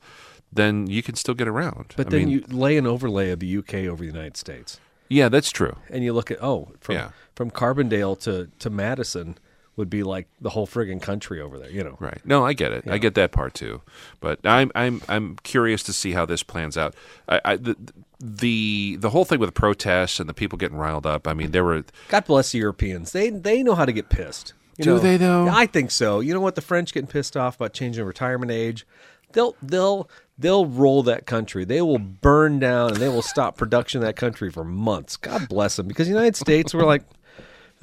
[0.52, 1.94] then you can still get around.
[1.96, 4.78] but I then mean, you lay an overlay of the UK over the United States,
[5.08, 5.76] yeah, that's true.
[5.90, 7.10] and you look at oh from Yeah.
[7.34, 9.38] from Carbondale to to Madison
[9.74, 11.96] would be like the whole friggin' country over there, you know.
[11.98, 12.20] Right.
[12.26, 12.84] No, I get it.
[12.86, 13.80] I get that part too.
[14.20, 16.94] But I'm I'm I'm curious to see how this plans out.
[17.26, 17.76] I, I the
[18.20, 21.26] the the whole thing with the protests and the people getting riled up.
[21.26, 23.12] I mean, there were God bless the Europeans.
[23.12, 24.52] They they know how to get pissed.
[24.78, 24.98] You Do know?
[25.00, 25.48] they, though?
[25.48, 26.20] I think so.
[26.20, 26.54] You know what?
[26.54, 28.86] The French getting pissed off about changing retirement age.
[29.32, 31.64] They'll they'll they'll roll that country.
[31.64, 35.16] They will burn down and they will stop production in that country for months.
[35.16, 35.86] God bless them.
[35.88, 37.02] Because the United States, we're like,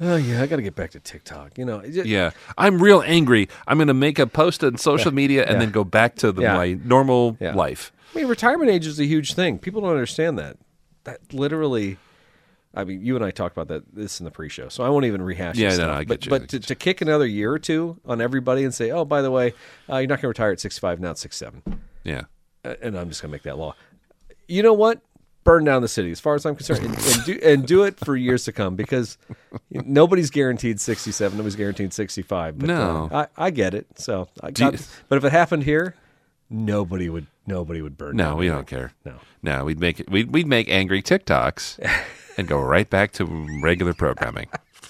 [0.00, 1.56] oh yeah, I got to get back to TikTok.
[1.58, 2.30] You know, just- yeah.
[2.58, 3.48] I'm real angry.
[3.66, 5.58] I'm going to make a post on social media and Yeah.
[5.60, 6.56] then go back to the, Yeah.
[6.56, 7.54] my normal Yeah.
[7.54, 7.92] life.
[8.14, 9.58] I mean, retirement age is a huge thing.
[9.58, 10.56] People don't understand that.
[11.04, 11.98] That literally.
[12.72, 15.04] I mean, you and I talked about that this in the pre-show, so I won't
[15.04, 15.56] even rehash.
[15.56, 15.90] Yeah, this no.
[15.90, 18.72] I but get you, but to, to kick another year or two on everybody and
[18.72, 19.54] say, "Oh, by the way,
[19.90, 21.62] uh, you're not going to retire at 65, now it's 67,"
[22.04, 22.22] Yeah.
[22.64, 23.74] Uh, and I'm just going to make that law.
[24.48, 25.00] You know what?
[25.42, 27.98] Burn down the city, as far as I'm concerned, and, and do and do it
[27.98, 29.16] for years to come because
[29.70, 32.58] nobody's guaranteed 67, nobody's guaranteed 65.
[32.58, 33.08] But, No.
[33.10, 33.86] uh, I, I get it.
[33.96, 35.94] So, I you- got, but if it happened here,
[36.50, 38.16] nobody would nobody would burn.
[38.16, 38.54] No, we here.
[38.54, 38.92] don't care.
[39.06, 39.14] No.
[39.42, 40.10] No, we'd make it.
[40.10, 41.78] We'd, we'd make angry TikToks
[42.36, 43.24] and go right back to
[43.62, 44.48] regular programming.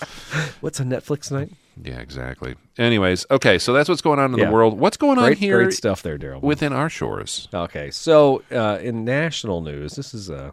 [0.60, 1.52] What's on Netflix tonight?
[1.82, 2.56] Yeah, exactly.
[2.78, 4.46] Anyways, okay, so that's what's going on in Yeah.
[4.46, 4.78] the world.
[4.78, 6.42] What's going on here great stuff there, Daryl.
[6.42, 7.48] within our shores?
[7.54, 10.50] Okay, so uh, in national news, this is uh,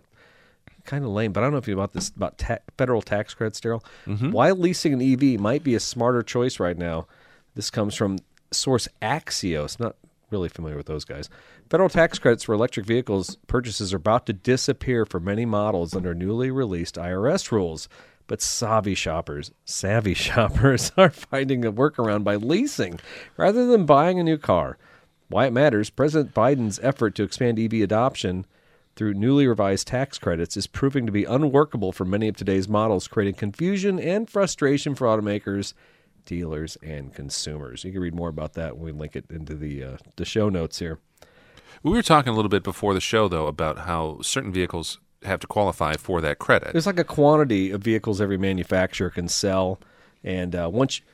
[0.85, 3.01] kind of lame, but I don't know if you know about this about ta- federal
[3.01, 3.83] tax credits, Daryl.
[4.31, 7.07] Why leasing an EV might be a smarter choice right now.
[7.55, 8.19] This comes from
[8.51, 9.79] source Axios.
[9.79, 9.95] Not
[10.31, 11.29] really familiar with those guys.
[11.69, 16.13] Federal tax credits for electric vehicles purchases are about to disappear for many models under
[16.13, 17.89] newly released IRS rules.
[18.27, 22.99] But savvy shoppers, savvy shoppers are finding a workaround by leasing
[23.37, 24.77] rather than buying a new car.
[25.29, 28.45] Why it matters President Biden's effort to expand EV adoption
[28.95, 33.07] through newly revised tax credits is proving to be unworkable for many of today's models,
[33.07, 35.73] creating confusion and frustration for automakers,
[36.25, 37.83] dealers, and consumers.
[37.83, 40.49] You can read more about that when we link it into the uh, the show
[40.49, 40.99] notes here.
[41.83, 45.39] We were talking a little bit before the show, though, about how certain vehicles have
[45.39, 46.71] to qualify for that credit.
[46.71, 49.79] There's like a quantity of vehicles every manufacturer can sell,
[50.23, 51.05] and uh, once you,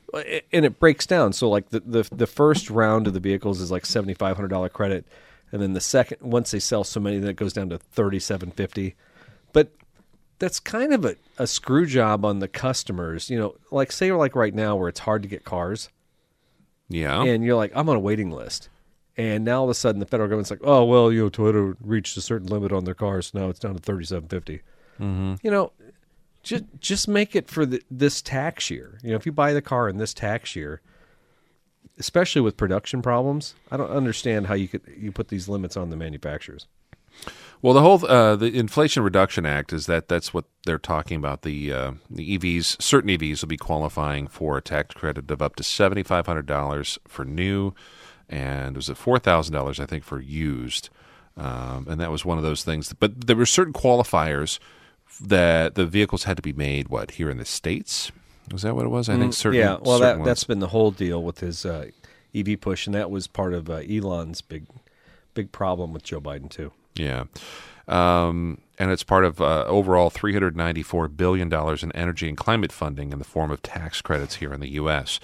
[0.51, 1.33] and it breaks down.
[1.33, 4.49] So like the, the the first round of the vehicles is like seventy five hundred
[4.49, 5.05] dollar credit,
[5.51, 8.19] and then the second once they sell so many, then it goes down to thirty
[8.19, 8.95] seven fifty.
[9.51, 9.71] But
[10.39, 13.29] that's kind of a, a screw job on the customers.
[13.29, 15.89] You know, like say like right now where it's hard to get cars,
[16.89, 17.23] yeah.
[17.23, 18.69] and you're like, I'm on a waiting list.
[19.15, 21.75] And now all of a sudden the federal government's like, oh well, you know, Toyota
[21.81, 23.33] reached a certain limit on their cars.
[23.33, 24.27] Now it's down to thirty seven
[24.99, 25.35] Mm-hmm.
[25.41, 25.71] You know,
[26.43, 28.99] just just make it for the, this tax year.
[29.03, 30.81] You know, if you buy the car in this tax year,
[31.97, 35.89] especially with production problems, I don't understand how you could you put these limits on
[35.89, 36.67] the manufacturers.
[37.61, 41.43] Well, the whole uh, the Inflation Reduction Act is that that's what they're talking about.
[41.43, 45.55] The uh, the EVs, certain EVs will be qualifying for a tax credit of up
[45.55, 47.73] to seventy five hundred dollars for new,
[48.29, 50.89] and it was it four thousand dollars I think for used,
[51.37, 52.93] um, and that was one of those things.
[52.93, 54.59] But there were certain qualifiers
[55.21, 56.89] that the vehicles had to be made.
[56.89, 58.11] What here in the states?
[58.51, 59.09] Was that what it was?
[59.09, 59.59] I think certain.
[59.59, 60.27] Mm, yeah, well, certain that ones.
[60.27, 61.87] that's been the whole deal with his uh,
[62.35, 64.65] EV push, and that was part of uh, Elon's big
[65.33, 66.71] big problem with Joe Biden too.
[66.95, 67.25] Yeah.
[67.87, 73.19] Um, and it's part of uh, overall $394 billion in energy and climate funding in
[73.19, 75.19] the form of tax credits here in the U.S.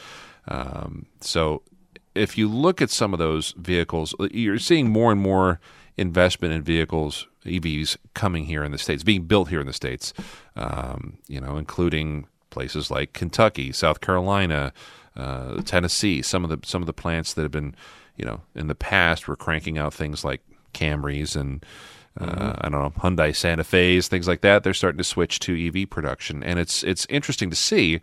[0.47, 1.61] Um, so
[2.19, 5.59] if you look at some of those vehicles, you're seeing more and more
[5.97, 10.13] investment in vehicles, EVs, coming here in the States, being built here in the States,
[10.55, 14.73] um, you know, including places like Kentucky, South Carolina,
[15.15, 17.75] uh, Tennessee, some of the some of the plants that have been,
[18.15, 20.41] you know, in the past were cranking out things like
[20.73, 21.65] Camrys and
[22.19, 24.63] uh, I don't know Hyundai Santa Fe's, things like that.
[24.63, 28.01] They're starting to switch to EV production, and it's it's interesting to see.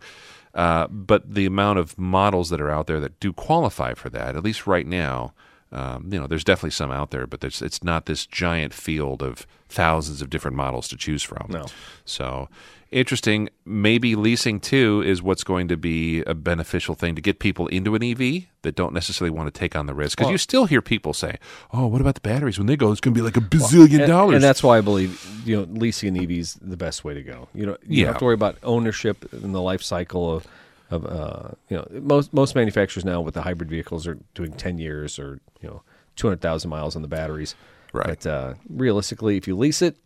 [0.57, 4.35] Uh, but the amount of models that are out there that do qualify for that,
[4.35, 5.33] at least right now,
[5.71, 9.21] um, you know, there's definitely some out there, but there's, it's not this giant field
[9.21, 11.47] of thousands of different models to choose from.
[11.49, 11.65] No.
[12.05, 12.47] So
[12.89, 13.49] interesting.
[13.65, 17.95] Maybe leasing too is what's going to be a beneficial thing to get people into
[17.95, 20.17] an EV that don't necessarily want to take on the risk.
[20.17, 21.37] Because you still hear people say,
[21.73, 22.57] "Oh, what about the batteries?
[22.57, 24.77] When they go, it's going to be like a bazillion and, dollars." and that's why
[24.77, 27.49] I believe you know leasing an EV is the best way to go.
[27.53, 28.03] You know, you Yeah.
[28.05, 30.47] don't have to worry about ownership and the life cycle of
[30.89, 34.77] of uh, you know most most manufacturers now with the hybrid vehicles are doing ten
[34.77, 35.81] years or you know
[36.15, 37.55] two hundred thousand miles on the batteries.
[37.93, 38.07] Right.
[38.07, 39.97] But uh, realistically, if you lease it,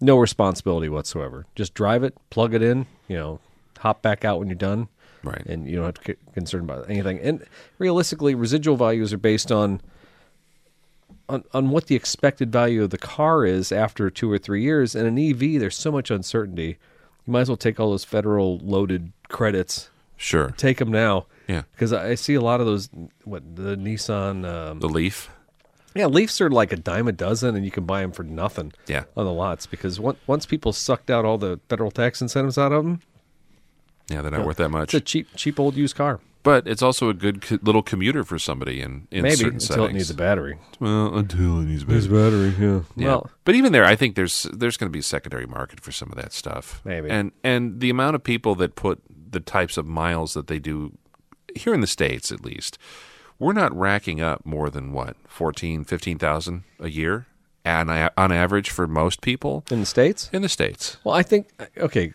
[0.00, 1.46] no responsibility whatsoever.
[1.54, 3.40] Just drive it, plug it in, you know,
[3.78, 4.88] hop back out when you're done.
[5.22, 5.44] Right.
[5.46, 7.18] And you don't have to get concerned about anything.
[7.18, 7.44] And
[7.78, 9.80] realistically, residual values are based on
[11.28, 14.94] on, on what the expected value of the car is after two or three years.
[14.94, 16.78] And an EV, there's so much uncertainty.
[17.26, 19.90] You might as well take all those federal loaded credits.
[20.16, 20.54] Sure.
[20.56, 21.26] Take them now.
[21.48, 21.62] Yeah.
[21.72, 22.88] Because I see a lot of those,
[23.24, 24.44] what, the Nissan.
[24.48, 25.30] Um, The Leaf.
[25.94, 28.72] yeah, Leafs are like a dime a dozen, and you can buy them for nothing
[28.86, 29.04] Yeah.
[29.16, 29.66] on the lots.
[29.66, 33.00] Because once, once people sucked out all the federal tax incentives out of them,
[34.10, 34.94] Yeah, they're not worth that much.
[34.94, 36.20] it's a cheap, cheap old used car.
[36.42, 39.66] But it's also a good co- little commuter for somebody in, in Maybe certain until
[39.68, 39.90] settings.
[39.90, 40.58] it needs a battery.
[40.78, 42.08] well, until it needs a battery.
[42.08, 42.80] battery, yeah.
[42.94, 43.06] Yeah.
[43.08, 45.90] Well, but even there, I think there's there's going to be a secondary market for
[45.90, 46.80] some of that stuff.
[46.84, 47.10] Maybe.
[47.10, 50.96] And and the amount of people that put the types of miles that they do
[51.54, 52.78] here in the states, at least,
[53.38, 57.26] we're not racking up more than what 14, 15,000 a year,
[57.64, 60.30] and on average for most people in the states.
[60.32, 60.98] in the states.
[61.04, 61.48] Well, I think
[61.78, 62.12] okay.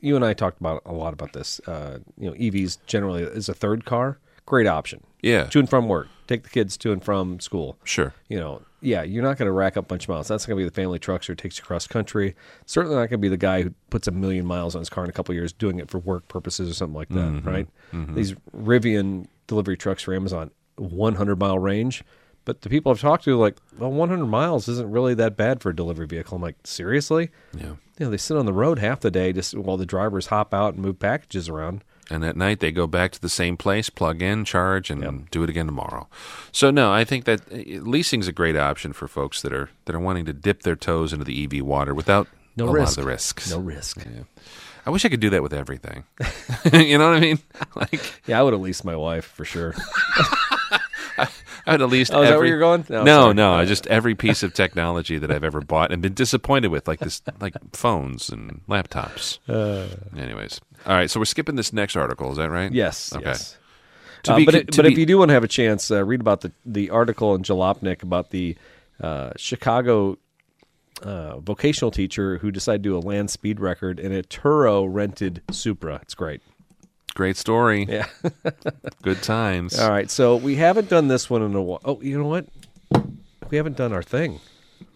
[0.00, 1.60] You and I talked about a lot about this.
[1.60, 4.18] Uh, you know, EVs generally is a third car.
[4.46, 5.04] Great option.
[5.22, 5.44] Yeah.
[5.44, 6.08] To and from work.
[6.26, 7.78] Take the kids to and from school.
[7.84, 8.12] Sure.
[8.28, 10.28] You know, yeah, you're not going to rack up a bunch of miles.
[10.28, 12.34] That's going to be the family truckster who takes you cross country.
[12.66, 15.04] Certainly not going to be the guy who puts a million miles on his car
[15.04, 17.48] in a couple of years doing it for work purposes or something like that, Mm-hmm.
[17.48, 17.68] right?
[18.14, 22.02] These Rivian delivery trucks for Amazon, 100 mile range.
[22.44, 25.60] But the people I've talked to, are like, well, 100 miles isn't really that bad
[25.62, 26.34] for a delivery vehicle.
[26.34, 27.30] I'm like, seriously?
[27.56, 27.74] Yeah.
[27.98, 30.52] You know, they sit on the road half the day just while the drivers hop
[30.52, 31.84] out and move packages around.
[32.12, 35.42] And at night they go back to the same place, plug in, charge, and do
[35.42, 36.08] it again tomorrow.
[36.52, 39.94] So no, I think that uh, leasing's a great option for folks that are that
[39.96, 42.98] are wanting to dip their toes into the EV water without No a lot risk.
[42.98, 43.50] of the risks.
[43.50, 44.04] No risk.
[44.84, 46.04] I wish I could do that with everything.
[46.72, 47.38] you know what I mean?
[47.76, 49.74] Like Yeah, I would have leased my wife for sure.
[51.66, 52.12] I would at least.
[52.14, 52.84] Oh, is that where you're going?
[52.88, 56.14] No, No, no, I just every piece of technology that I've ever bought and been
[56.14, 59.38] disappointed with, like this, like phones and laptops.
[59.48, 59.86] Uh.
[60.18, 61.10] Anyways, all right.
[61.10, 62.30] So we're skipping this next article.
[62.32, 62.72] Is that right?
[62.72, 63.12] Yes.
[63.14, 63.24] Okay.
[63.26, 63.56] Yes.
[64.28, 66.20] Uh, be but it- but if you do want to have a chance, uh, read
[66.20, 68.56] about the the article in Jalopnik about the
[69.00, 70.16] uh, Chicago
[71.02, 75.42] uh, vocational teacher who decided to do a land speed record in a Turo rented
[75.50, 75.98] Supra.
[76.02, 76.40] It's great.
[77.14, 77.86] Great story.
[77.88, 78.06] Yeah.
[79.02, 79.78] Good times.
[79.78, 80.10] All right.
[80.10, 81.80] So we haven't done this one in a while.
[81.84, 82.46] Oh, you know what?
[83.50, 84.40] We haven't done our thing.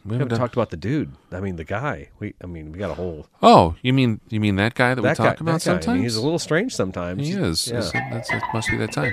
[0.05, 1.13] We haven't done- talked about the dude.
[1.33, 2.09] I mean, the guy.
[2.21, 2.35] We.
[2.43, 5.09] I mean, we got a whole Oh, you mean you mean that guy that, we
[5.09, 5.25] talk guy.
[5.25, 5.51] about that guy.
[5.51, 6.03] I mean, sometimes?
[6.03, 7.27] he's a little strange sometimes.
[7.27, 7.67] he is.
[7.69, 7.79] Yeah.
[7.79, 9.13] It's- That's, it must be that time.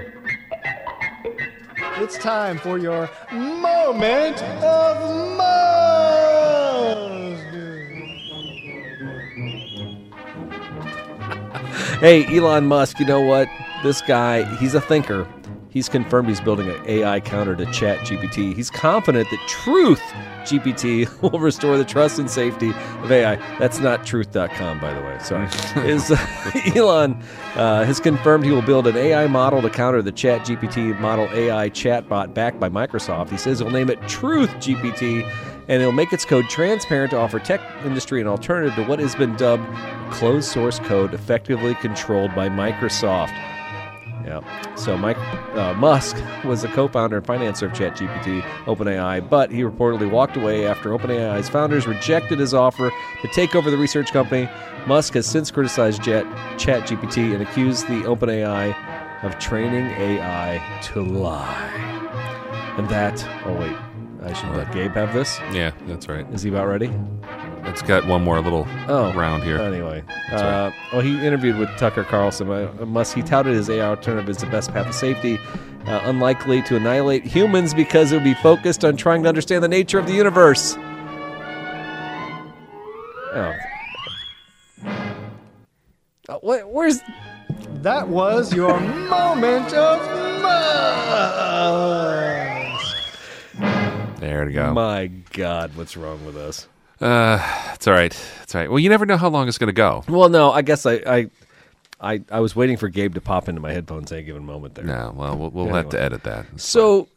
[1.98, 5.63] It's time for your moment of most.
[12.00, 13.50] Hey, Elon Musk, you know what?
[13.84, 15.28] This guy, he's a thinker.
[15.70, 18.56] He's confirmed he's building an AI counter to Chat GPT.
[18.56, 20.02] He's confident that Truth
[20.44, 22.70] GPT will restore the trust and safety
[23.02, 23.38] of AI.
[23.58, 25.18] That's not truth.com, by the way.
[25.20, 25.48] Sorry.
[25.90, 26.12] Is
[26.76, 27.16] Elon
[27.56, 31.28] uh, has confirmed he will build an AI model to counter the Chat GPT model
[31.34, 33.30] AI chatbot backed by Microsoft.
[33.32, 35.30] He says he'll name it Truth GPT
[35.68, 39.16] and it'll make its code transparent to offer tech industry an alternative to what has
[39.16, 39.66] been dubbed
[40.12, 43.38] closed source code effectively controlled by Microsoft.
[44.26, 44.76] Yeah.
[44.76, 45.18] So Mike
[45.56, 50.66] uh, Musk was a co-founder and financer of ChatGPT, OpenAI, but he reportedly walked away
[50.66, 52.90] after OpenAI's founders rejected his offer
[53.22, 54.50] to take over the research company.
[54.88, 56.26] Musk has since criticized Jet,
[56.58, 58.76] ChatGPT and accused the OpenAI
[59.24, 61.70] of training AI to lie.
[62.78, 63.24] And that.
[63.46, 63.76] Oh wait,
[64.24, 65.38] I should let Gabe have this.
[65.52, 66.26] Yeah, that's right.
[66.34, 66.90] Is he about ready?
[67.66, 69.58] It's got one more little Oh, round here.
[69.58, 72.50] Anyway, That's uh, well, he interviewed with Tucker Carlson.
[72.50, 75.38] Uh, Musk he touted his AI alternative as the best path to safety,
[75.86, 79.68] uh, unlikely to annihilate humans because it would be focused on trying to understand the
[79.68, 80.76] nature of the universe.
[83.36, 83.54] Oh.
[86.30, 87.02] Uh, wh- where's
[87.82, 90.00] That was your moment of
[90.42, 92.33] most.
[94.24, 94.74] There we go.
[94.74, 95.76] my God?
[95.76, 96.66] What's wrong with us?
[97.02, 97.40] Uh,
[97.74, 98.16] it's all right.
[98.44, 98.70] It's all right.
[98.70, 100.06] Well, you never know how long it's going to go.
[100.08, 101.30] Well, no, I guess I, I,
[102.00, 104.76] I, I was waiting for Gabe to pop into my headphones at a given moment
[104.76, 104.86] there.
[104.86, 106.46] No, well, we'll, we'll have to edit that.
[106.56, 107.10] So,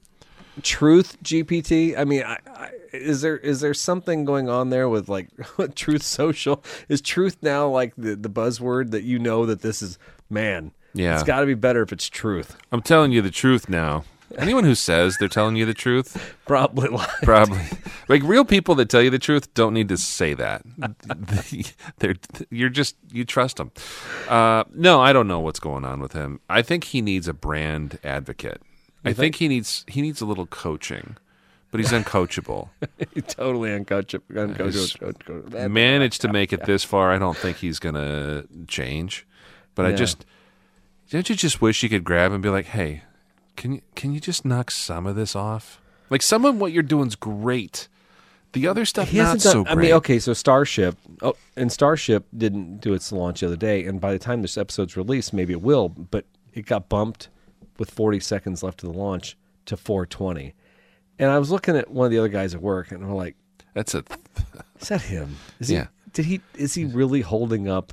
[0.63, 1.97] Truth GPT.
[1.97, 5.29] I mean, I, I, is there is there something going on there with like
[5.77, 6.65] Truth Social?
[6.89, 9.97] Is Truth now like the the buzzword that you know that this is
[10.29, 10.73] man?
[10.93, 11.15] Yeah.
[11.15, 12.57] it's got to be better if it's Truth.
[12.73, 14.05] I'm telling you the truth now.
[14.37, 17.09] Anyone who says they're telling you the truth, Probably lying.
[17.23, 17.65] probably
[18.09, 20.63] like real people that tell you the truth don't need to say that.
[21.99, 22.15] they're
[22.51, 23.73] you're just you trust them.
[24.29, 26.41] Uh, no, I don't know what's going on with him.
[26.49, 28.61] I think he needs a brand advocate.
[29.05, 31.17] I think he needs he needs a little coaching,
[31.71, 32.69] but he's uncoachable.
[33.29, 34.23] totally uncoachable.
[34.31, 35.71] uncoachable.
[35.71, 37.13] Managed to make it this far.
[37.13, 39.27] I don't think he's gonna change.
[39.75, 40.25] But I just
[41.11, 43.03] don't you just wish you could grab him and be like, hey,
[43.57, 45.81] can you can you just knock some of this off?
[46.11, 47.89] Like some of what you're doing's great.
[48.53, 49.41] The other stuff He not done.
[49.41, 50.97] so I mean, okay, so Starship.
[51.21, 54.57] Oh, and Starship didn't do its launch the other day, and by the time this
[54.57, 55.89] episode's released, maybe it will.
[55.91, 56.25] But
[56.55, 57.29] it got bumped
[57.79, 60.55] with 40 seconds left of the launch to 420.
[61.19, 63.37] And I was looking at one of the other guys at work, and I'm like,
[63.75, 64.05] That's a
[64.81, 65.37] "Is that him?
[65.61, 65.89] Is Yeah.
[66.05, 66.11] he?
[66.13, 66.41] Did he?
[66.55, 67.93] Is he really holding up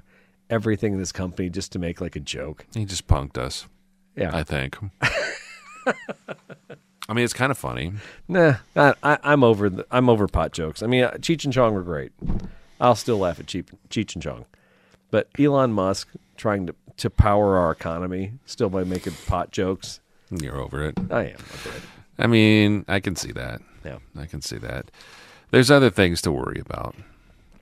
[0.50, 3.68] everything in this company just to make like a joke?" he just punked us.
[4.16, 4.30] Yeah.
[4.34, 4.78] I think.
[7.10, 7.94] I mean, it's kind of funny.
[8.28, 9.70] Nah, I, I, I'm over.
[9.70, 10.82] The, I'm over pot jokes.
[10.82, 12.12] I mean, uh, Cheech and Chong were great.
[12.80, 14.46] I'll still laugh at Cheech, Cheech and Chong,
[15.12, 20.00] but Elon Musk trying to to power our economy still by making pot jokes.
[20.30, 20.98] You're over it.
[21.12, 21.38] I am.
[22.20, 23.62] I mean, I can see that.
[23.84, 24.92] Yeah, I can see that.
[25.52, 26.96] There's other things to worry about,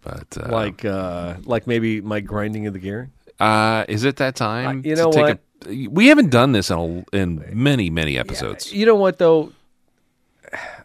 [0.02, 3.10] but uh, like uh, like maybe my grinding of the gear.
[3.39, 4.80] uh, is it that time?
[4.80, 5.39] Uh, you to know take what?
[5.65, 6.77] We haven't done this in
[7.13, 8.73] a, in many many episodes.
[8.73, 9.53] You know what though?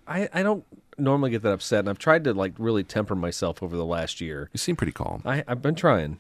[0.07, 0.65] I I don't
[0.99, 4.21] normally get that upset, and I've tried to like really temper myself over the last
[4.21, 4.51] year.
[4.53, 5.23] You seem pretty calm.
[5.25, 6.19] I, I've been trying,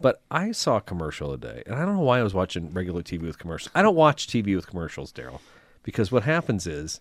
[0.00, 3.02] but I saw a commercial today, and I don't know why I was watching regular
[3.02, 3.70] TV with commercials.
[3.74, 5.40] I don't watch TV with commercials, Daryl,
[5.82, 7.00] because what happens is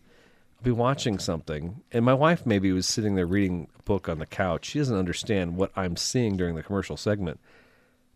[0.57, 4.19] I'll be watching something, and my wife maybe was sitting there reading a book on
[4.19, 4.65] the couch.
[4.65, 7.39] She doesn't understand what I'm seeing during the commercial segment,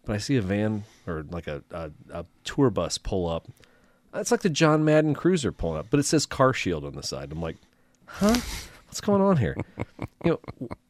[0.06, 3.48] but I see a van or like a, a, a tour bus pull up.
[4.14, 7.04] It's like the John Madden Cruiser pulling up, but it says Car Shield on the
[7.04, 7.32] side.
[7.32, 7.58] I'm like,
[8.06, 8.36] huh?
[8.88, 9.56] What's going on here?
[10.26, 10.40] you know,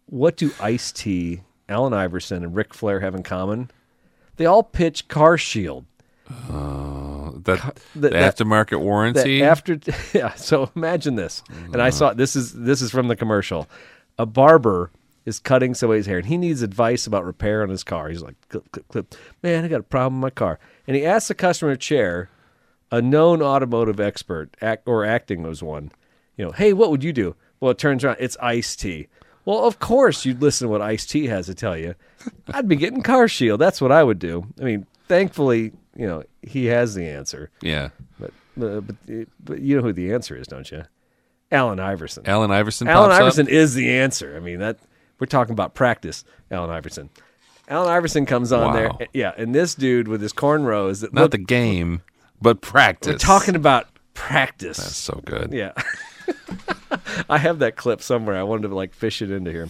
[0.07, 3.69] what do Ice T, Allen Iverson, and Ric Flair have in common?
[4.37, 5.85] They all pitch Car Shield.
[6.49, 9.43] Oh, that the- the, that- aftermarket warranty.
[9.43, 9.79] after,
[10.13, 10.33] yeah.
[10.33, 11.91] So imagine this, and I uh-huh.
[11.91, 13.69] saw this is this is from the commercial.
[14.17, 14.91] A barber
[15.25, 18.09] is cutting somebody's hair, and he needs advice about repair on his car.
[18.09, 19.15] He's like, clip, clip, clip.
[19.43, 22.29] Man, I got a problem with my car, and he asks the customer chair,
[22.91, 25.91] a known automotive expert act, or acting as one.
[26.37, 27.35] You know, hey, what would you do?
[27.59, 29.07] Well, it turns around, it's Ice T.
[29.45, 31.95] Well, of course you'd listen to what Ice T has to tell you.
[32.53, 33.59] I'd be getting Car Shield.
[33.59, 34.45] That's what I would do.
[34.59, 37.49] I mean, thankfully, you know, he has the answer.
[37.61, 37.89] Yeah.
[38.19, 40.83] But but but, but you know who the answer is, don't you?
[41.51, 42.23] Allen Iverson.
[42.27, 42.87] Allen Iverson.
[42.87, 43.21] Allen pops up?
[43.23, 44.35] Iverson is the answer.
[44.35, 44.77] I mean that
[45.21, 46.25] we're talking about practice.
[46.49, 47.09] Allen Iverson.
[47.69, 48.73] Allen Iverson comes on Wow.
[48.97, 50.99] there, yeah, and this dude with his cornrows.
[50.99, 52.01] That Not look, the game,
[52.41, 53.13] but practice.
[53.13, 54.75] we're talking about practice.
[54.77, 55.53] That's so good.
[55.53, 55.71] Yeah.
[57.29, 58.35] I have that clip somewhere.
[58.37, 59.69] I wanted to like fish it into here.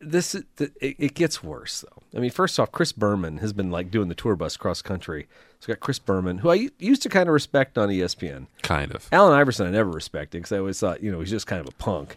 [0.00, 2.02] this is- it, it gets worse though.
[2.16, 5.26] I mean, first off, Chris Berman has been like doing the tour bus cross country.
[5.60, 8.46] So we got Chris Berman, who I used to kind of respect on ESPN.
[8.62, 9.08] Kind of.
[9.12, 11.66] Allen Iverson, I never respected because I always thought, you know, he's just kind of
[11.68, 12.16] a punk.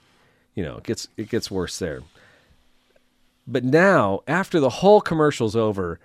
[0.56, 2.02] You know, it gets it gets worse there.
[3.46, 6.00] But now, after the whole commercial's over,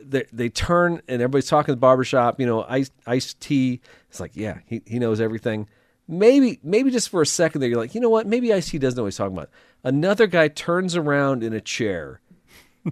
[0.00, 2.40] they they turn and everybody's talking at the barbershop.
[2.40, 3.80] You know, Ice Ice T.
[4.08, 5.68] It's like, yeah, he he knows everything.
[6.08, 8.26] Maybe maybe just for a second there, you're like, you know what?
[8.26, 9.50] Maybe Ice T doesn't know what he's talking about.
[9.82, 12.20] Another guy turns around in a chair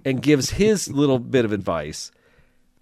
[0.03, 2.11] and gives his little bit of advice,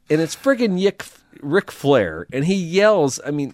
[0.09, 1.05] and it's friggin' Yick,
[1.41, 3.19] Ric Flair, and he yells.
[3.25, 3.53] I mean,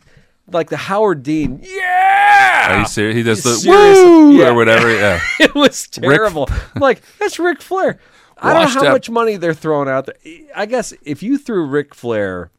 [0.53, 2.75] like the Howard Dean, yeah.
[2.75, 3.15] Are you serious?
[3.15, 3.97] He does the He's serious.
[3.99, 4.49] woo Yeah.
[4.49, 4.93] or whatever.
[4.93, 5.19] Yeah.
[5.39, 6.47] it was terrible.
[6.75, 7.99] I'm like, that's Ric Flair.
[8.37, 8.93] I don't know Washed how up.
[8.93, 10.15] much money they're throwing out there.
[10.55, 12.51] I guess if you threw Ric Flair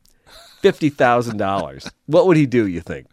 [0.60, 2.66] fifty thousand dollars, what would he do?
[2.66, 3.06] You think?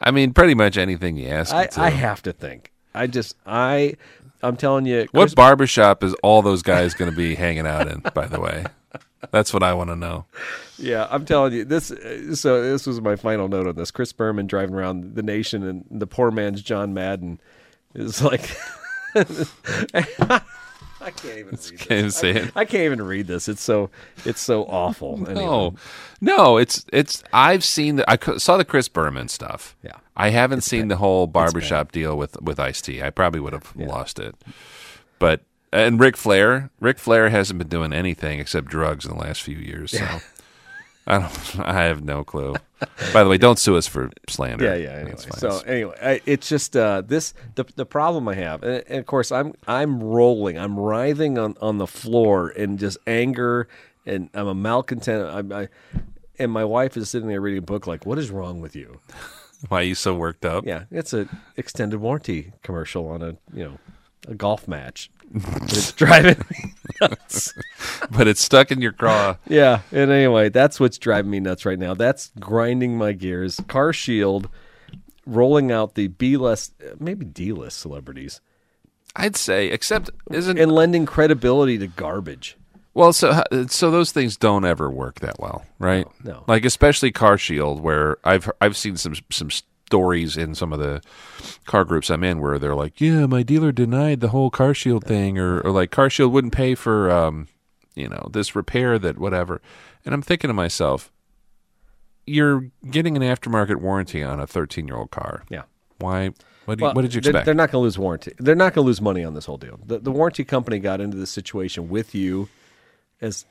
[0.00, 1.54] I mean, pretty much anything you ask.
[1.54, 1.80] I, him to.
[1.80, 2.72] I have to think.
[2.94, 3.94] I just I
[4.42, 8.00] I'm telling you, What barbershop is all those guys going to be hanging out in?
[8.12, 8.66] By the way,
[9.30, 10.24] that's what I want to know.
[10.78, 11.92] Yeah, I'm telling you this.
[12.34, 13.90] So this was my final note on this.
[13.90, 17.40] Chris Berman driving around the nation, and the poor man's John Madden
[17.94, 18.50] is like.
[21.04, 21.46] I can't even.
[21.46, 21.70] Read this.
[21.70, 22.52] Can't even say it.
[22.56, 23.48] I can't even read this.
[23.48, 23.90] It's so
[24.24, 25.14] it's so awful.
[25.24, 25.44] Anyway.
[25.44, 25.74] No,
[26.20, 27.22] no, it's it's.
[27.32, 28.10] I've seen the.
[28.10, 29.76] I saw the Chris Berman stuff.
[29.82, 29.96] Yeah.
[30.16, 33.02] I haven't seen the whole barbershop deal with with Ice T.
[33.02, 34.34] I probably would have lost it.
[35.18, 35.42] But
[35.74, 39.56] and Ric Flair, Ric Flair hasn't been doing anything except drugs in the last few
[39.56, 39.90] years.
[39.90, 40.04] So
[41.06, 41.60] I don't.
[41.60, 42.54] I have no clue.
[43.12, 44.64] By the way, don't sue us for slander.
[44.64, 44.90] Yeah, yeah.
[44.92, 48.98] Anyway, so anyway, I, it's just uh, this the the problem I have, and, and
[48.98, 53.68] of course I'm I'm rolling, I'm writhing on on the floor in just anger,
[54.06, 55.28] and I'm a malcontent.
[55.28, 55.68] I'm, I
[56.38, 59.00] and my wife is sitting there reading a book, like, "What is wrong with you?"
[59.68, 60.66] why are you so worked up?
[60.66, 63.78] Yeah, it's a extended warranty commercial on a you know
[64.26, 65.10] a golf match.
[65.30, 67.52] But it's driving me nuts.
[68.10, 69.36] But it's stuck in your craw.
[69.48, 71.94] Yeah, and anyway, that's what's driving me nuts right now.
[71.94, 73.60] That's grinding my gears.
[73.66, 74.48] Car Shield
[75.26, 78.40] rolling out the B list, maybe D list celebrities,
[79.16, 82.56] I'd say, except isn't and lending credibility to garbage.
[82.94, 86.06] Well, so so those things don't ever work that well, right?
[86.22, 86.44] No.
[86.46, 89.50] Like especially Car Shield, where I've I've seen some some
[89.94, 91.00] stories in some of the
[91.66, 95.04] car groups I'm in where they're like, "Yeah, my dealer denied the whole Car Shield
[95.04, 97.46] thing," or or like Car Shield wouldn't pay for um,
[97.94, 99.62] you know, this repair that whatever.
[100.04, 101.12] And I'm thinking to myself,
[102.26, 105.44] you're getting an aftermarket warranty on a 13 year old car.
[105.48, 105.62] Yeah.
[105.98, 106.30] Why?
[106.64, 107.46] What, do you- what did you they're- expect?
[107.46, 108.32] They're, not going to lose warranty.
[108.38, 109.78] They're not going to lose money on this whole deal.
[109.86, 112.48] The, the warranty company got into this situation with you
[113.20, 113.44] as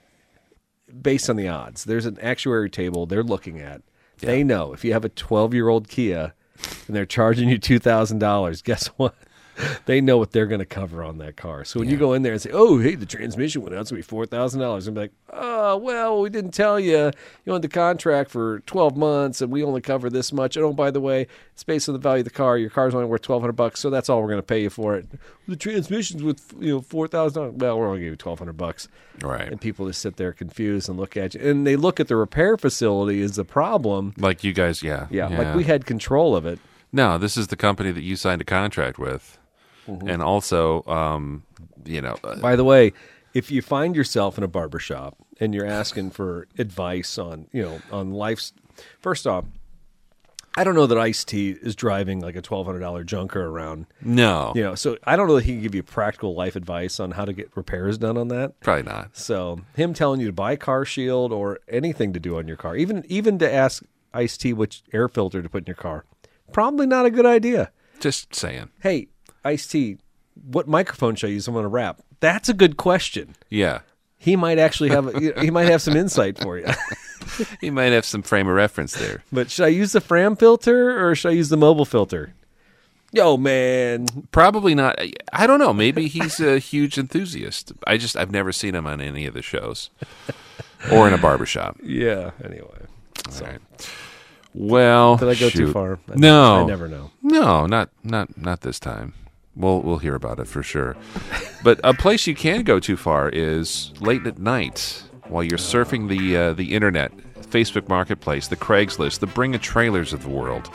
[1.02, 1.86] based on the odds.
[1.86, 3.82] There's an actuary table they're looking at.
[4.24, 6.34] They know if you have a 12 year old Kia
[6.88, 9.16] and they're charging you two thousand dollars, guess what?
[9.86, 11.66] They know what they're going to cover on that car.
[11.66, 13.92] So when you go in there and say, "Oh, hey, the transmission went out, it's
[13.92, 17.12] going to be four thousand dollars," and be like, "Oh, well, we didn't tell you.
[17.46, 20.56] You owned the contract for twelve months, and we only cover this much.
[20.56, 22.58] And oh, by the way, it's based on the value of the car.
[22.58, 24.70] Your car's only worth twelve hundred bucks, so that's all we're going to pay you
[24.70, 25.08] for it.
[25.48, 27.56] The transmission's with you know four thousand dollars.
[27.58, 28.88] Well, we're only going to give you twelve hundred bucks."
[29.22, 29.48] right.
[29.48, 32.16] And people just sit there confused and look at you, and they look at the
[32.16, 34.14] repair facility as the problem.
[34.18, 35.08] Like you guys, yeah.
[35.10, 36.60] Yeah, like we had control of it.
[36.92, 39.40] No, this is the company that you signed a contract with,
[39.88, 40.08] Mm-hmm.
[40.10, 41.44] and also, um,
[41.86, 42.94] you know, uh, By the way,
[43.34, 47.62] if you find yourself in a barber shop and you're asking for advice on, you
[47.64, 48.54] know, on life's
[49.02, 49.46] first off,
[50.56, 53.88] I don't know that Ice T is driving like a twelve hundred dollar junker around.
[54.02, 57.00] no, You know, so I don't know that he can give you practical life advice
[57.00, 58.60] on how to get repairs done on that.
[58.60, 59.18] probably not.
[59.18, 62.76] So him telling you to buy Car Shield or anything to do on your car,
[62.76, 63.84] even even to ask
[64.14, 66.06] Ice T which air filter to put in your car,
[66.52, 67.72] probably not a good idea.
[68.00, 68.70] Just saying.
[68.82, 69.08] Hey,
[69.44, 69.98] Ice T,
[70.50, 71.48] what microphone should I use?
[71.48, 72.02] I'm going to rap.
[72.20, 73.36] That's a good question.
[73.50, 73.80] Yeah,
[74.18, 76.66] he might actually have he might have some insight for you.
[77.62, 79.24] he might have some frame of reference there.
[79.32, 82.34] but should I use the Fram filter or should I use the Mobil filter?
[83.12, 84.08] Yo, man.
[84.32, 84.96] Probably not.
[85.32, 85.72] I- don't know.
[85.74, 87.72] Maybe he's a huge enthusiast.
[87.86, 89.92] I just I've never seen him on any of the shows
[90.92, 91.78] or in a barbershop.
[91.84, 92.32] Yeah.
[92.44, 92.88] Anyway,
[93.30, 93.60] So, right.
[94.56, 96.00] Well, did I go too far?
[96.10, 97.12] I- No, I never know.
[97.22, 99.14] No, not not not this time.
[99.56, 100.96] We'll we'll hear about it for sure.
[101.64, 106.10] but a place you can go too far is late at night while you're surfing
[106.10, 110.70] the uh, the internet, Facebook Marketplace, the Craigslist, the Bring a Trailers of the world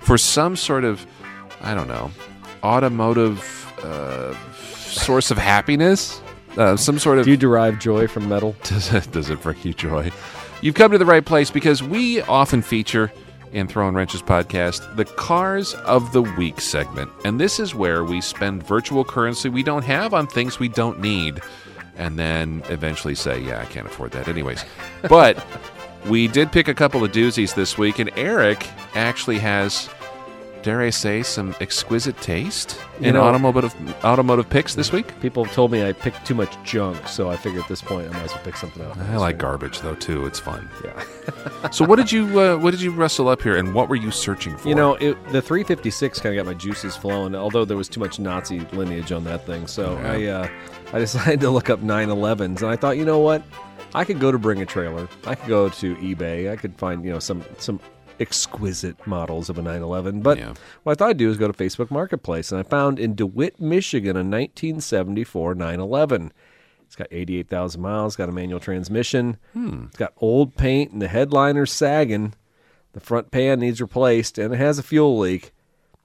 [0.00, 1.06] for some sort of
[1.60, 2.10] I don't know
[2.62, 4.34] automotive uh,
[4.64, 6.20] source of happiness.
[6.56, 8.56] Uh, some sort of Do you derive joy from metal?
[8.64, 10.10] does it, does it bring you joy?
[10.60, 13.12] You've come to the right place because we often feature
[13.52, 17.10] in Throwing Wrenches podcast the Cars of the Week segment.
[17.24, 21.00] And this is where we spend virtual currency we don't have on things we don't
[21.00, 21.40] need
[21.98, 24.64] and then eventually say, yeah, I can't afford that anyways.
[25.08, 25.44] But
[26.06, 29.90] we did pick a couple of doozies this week, and Eric actually has.
[30.62, 33.74] Dare I say some exquisite taste in know- automotive
[34.04, 35.18] automotive picks this week?
[35.20, 38.08] People have told me I picked too much junk, so I figure at this point
[38.08, 38.98] I might as well pick something out.
[38.98, 40.26] I like garbage though too.
[40.26, 40.68] It's fun.
[40.84, 41.02] Yeah.
[41.72, 44.10] So what did you uh, what did you wrestle up here, and what were you
[44.10, 44.68] searching for?
[44.68, 47.34] You know, it, the 356 kind of got my juices flowing.
[47.34, 50.48] Although there was too much Nazi lineage on that thing, so I uh,
[50.92, 53.42] I decided to look up 911s, and I thought, you know what,
[53.94, 57.04] I could go to Bring a Trailer, I could go to eBay, I could find
[57.04, 57.80] you know some some
[58.20, 60.20] exquisite models of a 911.
[60.22, 60.54] But Yeah.
[60.82, 63.60] what I thought I'd do is go to Facebook Marketplace, and I found in DeWitt,
[63.60, 66.32] Michigan, a 1974 911.
[66.86, 69.36] It's got 88,000 miles, got a manual transmission.
[69.52, 69.84] Hmm.
[69.88, 72.34] It's got old paint, and the headliner's sagging.
[72.94, 75.52] The front pan needs replaced, and it has a fuel leak.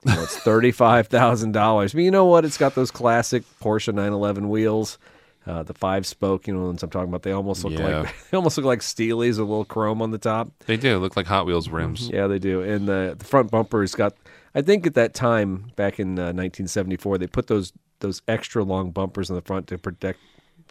[0.05, 1.93] You know, it's thirty-five thousand dollars.
[1.93, 2.43] But you know what?
[2.43, 4.97] It's got those classic Porsche 911 wheels,
[5.45, 6.47] uh, the five-spoke.
[6.47, 7.23] You know, ones I'm talking about.
[7.23, 8.01] They almost look Yeah.
[8.01, 10.51] like they almost look like Steelies with a little chrome on the top.
[10.65, 12.09] they do look like Hot Wheels rims.
[12.13, 12.61] Yeah, they do.
[12.61, 14.13] And the the front bumper's got.
[14.55, 18.91] I think at that time, back in uh, 1974, they put those those extra long
[18.91, 20.19] bumpers in the front to protect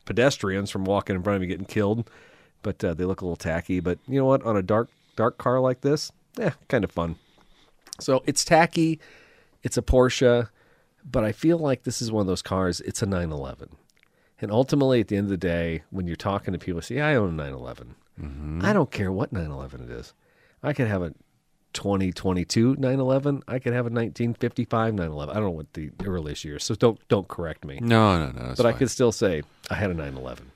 [0.05, 2.09] pedestrians from walking in front of you getting killed.
[2.62, 3.81] But uh, they look a little tacky.
[3.81, 4.43] But you know what?
[4.44, 7.16] On a dark dark car like this, yeah, kind of fun.
[8.01, 9.01] So it's tacky.
[9.62, 10.49] It's a Porsche,
[11.05, 12.81] but I feel like this is one of those cars.
[12.81, 13.69] It's a 911.
[14.43, 17.14] And ultimately, at the end of the day, when you're talking to people, say, I
[17.14, 17.94] own a 911.
[18.20, 18.60] Mm-hmm.
[18.64, 20.12] I don't care what 911 it is.
[20.62, 21.14] I could have a
[21.73, 23.43] 2022 911.
[23.48, 25.31] I could have a 1955 911.
[25.31, 27.78] I don't know what the earliest year, so don't don't correct me.
[27.81, 28.55] No, no, no.
[28.56, 30.51] but I could still say I had a 911.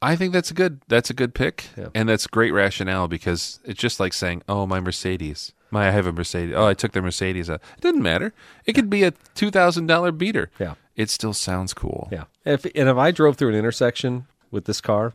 [0.00, 1.88] I think that's a good that's a good pick, Yeah.
[1.94, 6.06] and that's great rationale because it's just like saying, "Oh, my Mercedes, my I have
[6.06, 6.54] a Mercedes.
[6.56, 7.48] Oh, I took the Mercedes.
[7.48, 7.60] out.
[7.76, 8.32] It doesn't matter.
[8.64, 10.50] It could be a two thousand dollar beater.
[10.58, 10.74] Yeah.
[10.96, 12.08] It still sounds cool.
[12.12, 12.24] Yeah.
[12.44, 15.14] If and if I drove through an intersection with this car,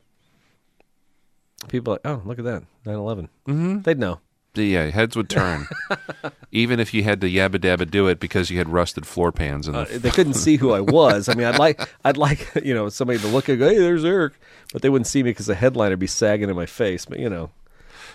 [1.67, 3.29] people are like, oh, look at that 911.
[3.47, 3.81] Mm-hmm.
[3.81, 4.19] They'd know.
[4.55, 5.67] Yeah, heads would turn,
[6.51, 9.67] even if you had to yabba dabba do it because you had rusted floor pans
[9.67, 9.81] in the.
[9.81, 11.29] Uh, they couldn't see who I was.
[11.29, 14.03] I mean, I'd like, I'd like, you know, somebody to look and go, "Hey, there's
[14.03, 14.33] Eric,"
[14.73, 17.05] but they wouldn't see me because the headliner would be sagging in my face.
[17.05, 17.51] But you know,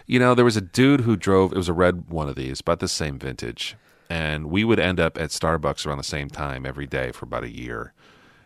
[0.08, 1.52] You know, there was a dude who drove.
[1.52, 3.76] It was a red one of these, about the same vintage,
[4.12, 7.44] and we would end up at Starbucks around the same time every day for about
[7.44, 7.94] a year.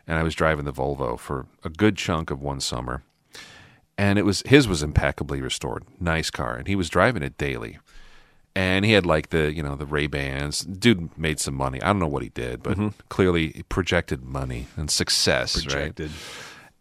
[0.06, 3.02] And I was driving the Volvo for a good chunk of one summer,
[3.98, 7.80] and it was his was impeccably restored, nice car, and he was driving it daily.
[8.54, 10.60] And he had like the you know the Ray Bans.
[10.60, 11.82] Dude made some money.
[11.82, 13.00] I don't know what he did, but mm-hmm.
[13.08, 15.56] clearly he projected money and success.
[15.74, 15.96] right?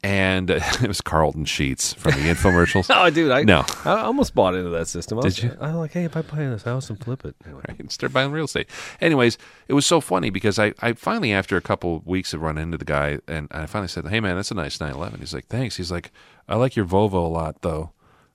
[0.06, 2.86] And uh, it was Carleton Sheets from the infomercials.
[2.96, 3.66] Oh, dude, I No.
[3.84, 5.18] I almost bought into that system.
[5.18, 5.58] I was, Did you?
[5.60, 7.64] I was like, hey, if I buy this house and flip it, anyway.
[7.68, 7.92] right?
[7.92, 8.70] Start buying real estate.
[9.02, 12.44] Anyways, it was so funny because I, I finally, after a couple of weeks of
[12.44, 15.34] running into the guy, and I finally said, "Hey, man, that's a nice 911." He's
[15.34, 16.12] like, "Thanks." He's like,
[16.48, 17.92] "I like your Volvo a lot, though,"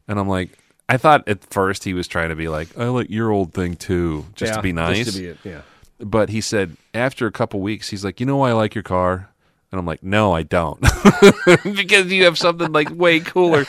[0.09, 3.11] and I'm like, I thought at first he was trying to be like, "I like
[3.11, 5.05] your old thing too," just Yeah, to be nice.
[5.05, 5.61] Just to be it, yeah.
[6.01, 8.83] But he said after a couple weeks, he's like, "You know why I like your
[8.83, 9.30] car?"
[9.73, 10.81] And I'm like, "No, I don't,"
[11.65, 13.67] because you have something like way cooler.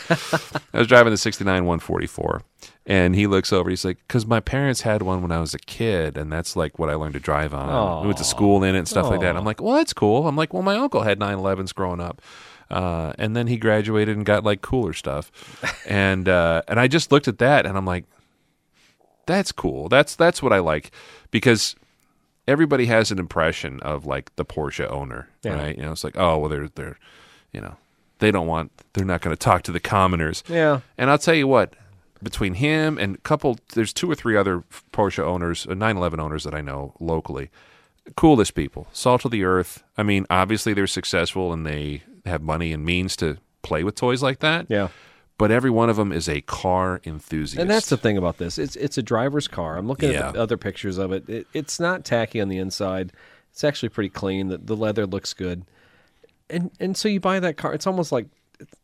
[0.74, 2.42] I was driving the '69 144,
[2.88, 3.70] and he looks over.
[3.70, 6.80] He's like, "Because my parents had one when I was a kid, and that's like
[6.80, 7.70] what I learned to drive on.
[8.02, 10.28] We went to school in it and stuff like that." I'm like, "Well, that's cool."
[10.28, 12.22] I'm like, "Well, my uncle had 911s growing up."
[12.72, 15.32] Uh, and then he graduated and got like cooler stuff,
[15.88, 18.06] and uh, and I just looked at that and I'm like,
[19.26, 19.90] that's cool.
[19.90, 20.92] That's that's what I like
[21.32, 21.76] because
[22.52, 25.54] everybody has an impression of like the Porsche owner, Yeah.
[25.56, 25.76] right?
[25.76, 26.98] You know, it's like, oh well, they're they're,
[27.52, 27.76] you know,
[28.20, 30.44] they don't want, they're not going to talk to the commoners.
[30.48, 30.82] Yeah.
[30.98, 31.74] And I'll tell you what,
[32.22, 34.64] between him and a couple, there's two or three other
[34.94, 37.50] Porsche owners, uh, 911 owners that I know locally.
[38.16, 39.84] Coolest people, salt of the earth.
[39.98, 44.22] I mean, obviously they're successful and they have money and means to play with toys
[44.22, 44.68] like that.
[44.70, 44.90] Yeah.
[45.42, 47.60] But every one of them is a car enthusiast.
[47.60, 48.58] And that's the thing about this.
[48.60, 49.76] It's it's a driver's car.
[49.78, 50.28] I'm looking Yeah.
[50.28, 51.28] at the other pictures of it.
[51.28, 51.48] it.
[51.54, 53.12] It's not tacky on the inside.
[53.52, 54.50] It's actually pretty clean.
[54.50, 55.66] The, the leather looks good.
[56.50, 57.74] And and so you buy that car.
[57.74, 58.28] It's almost like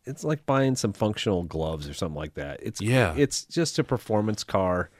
[0.04, 2.58] it's like buying some functional gloves or something like that.
[2.60, 3.14] It's Yeah.
[3.16, 4.90] it's just a performance car.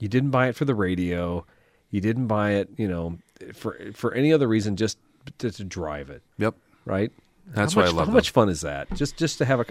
[0.00, 1.46] You didn't buy it for the radio.
[1.92, 3.18] You didn't buy it, you know,
[3.54, 4.98] for for any other reason, just
[5.38, 6.56] to, to drive it, Yep.
[6.84, 7.12] right?
[7.46, 8.14] That's how why I love How them.
[8.14, 8.92] much fun is that?
[8.94, 9.66] Just just to have a.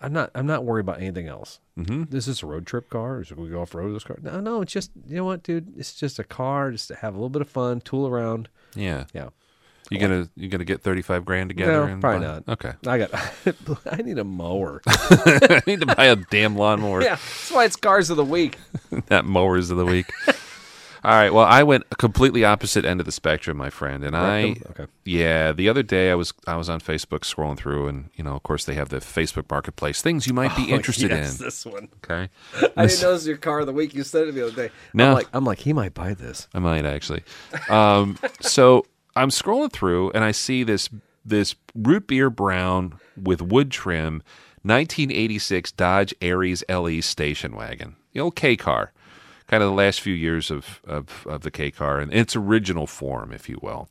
[0.00, 0.30] I'm not.
[0.34, 1.60] I'm not worried about anything else.
[1.78, 2.04] Mm-hmm.
[2.10, 3.16] This is a road trip car.
[3.16, 4.18] Or should we go off road with this car?
[4.22, 4.60] No, no.
[4.60, 5.72] It's just you know what, dude.
[5.78, 8.48] It's just a car, just to have a little bit of fun, tool around.
[8.74, 9.04] Yeah.
[9.14, 9.30] Yeah.
[9.88, 11.72] You gonna you gonna get thirty five grand together?
[11.72, 12.48] No, and probably buy- not.
[12.48, 12.72] Okay.
[12.86, 13.10] I got.
[13.92, 14.82] I need a mower.
[14.86, 17.02] I need to buy a damn lawnmower.
[17.02, 18.58] yeah, that's why it's cars of the week.
[19.06, 20.06] That mowers of the week.
[21.06, 21.32] All right.
[21.32, 24.56] Well, I went a completely opposite end of the spectrum, my friend, and I.
[24.70, 24.86] Okay.
[25.04, 28.34] Yeah, the other day I was I was on Facebook scrolling through, and you know,
[28.34, 31.44] of course, they have the Facebook Marketplace things you might be interested Oh, yes, in.
[31.44, 31.88] This one.
[32.04, 32.28] Okay.
[32.76, 33.94] I didn't know it was your car of the week.
[33.94, 34.70] You said it the other day.
[34.92, 35.06] No.
[35.10, 36.48] I'm like, I'm like, he might buy this.
[36.52, 37.22] I might actually.
[37.68, 38.84] Um, so
[39.14, 40.90] I'm scrolling through and I see this
[41.24, 44.24] this root beer brown with wood trim,
[44.62, 48.92] 1986 Dodge Aries LE station wagon, the old K car,
[49.46, 52.86] kind of the last few years of of, of the K car in its original
[52.86, 53.88] form, if you will.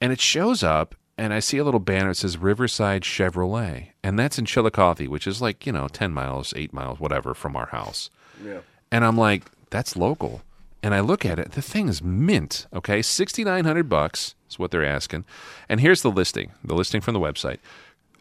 [0.00, 0.94] And it shows up.
[1.18, 3.92] And I see a little banner that says Riverside Chevrolet.
[4.04, 7.56] And that's in Chillicothe, which is like, you know, 10 miles, 8 miles, whatever from
[7.56, 8.10] our house.
[8.44, 8.58] Yeah.
[8.92, 10.42] And I'm like, that's local.
[10.82, 12.66] And I look at it, the thing is mint.
[12.72, 15.24] Okay, sixty nine hundred bucks is what they're asking.
[15.68, 17.58] And here's the listing, the listing from the website,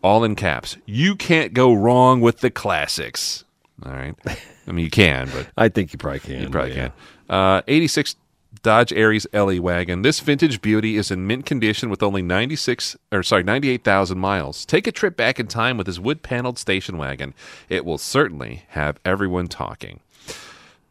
[0.02, 0.78] all in caps.
[0.86, 3.44] You can't go wrong with the classics.
[3.84, 4.16] All right,
[4.68, 6.42] I mean you can, but I think you probably can.
[6.44, 6.90] you probably yeah.
[6.90, 6.94] can't.
[7.30, 8.16] Uh, eighty six
[8.64, 10.02] Dodge Aries LE wagon.
[10.02, 14.66] This vintage beauty is in mint condition with only 96 or sorry, 98,000 miles.
[14.66, 17.34] Take a trip back in time with this wood-paneled station wagon.
[17.70, 20.00] It will certainly have everyone talking.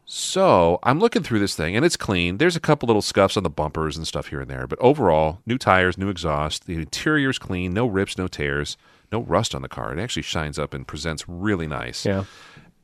[0.07, 2.37] So, I'm looking through this thing and it's clean.
[2.37, 5.39] There's a couple little scuffs on the bumpers and stuff here and there, but overall,
[5.45, 8.77] new tires, new exhaust, the interior's clean, no rips, no tears,
[9.11, 9.91] no rust on the car.
[9.91, 12.25] It actually shines up and presents really nice Yeah.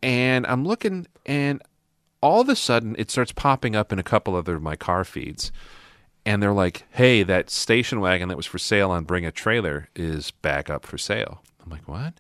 [0.02, 1.62] And I'm looking, and
[2.22, 5.04] all of a sudden it starts popping up in a couple other of my car
[5.04, 5.52] feeds,
[6.26, 9.90] and they're like, "Hey, that station wagon that was for sale on Bring a Trailer
[9.96, 12.16] is back up for sale." I'm like, "What?"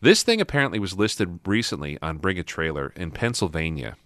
[0.00, 3.96] This thing apparently was listed recently on Bring a Trailer in Pennsylvania,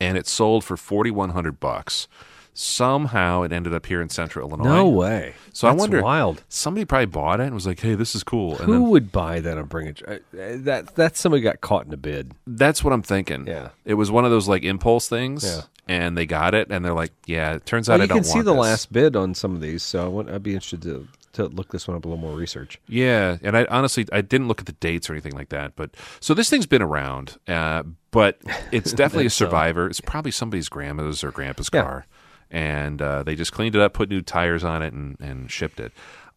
[0.00, 2.08] and it sold for forty one hundred bucks.
[2.54, 4.64] Somehow it ended up here in Central Illinois.
[4.64, 5.34] No way.
[5.52, 6.42] So I That's wonder, wild.
[6.48, 9.10] somebody probably bought it and was like, "Hey, this is cool." And Who then, would
[9.12, 10.02] buy that and bring it?
[10.06, 10.18] uh, uh,
[10.58, 12.32] That that's somebody got caught in a bid.
[12.46, 13.46] That's what I'm thinking.
[13.48, 13.70] Yeah.
[13.84, 15.44] It was one of those like impulse things.
[15.44, 15.62] Yeah.
[15.86, 18.18] And they got it, and they're like, "Yeah, it turns out Well, I don't.
[18.18, 20.42] can see want the this." last bid on some of these, so I want, I'd
[20.42, 22.78] be interested to to look this one up a little more research.
[22.86, 25.90] Yeah, and I honestly I didn't look at the dates or anything like that, but
[26.20, 27.82] so this thing's been around, uh,
[28.12, 28.38] but
[28.72, 29.44] it's definitely a so.
[29.44, 29.88] survivor.
[29.88, 31.82] It's probably somebody's grandma's or grandpa's Yeah.
[31.82, 32.06] car,
[32.54, 35.80] and uh, they just cleaned it up, put new tires on it, and, and shipped
[35.80, 35.92] it.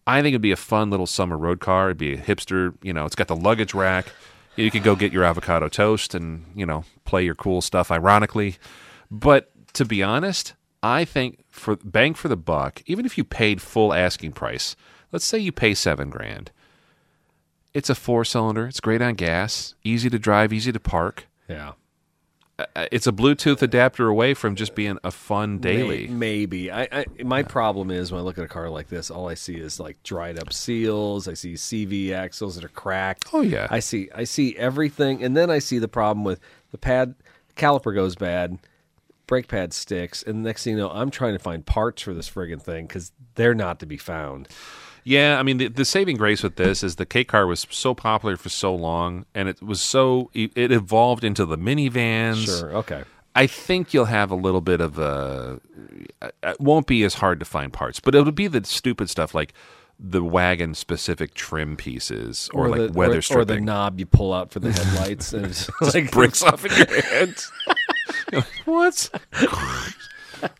[0.07, 1.89] I think it'd be a fun little summer road car.
[1.89, 3.05] It'd be a hipster, you know.
[3.05, 4.07] It's got the luggage rack.
[4.55, 7.91] You could go get your avocado toast and you know play your cool stuff.
[7.91, 8.55] Ironically,
[9.11, 13.61] but to be honest, I think for bang for the buck, even if you paid
[13.61, 14.75] full asking price,
[15.11, 16.49] let's say you pay seven grand.
[17.75, 18.65] It's a four cylinder.
[18.65, 21.27] It's great on gas, easy to drive, easy to park.
[21.47, 21.73] Yeah,
[22.59, 26.07] Uh, it's a Bluetooth adapter away from just being a fun daily.
[26.07, 26.71] Maybe.
[26.71, 29.35] I, I my problem is when I look at a car like this, all I
[29.35, 31.27] see is like dried up seals.
[31.27, 33.29] I see CV axles that are cracked.
[33.31, 33.67] Oh, yeah.
[33.69, 36.39] I see I see everything, and then I see the problem with
[36.71, 37.13] the pad
[37.55, 38.57] caliper goes bad,
[39.27, 42.15] brake pad sticks, and the next thing you know, I'm trying to find parts for
[42.15, 44.47] this friggin' thing because they're not to be found.
[45.07, 47.93] Yeah, I mean the, the saving grace with this is the K car was so
[47.93, 52.45] popular for so long, and it was so it evolved into the minivans.
[52.45, 53.05] Sure, okay.
[53.33, 55.61] I think you'll have a little bit of a.
[56.21, 59.33] Uh, it won't be as hard to find parts, but it'll be the stupid stuff
[59.33, 59.53] like
[59.97, 64.33] the wagon specific trim pieces or, like the, weather or, or the knob you pull
[64.33, 67.33] out for the headlights, and it's like bricks off in your head.
[68.33, 69.09] You're like, what?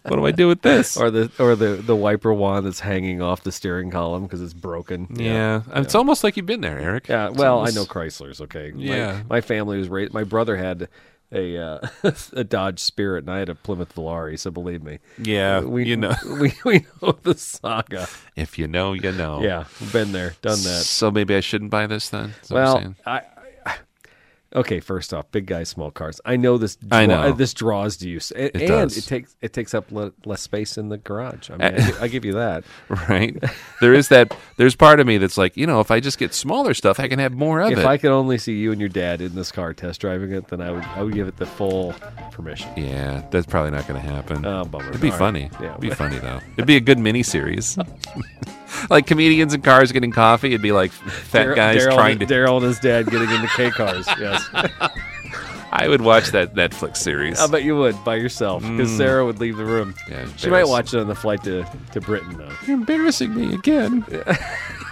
[0.03, 0.97] what do I do with this?
[0.97, 4.53] or the or the the wiper wand that's hanging off the steering column because it's
[4.53, 5.07] broken.
[5.15, 7.07] yeah, it's almost like you've been there, Eric.
[7.07, 8.41] Yeah, It's well, almost- I know Chryslers.
[8.41, 9.21] Okay, My- Yeah.
[9.29, 10.13] My, family was raised.
[10.13, 10.87] My brother had
[11.31, 11.79] a uh,
[12.33, 14.39] a Dodge Spirit, and I had a Plymouth Volare.
[14.39, 18.07] So believe me, Yeah, we you know, we we know the saga.
[18.37, 19.41] if you know, you know.
[19.41, 20.83] Yeah, been there, done that.
[20.83, 22.33] So maybe I shouldn't buy this then.
[22.41, 22.95] Is that what you're Well, saying?
[23.05, 23.21] I
[24.55, 24.79] okay.
[24.79, 26.19] First off, big guys, small cars.
[26.25, 26.77] I know this.
[26.91, 27.31] I draw- know.
[27.33, 30.77] this draws to use, and, It and it takes it takes up le- less space
[30.77, 31.49] in the garage.
[31.49, 32.63] I mean, I, gi- I give you that.
[33.09, 33.35] right?
[33.81, 34.35] there is that.
[34.57, 37.07] There's part of me that's like, you know, if I just get smaller stuff, I
[37.07, 37.81] can have more of If it.
[37.81, 40.47] If I could only see you and your dad in this car test driving it,
[40.47, 41.93] then I would I would give it the full
[42.31, 42.69] permission.
[42.75, 44.45] yeah, that's probably not going to happen.
[44.45, 44.89] Oh, bummer.
[44.89, 45.19] It'd be All right.
[45.19, 45.49] funny.
[45.61, 45.69] Yeah.
[45.71, 46.39] It'd be funny though.
[46.53, 47.77] It'd be a good mini series.
[48.89, 50.49] like comedians in cars getting coffee.
[50.49, 52.25] It'd be like fat Dar- guys Daryl- trying to.
[52.25, 54.07] Daryl and his dad getting into K cars.
[54.19, 54.43] Yes,
[55.71, 57.39] I would watch that Netflix series.
[57.39, 59.93] I bet you would by yourself because Sarah would leave the room.
[60.07, 60.09] Mm.
[60.09, 62.51] Yeah, she might watch it on the flight to, to Britain though.
[62.65, 64.05] You're embarrassing me again.
[64.09, 64.37] Yeah,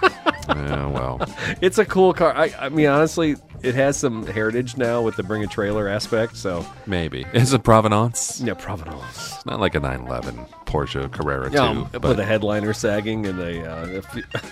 [0.48, 1.20] well,
[1.62, 2.34] It's a cool car.
[2.36, 6.38] I, I mean, honestly, it has some heritage now with the bring a trailer aspect.
[6.38, 8.42] So maybe it's a Provenance.
[8.42, 9.34] yeah, Provenance.
[9.36, 13.40] It's not like a 911 Porsche Carrera Yeah, 2, with but a headliner sagging and
[13.40, 14.02] a, uh,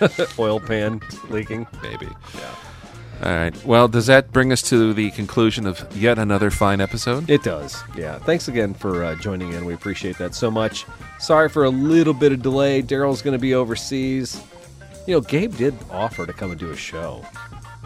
[0.18, 1.66] a oil pan leaking.
[1.82, 2.06] maybe.
[2.34, 2.54] Yeah.
[3.22, 3.64] All right.
[3.64, 7.30] Well, does that bring us to the conclusion of yet another fine episode?
[7.30, 7.80] It does.
[7.96, 8.18] Yeah.
[8.18, 9.64] Thanks again for uh, joining in.
[9.64, 10.84] We appreciate that so much.
[11.20, 12.82] Sorry for a little bit of delay.
[12.82, 14.42] Daryl's going to be overseas.
[15.06, 17.24] You know, Gabe did offer to come and do a show.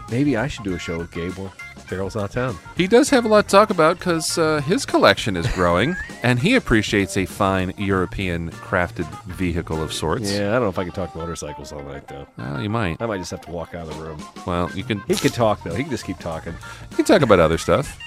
[0.09, 1.53] Maybe I should do a show with Gabe while
[1.87, 2.57] Daryl's out of town.
[2.77, 6.39] He does have a lot to talk about because uh, his collection is growing, and
[6.39, 10.31] he appreciates a fine European crafted vehicle of sorts.
[10.31, 12.25] Yeah, I don't know if I can talk motorcycles all night, though.
[12.37, 13.01] Well, you might.
[13.01, 14.23] I might just have to walk out of the room.
[14.47, 15.01] Well, you can.
[15.01, 15.75] He could talk, though.
[15.75, 16.53] He can just keep talking.
[16.91, 17.99] You can talk about other stuff,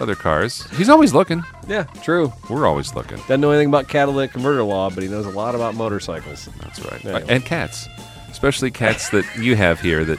[0.00, 0.68] other cars.
[0.76, 1.44] He's always looking.
[1.68, 2.32] Yeah, true.
[2.48, 3.18] We're always looking.
[3.18, 6.48] Doesn't know anything about catalytic converter law, but he knows a lot about motorcycles.
[6.60, 7.04] That's right.
[7.04, 7.20] Yeah.
[7.28, 7.88] And cats,
[8.36, 10.18] especially cats that you have here that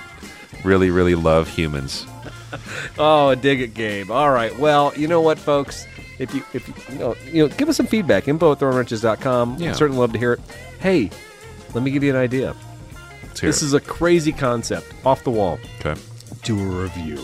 [0.63, 2.07] really, really love humans.
[2.97, 4.09] Oh, dig it, Gabe.
[4.09, 4.57] All right.
[4.57, 5.85] Well, you know what, folks?
[6.17, 8.27] If you if you, you know, you know, give us some feedback.
[8.27, 9.57] Info at throwinwrenches.com.
[9.59, 9.69] Yeah.
[9.69, 10.39] I'd certainly love to hear it.
[10.79, 11.11] Hey,
[11.75, 12.55] let me give you an idea.
[13.39, 13.65] This it.
[13.65, 14.91] is a crazy concept.
[15.05, 15.59] Off the wall.
[15.85, 15.99] okay.
[16.41, 17.19] Do a review.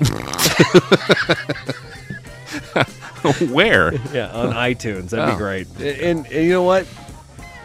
[3.52, 3.94] Where?
[4.12, 5.10] Yeah, on iTunes.
[5.10, 5.32] That'd Oh.
[5.32, 5.68] be great.
[5.78, 6.86] And, and you know what?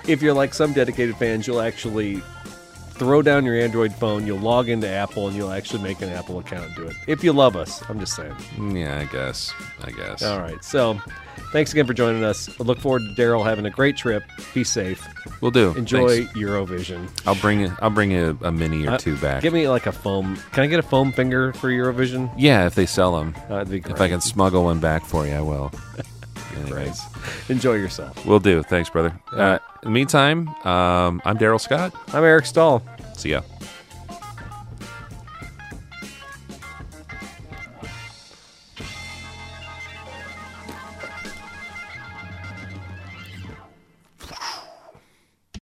[0.07, 2.21] If you're like some dedicated fans, you'll actually
[2.91, 6.39] throw down your Android phone, you'll log into Apple, and you'll actually make an Apple
[6.39, 6.95] account and do it.
[7.07, 8.35] If you love us, I'm just saying.
[8.75, 9.53] Yeah, I guess.
[9.83, 10.21] I guess.
[10.23, 10.63] All right.
[10.63, 10.99] So,
[11.51, 12.49] thanks again for joining us.
[12.59, 14.23] I look forward to Daryl having a great trip.
[14.53, 15.05] Be safe.
[15.41, 15.73] We'll do.
[15.75, 16.33] Enjoy Thanks.
[16.39, 17.09] Eurovision.
[17.25, 17.71] I'll bring.
[17.81, 19.41] I'll bring a, a mini or Uh, two back.
[19.41, 20.37] Give me like a foam.
[20.51, 22.31] Can I get a foam finger for Eurovision?
[22.37, 23.33] yeah, if they sell them.
[23.45, 23.95] Uh, that'd be great.
[23.95, 25.71] If I can smuggle one back for you, I will.
[26.57, 27.01] Anyways,
[27.49, 28.25] Enjoy yourself.
[28.25, 28.63] we'll do.
[28.63, 29.13] Thanks, brother.
[29.31, 31.93] Uh, in the meantime, um, I'm Daryl Scott.
[32.13, 32.83] I'm Eric Stahl.
[33.17, 33.41] See ya.